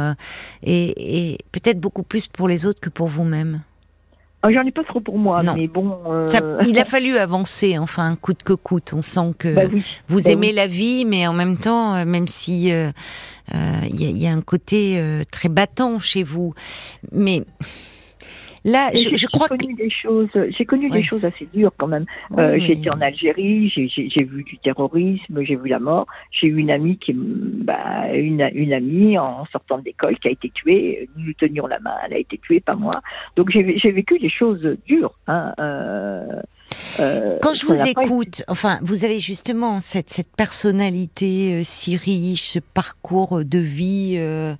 et, 0.63 1.33
et 1.33 1.37
peut-être 1.51 1.79
beaucoup 1.79 2.03
plus 2.03 2.27
pour 2.27 2.47
les 2.47 2.65
autres 2.65 2.79
que 2.79 2.89
pour 2.89 3.07
vous-même. 3.07 3.61
Ah, 4.43 4.51
j'en 4.51 4.63
ai 4.63 4.71
pas 4.71 4.83
trop 4.83 4.99
pour 4.99 5.17
moi, 5.17 5.41
mais 5.55 5.67
bon. 5.67 5.97
Euh, 6.07 6.61
il 6.67 6.77
a 6.77 6.85
fallu 6.85 7.17
avancer, 7.17 7.77
enfin, 7.79 8.15
coûte 8.15 8.43
que 8.43 8.53
coûte. 8.53 8.93
On 8.93 9.01
sent 9.01 9.33
que 9.37 9.53
bah 9.53 9.63
vous 10.07 10.21
bah 10.21 10.31
aimez 10.31 10.53
la 10.53 10.67
vie, 10.67 11.05
mais 11.05 11.27
en 11.27 11.33
même 11.33 11.57
temps, 11.57 11.95
euh, 11.95 12.05
même 12.05 12.27
si 12.27 12.71
euh, 12.71 12.91
il 13.89 13.99
y, 13.99 14.23
y, 14.23 14.27
a 14.27 14.31
un 14.31 14.41
côté 14.41 15.01
très 15.31 15.49
battant 15.49 15.99
chez 15.99 16.23
vous, 16.23 16.53
mais 17.11 17.43
Là, 18.65 18.91
je, 18.93 19.15
je 19.15 19.27
crois 19.27 19.47
connu 19.47 19.75
que... 19.75 19.83
des 19.83 19.89
choses. 19.89 20.29
J'ai 20.49 20.65
connu 20.65 20.89
des 20.89 21.03
choses 21.03 21.23
assez 21.25 21.47
dures 21.53 21.71
quand 21.77 21.87
même. 21.87 22.05
euh, 22.37 22.55
été 22.55 22.89
en 22.89 23.01
Algérie, 23.01 23.69
j'ai 23.69 24.23
vu 24.23 24.43
du 24.43 24.57
terrorisme, 24.57 25.43
j'ai 25.43 25.55
vu 25.55 25.69
la 25.69 25.79
mort. 25.79 26.07
J'ai 26.31 26.47
eu 26.47 26.57
une 26.57 26.71
amie 26.71 26.97
qui, 26.97 27.13
bah, 27.13 28.13
une, 28.13 28.49
une 28.53 28.73
amie 28.73 29.17
en 29.17 29.45
sortant 29.45 29.77
de 29.79 29.85
l'école 29.85 30.17
qui 30.19 30.27
a 30.27 30.31
été 30.31 30.49
tuée. 30.49 31.09
Nous 31.17 31.33
tenions 31.33 31.67
la 31.67 31.79
main, 31.79 31.95
elle 32.05 32.13
a 32.13 32.17
été 32.17 32.37
tuée, 32.37 32.59
pas 32.59 32.75
moi. 32.75 32.93
Donc 33.35 33.49
j'ai 33.51 33.91
vécu 33.91 34.19
des 34.19 34.29
choses 34.29 34.77
dures. 34.85 35.13
Hein, 35.27 35.53
euh, 35.59 36.41
euh, 36.99 37.37
Quand 37.41 37.53
je 37.53 37.65
vous 37.65 37.81
écoute, 37.85 38.43
enfin, 38.47 38.79
vous 38.81 39.05
avez 39.05 39.19
justement 39.19 39.79
cette, 39.79 40.09
cette 40.09 40.35
personnalité 40.35 41.53
euh, 41.53 41.61
si 41.63 41.97
riche, 41.97 42.49
ce 42.49 42.59
parcours 42.59 43.43
de 43.43 43.59
vie, 43.59 44.15
euh, 44.17 44.55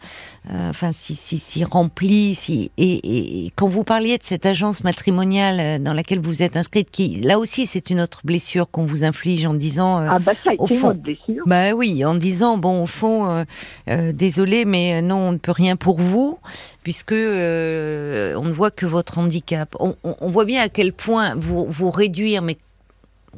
euh 0.51 0.69
enfin, 0.69 0.91
si, 0.93 1.15
si, 1.15 1.39
si 1.39 1.63
rempli, 1.63 2.35
si, 2.35 2.71
et, 2.77 3.45
et, 3.45 3.51
quand 3.55 3.67
vous 3.67 3.83
parliez 3.83 4.17
de 4.17 4.23
cette 4.23 4.45
agence 4.45 4.83
matrimoniale 4.83 5.81
dans 5.81 5.93
laquelle 5.93 6.19
vous 6.19 6.43
êtes 6.43 6.57
inscrite, 6.57 6.89
qui, 6.91 7.21
là 7.21 7.39
aussi, 7.39 7.65
c'est 7.65 7.89
une 7.89 7.99
autre 7.99 8.21
blessure 8.23 8.69
qu'on 8.69 8.85
vous 8.85 9.03
inflige 9.03 9.45
en 9.45 9.53
disant, 9.53 9.97
ah 9.97 10.19
bah 10.19 10.33
ça 10.43 10.51
au 10.57 10.67
fond, 10.67 10.93
blessure. 10.93 11.43
bah 11.45 11.73
oui, 11.73 12.05
en 12.05 12.15
disant, 12.15 12.57
bon, 12.57 12.83
au 12.83 12.87
fond, 12.87 13.45
désolé, 13.87 14.65
mais 14.65 15.01
non, 15.01 15.29
on 15.29 15.31
ne 15.33 15.37
peut 15.37 15.51
rien 15.51 15.75
pour 15.75 15.99
vous, 15.99 16.39
puisque 16.87 17.11
euh, 17.11 18.33
on 18.35 18.45
ne 18.45 18.53
voit 18.53 18.71
que 18.71 18.85
votre 18.85 19.17
handicap. 19.17 19.75
On, 19.77 20.31
voit 20.31 20.45
bien 20.45 20.61
à 20.61 20.69
quel 20.69 20.93
point 20.93 21.35
vous, 21.35 21.65
vous 21.69 21.91
réduire, 21.91 22.41
mais 22.41 22.57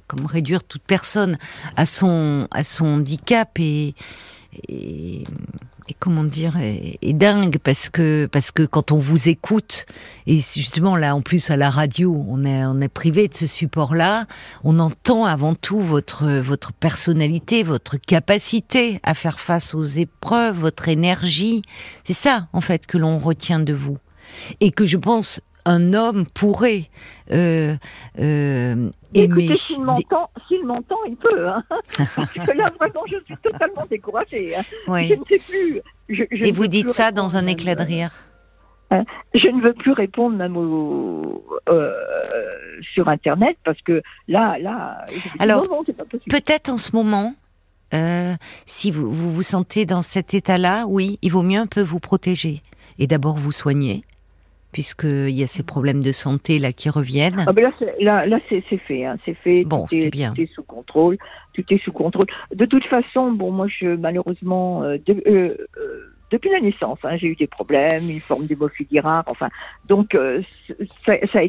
comme 0.05 0.27
réduire 0.27 0.63
toute 0.63 0.83
personne 0.83 1.35
à 1.75 1.87
son, 1.87 2.47
à 2.51 2.63
son 2.63 2.85
handicap 2.85 3.57
et 3.57 3.95
et 5.89 5.95
comment 5.99 6.23
dire 6.23 6.57
est, 6.57 7.13
dingue 7.13 7.57
parce 7.57 7.89
que 7.89 8.27
parce 8.31 8.51
que 8.51 8.63
quand 8.63 8.91
on 8.91 8.99
vous 8.99 9.29
écoute 9.29 9.85
et 10.27 10.37
justement 10.37 10.95
là 10.95 11.15
en 11.15 11.21
plus 11.21 11.49
à 11.49 11.57
la 11.57 11.69
radio 11.69 12.25
on 12.27 12.45
est 12.45 12.65
on 12.65 12.79
est 12.81 12.87
privé 12.87 13.27
de 13.27 13.33
ce 13.33 13.47
support 13.47 13.95
là 13.95 14.25
on 14.63 14.79
entend 14.79 15.25
avant 15.25 15.55
tout 15.55 15.81
votre 15.81 16.29
votre 16.39 16.71
personnalité 16.73 17.63
votre 17.63 17.97
capacité 17.97 18.99
à 19.03 19.15
faire 19.15 19.39
face 19.39 19.73
aux 19.73 19.83
épreuves 19.83 20.59
votre 20.59 20.87
énergie. 20.87 21.61
C'est 22.03 22.13
ça 22.13 22.47
en 22.53 22.61
fait 22.61 22.85
que 22.85 22.97
l'on 22.97 23.17
retient 23.17 23.59
de 23.59 23.73
vous. 23.73 23.97
Et 24.59 24.71
que 24.71 24.85
je 24.85 24.97
pense 24.97 25.41
un 25.69 25.93
homme 25.93 26.25
pourrait 26.25 26.89
euh, 27.31 27.75
euh, 28.19 28.89
aimer. 29.13 29.55
s'il 29.55 29.83
m'entend, 29.83 30.31
s'il 30.47 30.65
m'entend, 30.65 30.97
il 31.07 31.15
peut. 31.15 31.47
Hein. 31.47 31.63
Parce 32.15 32.33
que 32.33 32.57
là, 32.57 32.71
vraiment, 32.79 33.03
je 33.07 33.17
suis 33.25 33.37
totalement 33.37 33.85
découragée. 33.89 34.55
Hein. 34.55 34.63
Je 34.87 35.13
ne 35.13 35.23
sais 35.25 35.37
plus. 35.47 35.81
Je, 36.09 36.23
Et 36.31 36.51
vous 36.51 36.67
dites 36.67 36.89
ça 36.89 37.11
dans 37.11 37.37
un 37.37 37.45
éclat 37.45 37.75
de 37.75 37.83
rire 37.83 38.11
hein. 38.89 39.03
je 39.35 39.47
ne 39.47 39.61
veux 39.61 39.73
plus 39.73 39.91
répondre 39.91 40.35
même 40.35 40.57
euh, 40.57 41.93
sur 42.93 43.07
Internet 43.07 43.55
parce 43.63 43.79
que 43.83 44.01
là, 44.27 44.57
là. 44.57 45.05
Alors, 45.37 45.67
peut-être 46.31 46.69
en 46.69 46.79
ce 46.79 46.95
moment, 46.95 47.35
euh, 47.93 48.33
si 48.65 48.89
vous, 48.89 49.11
vous 49.11 49.31
vous 49.31 49.43
sentez 49.43 49.85
dans 49.85 50.01
cet 50.01 50.33
état-là, 50.33 50.85
oui, 50.87 51.19
il 51.21 51.31
vaut 51.31 51.43
mieux 51.43 51.59
un 51.59 51.67
peu 51.67 51.81
vous 51.81 51.99
protéger 51.99 52.63
et 52.97 53.05
d'abord 53.05 53.37
vous 53.37 53.51
soigner 53.51 54.03
puisqu'il 54.71 55.31
y 55.31 55.43
a 55.43 55.47
ces 55.47 55.63
problèmes 55.63 56.01
de 56.01 56.11
santé 56.11 56.59
là 56.59 56.71
qui 56.71 56.89
reviennent. 56.89 57.43
Ah 57.47 57.53
ben 57.53 57.63
là, 57.63 57.71
c'est, 57.79 57.95
là, 58.01 58.25
là 58.25 58.39
c'est, 58.49 58.61
fait, 58.61 59.05
hein, 59.05 59.17
c'est 59.25 59.33
fait. 59.33 59.63
Bon, 59.63 59.87
c'est 59.89 60.09
bien. 60.09 60.33
Tout 60.33 60.41
est 60.41 60.53
sous 60.53 60.63
contrôle, 60.63 61.17
tout 61.53 61.63
est 61.69 61.83
sous 61.83 61.91
contrôle. 61.91 62.27
De 62.53 62.65
toute 62.65 62.85
façon, 62.85 63.31
bon, 63.31 63.51
moi, 63.51 63.67
je 63.67 63.95
malheureusement, 63.95 64.83
euh, 64.83 64.97
euh, 65.09 65.55
euh, 65.77 66.13
depuis 66.31 66.51
la 66.51 66.59
naissance, 66.59 66.99
hein, 67.03 67.17
j'ai 67.17 67.27
eu 67.27 67.35
des 67.35 67.47
problèmes, 67.47 68.09
une 68.09 68.19
forme 68.19 68.45
d'hémophilie 68.45 68.99
rare, 68.99 69.23
enfin, 69.25 69.49
donc 69.87 70.15
ça, 71.05 71.13
ça 71.33 71.39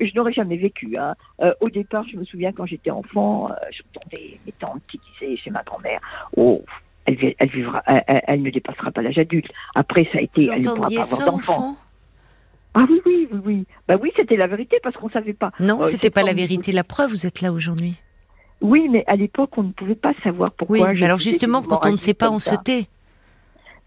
je 0.00 0.14
n'aurais 0.16 0.32
jamais 0.32 0.56
vécu. 0.56 0.94
Hein. 0.98 1.14
au 1.60 1.70
départ, 1.70 2.04
je 2.10 2.16
me 2.16 2.24
souviens 2.24 2.50
quand 2.50 2.66
j'étais 2.66 2.90
enfant, 2.90 3.48
j'entendais 3.70 4.40
mes 4.44 4.52
tantes 4.58 4.82
qui 4.90 5.00
disaient 5.12 5.36
chez 5.36 5.50
ma 5.50 5.62
grand-mère, 5.62 6.00
oh. 6.36 6.64
Elle, 7.08 7.34
elle, 7.38 7.50
vivra, 7.50 7.84
elle, 7.86 8.20
elle, 8.26 8.42
ne 8.42 8.50
dépassera 8.50 8.90
pas 8.90 9.00
l'âge 9.00 9.16
adulte. 9.16 9.46
Après, 9.76 10.08
ça 10.12 10.18
a 10.18 10.22
été, 10.22 10.48
elle 10.52 10.58
ne 10.58 10.64
pourra 10.64 10.88
pas 10.88 11.02
avoir 11.02 11.24
d'enfant. 11.24 11.76
Ah 12.76 12.86
oui, 12.90 13.00
oui, 13.06 13.28
oui, 13.32 13.40
oui. 13.44 13.66
Bah 13.88 13.96
oui, 14.00 14.12
c'était 14.16 14.36
la 14.36 14.46
vérité 14.46 14.78
parce 14.82 14.94
qu'on 14.96 15.08
savait 15.08 15.32
pas. 15.32 15.50
Non, 15.60 15.80
euh, 15.82 15.86
c'était 15.86 16.10
pas 16.10 16.22
la 16.22 16.34
vérité. 16.34 16.72
La 16.72 16.84
preuve, 16.84 17.10
vous 17.10 17.26
êtes 17.26 17.40
là 17.40 17.50
aujourd'hui. 17.50 18.02
Oui, 18.60 18.88
mais 18.90 19.02
à 19.06 19.16
l'époque, 19.16 19.50
on 19.56 19.62
ne 19.62 19.72
pouvait 19.72 19.94
pas 19.94 20.12
savoir 20.22 20.52
pourquoi. 20.52 20.90
Oui, 20.90 20.98
mais 20.98 21.04
alors 21.06 21.18
justement, 21.18 21.62
quand 21.62 21.80
on 21.86 21.92
ne 21.92 21.98
sait 21.98 22.14
pas, 22.14 22.30
on 22.30 22.38
se 22.38 22.54
tait. 22.54 22.86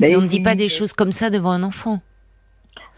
et 0.01 0.15
on 0.15 0.21
ne 0.21 0.27
dit 0.27 0.41
pas 0.41 0.55
des 0.55 0.69
choses 0.69 0.93
comme 0.93 1.11
ça 1.11 1.29
devant 1.29 1.51
un 1.51 1.61
enfant. 1.61 2.01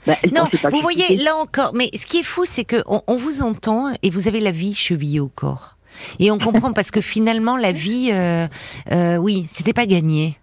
Bah, 0.07 0.15
non, 0.33 0.47
vous 0.71 0.81
voyez, 0.81 1.17
là 1.17 1.35
encore, 1.35 1.73
mais 1.75 1.89
ce 1.93 2.05
qui 2.05 2.19
est 2.19 2.23
fou, 2.23 2.45
c'est 2.45 2.63
que 2.63 2.81
on, 2.87 3.17
vous 3.17 3.41
entend 3.41 3.93
et 4.01 4.09
vous 4.09 4.27
avez 4.27 4.39
la 4.39 4.51
vie 4.51 4.73
chevillée 4.73 5.19
au 5.19 5.27
corps. 5.27 5.77
Et 6.19 6.31
on 6.31 6.39
comprend 6.39 6.73
parce 6.73 6.89
que 6.89 7.01
finalement, 7.01 7.57
la 7.57 7.71
vie, 7.71 8.09
euh, 8.13 8.47
euh, 8.91 9.17
oui, 9.17 9.45
c'était 9.51 9.73
pas 9.73 9.85
gagné. 9.85 10.37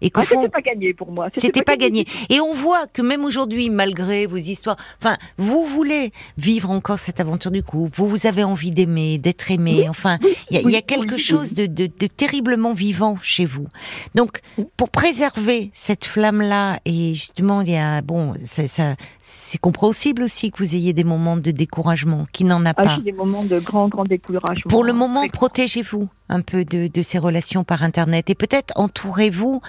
Et 0.00 0.10
ah, 0.14 0.22
c'était 0.28 0.48
pas 0.48 0.60
gagné 0.60 0.92
pour 0.92 1.10
moi. 1.10 1.28
C'était 1.34 1.62
pas, 1.62 1.76
gagné. 1.76 2.04
Et 2.28 2.40
on 2.40 2.52
voit 2.52 2.86
que 2.86 3.00
même 3.00 3.24
aujourd'hui, 3.24 3.70
malgré 3.70 4.26
vos 4.26 4.36
histoires, 4.36 4.76
enfin, 5.00 5.16
vous 5.38 5.66
voulez 5.66 6.12
vivre 6.36 6.70
encore 6.70 6.98
cette 6.98 7.20
aventure 7.20 7.50
du 7.50 7.62
couple. 7.62 7.96
Vous, 7.96 8.08
vous 8.08 8.26
avez 8.26 8.44
envie 8.44 8.70
d'aimer, 8.70 9.18
d'être 9.18 9.50
aimé. 9.50 9.88
enfin, 9.88 10.18
il 10.50 10.70
y, 10.70 10.76
a 10.76 10.82
quelque 10.82 11.16
chose 11.16 11.54
de, 11.54 11.66
de, 11.66 11.86
de, 11.86 12.06
terriblement 12.06 12.74
vivant 12.74 13.16
chez 13.22 13.46
vous. 13.46 13.66
Donc, 14.14 14.40
pour 14.76 14.90
préserver 14.90 15.70
cette 15.72 16.04
flamme-là, 16.04 16.80
et 16.84 17.14
justement, 17.14 17.62
il 17.62 17.70
y 17.70 17.76
a 17.76 18.02
bon, 18.02 18.34
ça, 18.44 18.66
ça 18.66 18.96
c'est 19.20 19.58
compréhensible 19.58 20.24
aussi 20.24 20.50
que 20.50 20.58
vous 20.58 20.74
ayez 20.74 20.92
des 20.92 21.04
moments 21.04 21.36
de 21.36 21.50
découragement, 21.50 22.26
qui 22.32 22.44
n'en 22.44 22.66
a 22.66 22.70
ah, 22.70 22.74
pas. 22.74 22.98
des 22.98 23.12
moments 23.12 23.44
de 23.44 23.58
grand, 23.58 23.88
grand 23.88 24.04
découragement. 24.04 24.68
Pour 24.68 24.84
le 24.84 24.92
moment, 24.92 25.26
protégez-vous 25.28 26.08
un 26.34 26.42
peu 26.42 26.64
de, 26.64 26.88
de, 26.88 27.02
ces 27.02 27.18
relations 27.18 27.64
par 27.64 27.82
Internet 27.82 28.28
et 28.30 28.34
peut-être 28.34 28.72
entourez-vous 28.76 29.62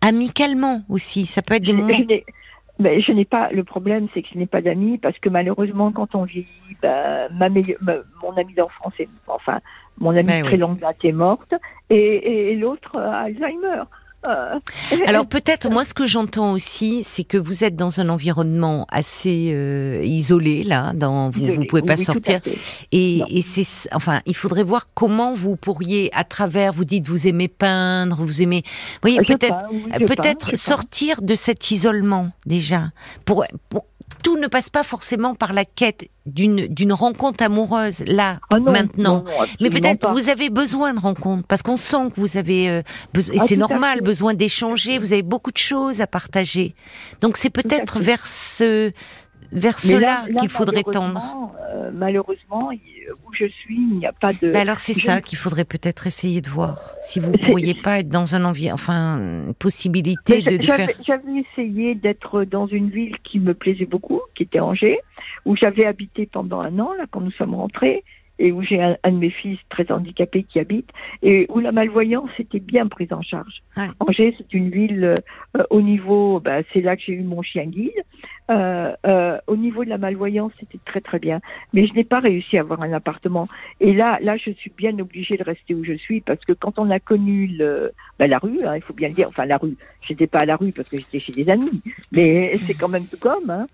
amicalement 0.00 0.82
aussi. 0.88 1.26
Ça 1.26 1.42
peut 1.42 1.54
être 1.54 1.64
des 1.64 1.72
moments. 1.72 1.98
Mais 2.78 3.00
je 3.00 3.12
n'ai 3.12 3.24
pas. 3.24 3.50
Le 3.52 3.64
problème, 3.64 4.08
c'est 4.12 4.22
que 4.22 4.28
je 4.32 4.38
n'ai 4.38 4.46
pas 4.46 4.62
d'amis 4.62 4.98
parce 4.98 5.18
que 5.18 5.28
malheureusement, 5.28 5.92
quand 5.92 6.14
on 6.14 6.24
vieillit, 6.24 6.46
bah, 6.82 7.28
ma, 7.30 7.48
mon 7.48 8.36
ami 8.36 8.54
d'enfance, 8.54 8.94
enfin, 9.28 9.60
mon 9.98 10.10
ami 10.10 10.24
ben 10.24 10.44
très 10.44 10.56
longue 10.56 10.78
date 10.78 11.04
est 11.04 11.12
morte 11.12 11.54
et, 11.90 12.50
et 12.50 12.56
l'autre 12.56 12.98
Alzheimer. 12.98 13.82
Euh, 14.26 14.58
Alors 15.06 15.26
peut-être, 15.28 15.70
moi 15.70 15.84
ce 15.84 15.94
que 15.94 16.06
j'entends 16.06 16.52
aussi, 16.52 17.02
c'est 17.04 17.24
que 17.24 17.36
vous 17.36 17.64
êtes 17.64 17.76
dans 17.76 18.00
un 18.00 18.08
environnement 18.08 18.86
assez 18.90 19.52
euh, 19.52 20.02
isolé 20.04 20.62
là, 20.62 20.92
dans, 20.94 21.30
vous 21.30 21.40
ne 21.40 21.64
pouvez 21.64 21.82
pas 21.82 21.96
sortir. 21.96 22.40
Et, 22.92 23.22
et 23.28 23.42
c'est, 23.42 23.66
enfin, 23.92 24.20
il 24.26 24.36
faudrait 24.36 24.62
voir 24.62 24.88
comment 24.94 25.34
vous 25.34 25.56
pourriez, 25.56 26.10
à 26.12 26.24
travers, 26.24 26.72
vous 26.72 26.84
dites 26.84 27.06
vous 27.06 27.26
aimez 27.26 27.48
peindre, 27.48 28.24
vous 28.24 28.42
aimez, 28.42 28.62
vous 28.64 29.10
voyez, 29.10 29.20
peut-être, 29.22 29.66
peut-être 30.06 30.56
sortir 30.56 31.22
de 31.22 31.34
cet 31.34 31.70
isolement 31.70 32.30
déjà, 32.46 32.90
pour, 33.24 33.44
pour 33.68 33.86
tout 34.22 34.36
ne 34.38 34.46
passe 34.46 34.70
pas 34.70 34.82
forcément 34.82 35.34
par 35.34 35.52
la 35.52 35.64
quête 35.64 36.08
d'une 36.26 36.66
d'une 36.68 36.92
rencontre 36.92 37.42
amoureuse 37.44 38.02
là 38.06 38.38
Ah 38.50 38.58
non, 38.60 38.72
maintenant. 38.72 39.24
non, 39.24 39.24
non, 39.24 39.46
Mais 39.60 39.70
peut-être 39.70 40.10
vous 40.12 40.28
avez 40.28 40.50
besoin 40.50 40.94
de 40.94 41.00
rencontres 41.00 41.46
parce 41.48 41.62
qu'on 41.62 41.76
sent 41.76 42.10
que 42.14 42.20
vous 42.20 42.36
avez 42.36 42.68
euh, 42.70 42.82
et 43.16 43.38
Ah, 43.40 43.44
c'est 43.46 43.56
normal 43.56 44.00
besoin 44.02 44.34
d'échanger. 44.34 44.98
Vous 44.98 45.12
avez 45.12 45.22
beaucoup 45.22 45.50
de 45.52 45.58
choses 45.58 46.00
à 46.00 46.06
partager. 46.06 46.74
Donc 47.20 47.36
c'est 47.36 47.50
peut-être 47.50 48.00
vers 48.00 48.24
ce 48.26 48.92
vers 49.50 49.76
Mais 49.84 49.90
cela 49.90 50.24
qu'il 50.40 50.48
faudrait 50.48 50.82
tendre. 50.82 51.20
malheureusement, 51.20 51.52
euh, 51.74 51.90
malheureusement, 51.92 52.70
il- 52.70 52.80
où 53.26 53.32
je 53.34 53.46
suis, 53.46 53.76
il 53.76 53.98
n'y 53.98 54.06
a 54.06 54.12
pas 54.12 54.32
de. 54.32 54.50
Mais 54.50 54.58
alors 54.60 54.78
c'est 54.78 54.94
je- 54.94 55.00
ça 55.06 55.20
qu'il 55.20 55.38
faudrait 55.38 55.64
peut-être 55.64 56.06
essayer 56.06 56.40
de 56.40 56.48
voir. 56.48 56.94
Si 57.04 57.20
vous 57.20 57.32
C'est- 57.32 57.46
pourriez 57.46 57.74
pas 57.74 57.98
être 58.00 58.08
dans 58.08 58.34
un 58.34 58.44
envie, 58.44 58.70
enfin 58.72 59.18
une 59.18 59.46
Mais 59.48 59.52
possibilité 59.54 60.42
de, 60.42 60.56
de 60.56 60.62
faire. 60.62 60.76
J'avais 60.78 60.96
j'avais 61.06 61.44
essayé 61.52 61.94
d'être 61.94 62.44
dans 62.44 62.66
une 62.66 62.90
ville 62.90 63.16
qui 63.24 63.38
me 63.40 63.54
plaisait 63.54 63.86
beaucoup, 63.86 64.20
qui 64.34 64.42
était 64.44 64.60
Angers, 64.60 64.98
où 65.44 65.56
j'avais 65.56 65.84
habité 65.86 66.26
pendant 66.26 66.60
un 66.60 66.78
an, 66.78 66.92
là, 66.94 67.04
quand 67.10 67.20
nous 67.20 67.32
sommes 67.32 67.54
rentrés, 67.54 68.04
et 68.38 68.52
où 68.52 68.62
j'ai 68.62 68.82
un, 68.82 68.96
un 69.04 69.12
de 69.12 69.18
mes 69.18 69.30
fils 69.30 69.58
très 69.68 69.90
handicapé 69.90 70.42
qui 70.44 70.58
habite, 70.58 70.90
et 71.22 71.46
où 71.48 71.60
la 71.60 71.72
malvoyance 71.72 72.30
était 72.38 72.60
bien 72.60 72.86
prise 72.88 73.12
en 73.12 73.22
charge. 73.22 73.62
Ouais. 73.76 73.88
Angers, 74.00 74.34
c'est 74.38 74.52
une 74.54 74.70
ville 74.70 75.14
euh, 75.56 75.62
au 75.70 75.80
niveau, 75.80 76.40
bah, 76.40 76.62
c'est 76.72 76.80
là 76.80 76.96
que 76.96 77.02
j'ai 77.06 77.12
eu 77.12 77.22
mon 77.22 77.42
chien 77.42 77.66
guide. 77.66 77.90
Euh, 78.50 78.92
euh, 79.06 79.38
au 79.46 79.56
niveau 79.56 79.84
de 79.84 79.88
la 79.88 79.98
malvoyance, 79.98 80.52
c'était 80.58 80.80
très 80.84 81.00
très 81.00 81.18
bien, 81.18 81.40
mais 81.72 81.86
je 81.86 81.94
n'ai 81.94 82.04
pas 82.04 82.20
réussi 82.20 82.58
à 82.58 82.60
avoir 82.60 82.82
un 82.82 82.92
appartement. 82.92 83.48
Et 83.80 83.92
là, 83.92 84.18
là, 84.20 84.36
je 84.36 84.50
suis 84.50 84.72
bien 84.76 84.98
obligée 84.98 85.36
de 85.36 85.44
rester 85.44 85.74
où 85.74 85.84
je 85.84 85.94
suis 85.94 86.20
parce 86.20 86.44
que 86.44 86.52
quand 86.52 86.78
on 86.78 86.90
a 86.90 86.98
connu 86.98 87.46
le, 87.46 87.92
bah, 88.18 88.26
la 88.26 88.38
rue, 88.38 88.64
hein, 88.64 88.76
il 88.76 88.82
faut 88.82 88.94
bien 88.94 89.08
le 89.08 89.14
dire, 89.14 89.28
enfin 89.28 89.46
la 89.46 89.56
rue, 89.56 89.76
j'étais 90.00 90.26
pas 90.26 90.40
à 90.40 90.44
la 90.44 90.56
rue 90.56 90.72
parce 90.72 90.88
que 90.88 90.98
j'étais 90.98 91.20
chez 91.20 91.32
des 91.32 91.48
amis, 91.48 91.82
mais 92.10 92.58
c'est 92.66 92.74
quand 92.74 92.88
même 92.88 93.06
tout 93.06 93.18
comme. 93.18 93.48
Hein. 93.48 93.66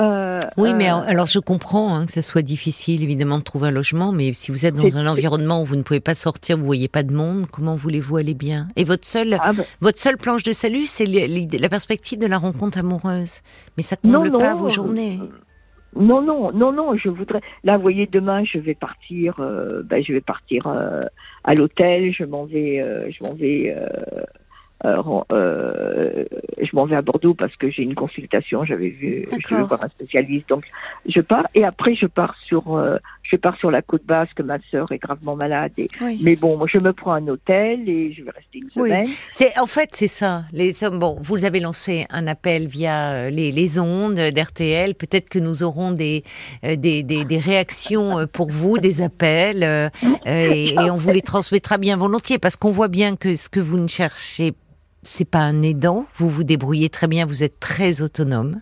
Euh, 0.00 0.40
Oui, 0.56 0.72
mais 0.74 0.86
euh, 0.88 0.94
alors 0.94 1.02
alors, 1.08 1.26
je 1.26 1.38
comprends 1.38 1.94
hein, 1.94 2.06
que 2.06 2.12
ça 2.12 2.22
soit 2.22 2.40
difficile 2.42 3.02
évidemment 3.02 3.38
de 3.38 3.42
trouver 3.44 3.68
un 3.68 3.70
logement, 3.72 4.10
mais 4.12 4.32
si 4.32 4.50
vous 4.50 4.64
êtes 4.64 4.74
dans 4.74 4.96
un 4.96 5.06
environnement 5.06 5.60
où 5.60 5.66
vous 5.66 5.76
ne 5.76 5.82
pouvez 5.82 6.00
pas 6.00 6.14
sortir, 6.14 6.56
vous 6.56 6.64
voyez 6.64 6.88
pas 6.88 7.02
de 7.02 7.12
monde, 7.12 7.46
comment 7.52 7.76
voulez-vous 7.76 8.16
aller 8.16 8.34
bien? 8.34 8.66
Et 8.76 8.84
votre 8.84 9.06
seule 9.06 9.36
ah, 9.40 9.52
bah, 9.52 9.62
votre 9.80 9.98
seule 9.98 10.16
planche 10.16 10.42
de 10.42 10.52
salut, 10.52 10.86
c'est 10.86 11.04
la 11.06 11.68
perspective 11.68 12.18
de 12.18 12.26
la 12.26 12.38
rencontre 12.38 12.78
amoureuse. 12.78 13.40
Mais 13.76 13.82
ça 13.82 13.96
Non, 14.04 14.22
comble 14.24 14.38
pas 14.38 14.54
non, 14.54 14.60
vos 14.60 14.66
euh, 14.66 14.70
journées. 14.70 15.18
Non, 15.96 16.22
non, 16.22 16.52
non, 16.52 16.72
non, 16.72 16.96
je 16.96 17.08
voudrais. 17.08 17.40
Là, 17.64 17.76
vous 17.76 17.82
voyez, 17.82 18.06
demain, 18.06 18.44
je 18.44 18.58
vais 18.58 18.74
partir. 18.76 19.34
euh, 19.40 19.82
ben, 19.82 20.02
je 20.02 20.12
vais 20.12 20.20
partir 20.20 20.66
euh, 20.68 21.02
à 21.44 21.54
l'hôtel. 21.54 22.12
Je 22.12 22.24
m'en 22.24 22.44
vais. 22.46 22.80
euh, 22.80 23.10
je 23.10 23.24
m'en 23.24 23.34
vais. 23.34 23.76
Euh, 24.84 25.02
euh, 25.06 25.22
euh, 25.32 26.24
je 26.62 26.70
m'en 26.74 26.86
vais 26.86 26.96
à 26.96 27.02
Bordeaux 27.02 27.34
parce 27.34 27.54
que 27.56 27.70
j'ai 27.70 27.82
une 27.82 27.94
consultation. 27.94 28.64
J'avais 28.64 28.88
vu. 28.88 29.26
Je 29.48 29.54
veux 29.54 29.62
voir 29.64 29.82
un 29.84 29.88
spécialiste. 29.88 30.48
Donc, 30.48 30.64
je 31.06 31.20
pars. 31.20 31.46
Et 31.54 31.64
après, 31.64 31.94
je 31.94 32.06
pars 32.06 32.34
sur. 32.46 32.76
euh, 32.76 32.96
je 33.22 33.36
pars 33.36 33.56
sur 33.58 33.70
la 33.70 33.80
côte 33.82 34.04
basque. 34.04 34.40
Ma 34.40 34.58
sœur 34.72 34.90
est 34.90 34.98
gravement 34.98 35.36
malade. 35.36 35.72
Et, 35.78 35.86
Oui. 36.00 36.18
mais 36.22 36.34
bon, 36.34 36.56
moi, 36.56 36.66
je 36.68 36.78
me 36.82 36.92
prends 36.92 37.12
un 37.12 37.26
hôtel 37.28 37.88
et 37.88 38.12
je 38.12 38.24
vais 38.24 38.30
rester 38.30 38.58
une 38.58 38.70
Oui. 38.76 38.88
semaine. 38.90 39.06
C'est 39.30 39.56
en 39.58 39.66
fait 39.66 39.90
c'est 39.92 40.08
ça. 40.08 40.44
Les 40.52 40.82
hommes, 40.82 40.98
bon, 40.98 41.18
vous 41.22 41.44
avez 41.44 41.60
lancé 41.60 42.06
un 42.10 42.26
appel 42.26 42.66
via 42.66 43.30
les, 43.30 43.52
les 43.52 43.78
ondes 43.78 44.14
d'RTL. 44.18 44.94
Peut-être 44.96 45.28
que 45.28 45.38
nous 45.38 45.62
aurons 45.62 45.92
des, 45.92 46.24
des, 46.62 47.02
des 47.04 47.24
des 47.24 47.38
réactions 47.38 48.26
pour 48.32 48.50
vous, 48.50 48.78
des 48.78 49.00
appels, 49.02 49.62
euh, 49.62 49.88
et, 50.26 50.74
et 50.74 50.90
on 50.90 50.96
vous 50.96 51.10
les 51.10 51.22
transmettra 51.22 51.78
bien 51.78 51.96
volontiers 51.96 52.38
parce 52.38 52.56
qu'on 52.56 52.70
voit 52.70 52.88
bien 52.88 53.14
que 53.16 53.36
ce 53.36 53.48
que 53.48 53.60
vous 53.60 53.78
ne 53.78 53.86
cherchez, 53.88 54.52
c'est 55.02 55.24
pas 55.24 55.40
un 55.40 55.62
aidant. 55.62 56.06
Vous 56.16 56.28
vous 56.28 56.44
débrouillez 56.44 56.90
très 56.90 57.06
bien. 57.06 57.26
Vous 57.26 57.42
êtes 57.42 57.60
très 57.60 58.02
autonome. 58.02 58.60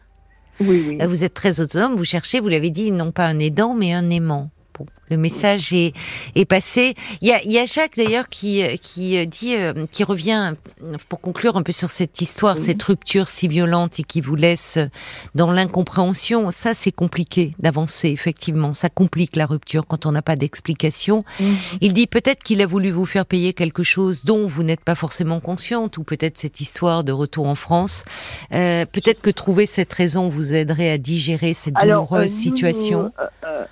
Oui, 0.61 0.85
oui. 0.89 1.07
Vous 1.07 1.25
êtes 1.25 1.35
très 1.35 1.61
autonome. 1.61 1.97
Vous 1.97 2.05
cherchez, 2.05 2.41
vous 2.41 2.49
l'avez 2.49 2.71
dit, 2.71 2.91
non 2.91 3.13
pas 3.13 3.27
un 3.27 3.39
aidant, 3.39 3.75
mais 3.75 3.93
un 3.93 4.11
aimant. 4.11 4.51
Bon, 4.77 4.87
le 5.11 5.17
message 5.17 5.73
est, 5.73 5.93
est 6.35 6.45
passé. 6.45 6.95
Il 7.21 7.29
y 7.29 7.33
a, 7.33 7.43
y 7.45 7.59
a 7.59 7.67
Jacques 7.67 7.97
d'ailleurs 7.97 8.29
qui, 8.29 8.63
euh, 8.63 8.77
qui 8.81 9.17
euh, 9.19 9.25
dit, 9.25 9.57
euh, 9.57 9.87
qui 9.91 10.05
revient 10.05 10.55
euh, 10.83 10.97
pour 11.09 11.21
conclure 11.21 11.57
un 11.57 11.63
peu 11.63 11.73
sur 11.73 11.91
cette 11.91 12.21
histoire, 12.21 12.57
cette 12.59 12.83
rupture 12.83 13.29
si 13.29 13.49
violente 13.49 14.01
et 14.01 14.03
qui 14.03 14.21
vous 14.21 14.37
laisse 14.37 14.79
dans 15.35 15.51
l'incompréhension. 15.51 16.51
Ça, 16.51 16.75
c'est 16.75 16.93
compliqué 16.93 17.55
d'avancer. 17.59 18.09
Effectivement, 18.09 18.73
ça 18.73 18.89
complique 18.89 19.37
la 19.37 19.47
rupture 19.47 19.87
quand 19.87 20.07
on 20.07 20.13
n'a 20.13 20.23
pas 20.23 20.37
d'explication. 20.37 21.25
Mhm. 21.41 21.57
Il 21.81 21.95
dit 21.95 22.07
peut-être 22.07 22.43
qu'il 22.43 22.61
a 22.63 22.67
voulu 22.67 22.91
vous 22.91 23.07
faire 23.07 23.27
payer 23.27 23.53
quelque 23.53 23.83
chose 23.83 24.25
dont 24.25 24.47
vous 24.47 24.63
n'êtes 24.63 24.85
pas 24.85 24.95
forcément 24.95 25.41
consciente, 25.41 25.99
ou 25.99 26.05
peut-être 26.05 26.39
cette 26.39 26.61
histoire 26.61 27.05
de 27.05 27.13
retour 27.13 27.47
en 27.47 27.55
France. 27.55 28.05
Euh, 28.53 28.85
peut-être 28.87 29.21
que 29.21 29.31
trouver 29.31 29.67
cette 29.67 29.93
raison 29.93 30.29
vous 30.29 30.55
aiderait 30.55 30.91
à 30.91 30.99
digérer 30.99 31.55
cette 31.55 31.75
douloureuse 31.75 32.31
euh, 32.31 32.35
nous, 32.35 32.41
situation. 32.41 33.13
euh, 33.21 33.27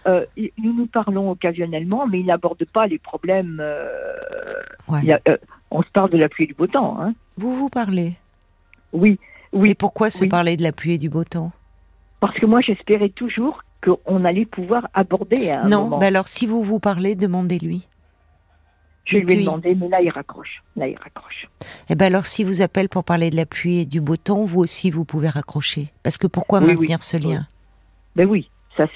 euh, 0.06 0.24
euh, 0.38 0.48
nous 0.62 0.72
nous 0.72 0.86
parlons 0.86 1.25
occasionnellement, 1.30 2.06
mais 2.06 2.20
il 2.20 2.26
n'aborde 2.26 2.64
pas 2.72 2.86
les 2.86 2.98
problèmes. 2.98 3.58
euh, 3.60 4.62
Ouais. 4.88 5.10
a- 5.12 5.20
euh, 5.28 5.36
on 5.70 5.82
se 5.82 5.90
parle 5.90 6.10
de 6.10 6.18
la 6.18 6.28
pluie 6.28 6.44
et 6.44 6.46
du 6.48 6.54
beau 6.54 6.66
temps. 6.66 6.98
Hein. 7.00 7.14
Vous 7.36 7.54
vous 7.56 7.68
parlez? 7.68 8.14
Oui, 8.92 9.18
oui, 9.52 9.70
Et 9.70 9.74
pourquoi 9.74 10.10
se 10.10 10.22
oui. 10.24 10.28
parler 10.28 10.56
de 10.56 10.62
la 10.62 10.72
pluie 10.72 10.94
et 10.94 10.98
du 10.98 11.08
beau 11.08 11.24
temps? 11.24 11.52
Parce 12.20 12.36
que 12.38 12.46
moi 12.46 12.60
j'espérais 12.60 13.08
toujours 13.10 13.62
qu'on 13.84 14.24
allait 14.24 14.46
pouvoir 14.46 14.88
aborder 14.94 15.50
à 15.50 15.64
un 15.64 15.68
Non, 15.68 15.82
moment. 15.84 15.98
bah 15.98 16.06
alors 16.06 16.28
si 16.28 16.46
vous 16.46 16.62
vous 16.62 16.78
parlez, 16.80 17.14
demandez-lui. 17.14 17.86
je 19.04 19.18
lui 19.18 19.32
ai 19.32 19.36
demandé, 19.44 19.74
mais 19.74 19.88
là 19.88 20.00
il 20.00 20.10
raccroche. 20.10 20.62
Là 20.76 20.88
il 20.88 20.96
raccroche. 20.96 21.46
Eh 21.90 21.94
ben 21.94 22.06
alors 22.06 22.26
si 22.26 22.42
vous 22.42 22.62
appelle 22.62 22.88
pour 22.88 23.04
parler 23.04 23.30
de 23.30 23.36
la 23.36 23.46
pluie 23.46 23.80
et 23.80 23.86
du 23.86 24.00
beau 24.00 24.16
temps, 24.16 24.44
vous 24.44 24.60
aussi 24.60 24.90
vous 24.90 25.04
pouvez 25.04 25.28
raccrocher. 25.28 25.92
Parce 26.02 26.16
que 26.18 26.26
pourquoi 26.26 26.60
Oui, 26.60 26.66
maintenir 26.68 27.02
ce 27.02 27.16
lien? 27.16 27.46
Ben 28.16 28.26
oui, 28.28 28.48
ça. 28.76 28.86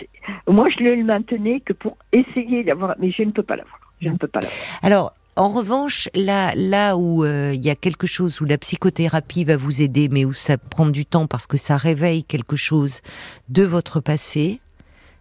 Moi 0.46 0.68
je 0.70 0.82
ne 0.82 0.94
le 0.94 1.04
maintenais 1.04 1.60
que 1.60 1.72
pour 1.72 1.96
essayer 2.12 2.64
d'avoir, 2.64 2.94
mais 2.98 3.10
je 3.10 3.22
ne 3.22 3.30
peux 3.30 3.42
pas 3.42 3.56
l'avoir. 3.56 3.80
Je 4.00 4.08
ne 4.08 4.16
peux 4.16 4.28
pas 4.28 4.40
l'avoir. 4.40 4.58
Alors, 4.82 5.14
en 5.36 5.48
revanche, 5.48 6.08
là, 6.14 6.52
là 6.54 6.96
où 6.96 7.24
euh, 7.24 7.52
il 7.54 7.64
y 7.64 7.70
a 7.70 7.76
quelque 7.76 8.06
chose 8.06 8.40
où 8.40 8.44
la 8.44 8.58
psychothérapie 8.58 9.44
va 9.44 9.56
vous 9.56 9.80
aider, 9.80 10.08
mais 10.08 10.24
où 10.24 10.32
ça 10.32 10.58
prend 10.58 10.86
du 10.86 11.06
temps 11.06 11.26
parce 11.26 11.46
que 11.46 11.56
ça 11.56 11.76
réveille 11.76 12.24
quelque 12.24 12.56
chose 12.56 13.00
de 13.48 13.62
votre 13.62 14.00
passé, 14.00 14.60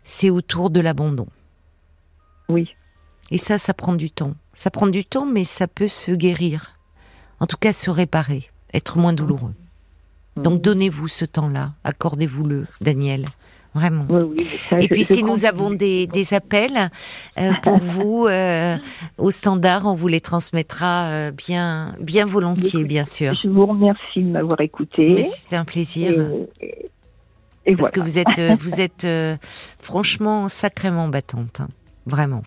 c'est 0.04 0.30
autour 0.30 0.72
de 0.72 0.80
l'abandon. 0.80 1.28
Oui. 2.50 2.76
Et 3.32 3.38
ça, 3.38 3.58
ça 3.58 3.74
prend 3.74 3.94
du 3.94 4.10
temps. 4.10 4.34
Ça 4.54 4.72
prend 4.72 4.88
du 4.88 5.06
temps, 5.06 5.26
mais 5.26 5.44
ça 5.44 5.68
peut 5.68 5.88
se 5.88 6.12
guérir. 6.12 6.78
En 7.40 7.46
tout 7.46 7.58
cas, 7.58 7.74
se 7.74 7.90
réparer, 7.90 8.50
être 8.74 8.98
moins 8.98 9.14
douloureux. 9.14 9.54
Donc, 10.36 10.62
donnez-vous 10.62 11.08
ce 11.08 11.26
temps-là, 11.26 11.74
accordez-vous-le, 11.84 12.66
Daniel. 12.82 13.26
Vraiment. 13.76 14.06
Oui, 14.10 14.22
oui, 14.24 14.36
mais 14.40 14.58
ça, 14.58 14.80
Et 14.80 14.84
je- 14.84 14.88
puis 14.88 15.04
je 15.04 15.14
si 15.14 15.24
nous 15.24 15.46
avons 15.46 15.70
des, 15.70 16.08
des 16.08 16.34
appels 16.34 16.90
euh, 17.38 17.52
pour 17.62 17.78
vous 17.80 18.26
euh, 18.28 18.78
au 19.20 19.30
standard, 19.30 19.86
on 19.86 19.94
vous 19.94 20.08
les 20.08 20.22
transmettra 20.22 21.04
euh, 21.06 21.32
bien, 21.32 21.94
bien 22.00 22.26
volontiers, 22.26 22.84
bien 22.84 23.04
sûr. 23.04 23.36
Je 23.42 23.48
vous 23.48 23.66
remercie 23.68 24.24
de 24.24 24.32
m'avoir 24.32 24.60
écouté. 24.62 25.24
C'était 25.24 25.56
un 25.56 25.66
plaisir. 25.66 26.12
Et, 26.60 26.66
et- 26.66 26.86
et 27.66 27.76
Parce 27.76 27.92
voilà. 27.92 27.92
que 27.92 28.00
vous 28.00 28.18
êtes, 28.18 28.62
vous 28.62 28.80
êtes 28.82 29.08
franchement 29.80 30.50
sacrément 30.50 31.08
battante, 31.08 31.60
hein. 31.60 31.68
vraiment, 32.08 32.42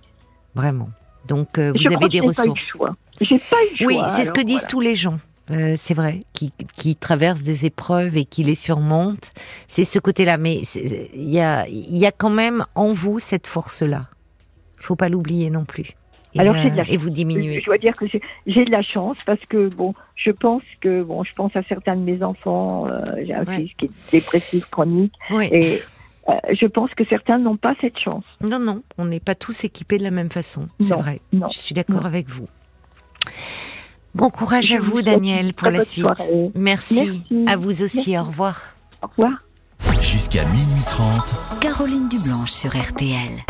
vraiment. 0.57 0.89
Donc 1.29 1.51
Je 1.57 1.71
vous 1.71 1.87
avez 1.95 2.09
des 2.09 2.19
j'ai 2.19 2.19
pas 2.19 2.19
eu 2.19 2.21
le 2.21 2.27
ressources. 2.29 2.61
choix. 2.61 2.97
J'ai 3.21 3.39
pas 3.39 3.57
eu 3.63 3.71
le 3.73 3.77
choix. 3.77 3.87
Oui, 3.87 4.01
c'est 4.09 4.25
ce 4.25 4.33
que 4.33 4.41
disent 4.41 4.57
voilà. 4.57 4.69
tous 4.69 4.81
les 4.81 4.95
gens. 4.97 5.19
Euh, 5.53 5.75
c'est 5.77 5.95
vrai, 5.95 6.21
qui, 6.33 6.53
qui 6.77 6.97
traversent 6.97 7.43
des 7.43 7.67
épreuves 7.67 8.17
et 8.17 8.25
qui 8.25 8.43
les 8.43 8.55
surmontent. 8.55 9.29
C'est 9.69 9.85
ce 9.85 9.99
côté-là. 9.99 10.39
Mais 10.39 10.63
il 11.15 11.31
y 11.31 11.41
a, 11.41 11.67
y 11.69 12.07
a 12.07 12.13
quand 12.13 12.31
même 12.31 12.65
en 12.75 12.93
vous 12.93 13.19
cette 13.19 13.47
force-là. 13.47 14.07
Il 14.81 14.85
faut 14.85 14.97
pas 14.97 15.09
l'oublier 15.09 15.51
non 15.51 15.65
plus. 15.65 15.91
Et, 16.35 16.41
Alors, 16.41 16.55
de 16.55 16.75
la 16.75 16.89
et 16.91 16.97
vous 16.97 17.09
Je, 17.09 17.13
diminuer. 17.13 17.61
je 17.61 17.67
dois 17.67 17.77
dire 17.77 17.95
que 17.95 18.07
j'ai- 18.07 18.65
de 18.65 18.71
la 18.71 18.83
chance 18.83 19.19
parce 19.27 19.45
que 19.45 19.69
bon, 19.69 19.93
je 20.17 20.31
pense 20.31 20.63
que 20.81 21.03
bon, 21.03 21.23
je 21.25 21.33
pense 21.35 21.55
à 21.55 21.63
certains 21.65 21.95
de 21.97 22.01
mes 22.01 22.23
enfants. 22.23 22.87
euh, 22.89 23.17
j'ai 23.27 23.35
un 23.35 23.45
Ouais. 23.45 23.57
fils 23.59 23.71
qui 23.77 23.85
est 23.87 23.91
dépressif 24.13 24.65
chronique 24.71 25.13
et 25.31 25.83
euh, 26.31 26.33
je 26.59 26.67
pense 26.67 26.91
que 26.95 27.05
certains 27.05 27.39
n'ont 27.39 27.59
pas 27.59 27.75
cette 27.83 27.99
chance. 27.99 28.25
Non, 28.41 28.59
non, 28.59 28.83
on 28.97 29.05
n'est 29.05 29.21
pas 29.21 29.35
tous 29.35 29.65
équipés 29.65 29.99
de 29.99 30.05
la 30.05 30.11
même 30.11 30.31
façon. 30.31 30.69
C'est 30.81 30.95
vrai. 30.95 31.21
non, 31.35 31.49
Je 31.49 31.59
suis 31.59 31.75
d'accord 31.75 32.07
avec 32.07 32.31
vous. 32.31 32.49
Bon 34.15 34.29
courage 34.31 34.73
à 34.73 34.79
vous 34.79 35.01
Daniel, 35.01 35.55
pour 35.55 35.71
la 35.71 35.85
suite. 35.85 36.07
Merci. 36.55 37.23
Merci. 37.31 37.45
À 37.47 37.57
vous 37.57 37.83
aussi. 37.83 37.97
Merci. 37.97 38.19
Au 38.19 38.25
revoir. 38.25 38.61
Au 39.03 39.07
revoir. 39.07 39.33
Jusqu'à 40.01 40.45
minuit 40.47 40.83
30. 40.87 41.35
Caroline 41.61 42.09
Dublanche 42.09 42.51
sur 42.53 42.71
RTL. 42.71 43.39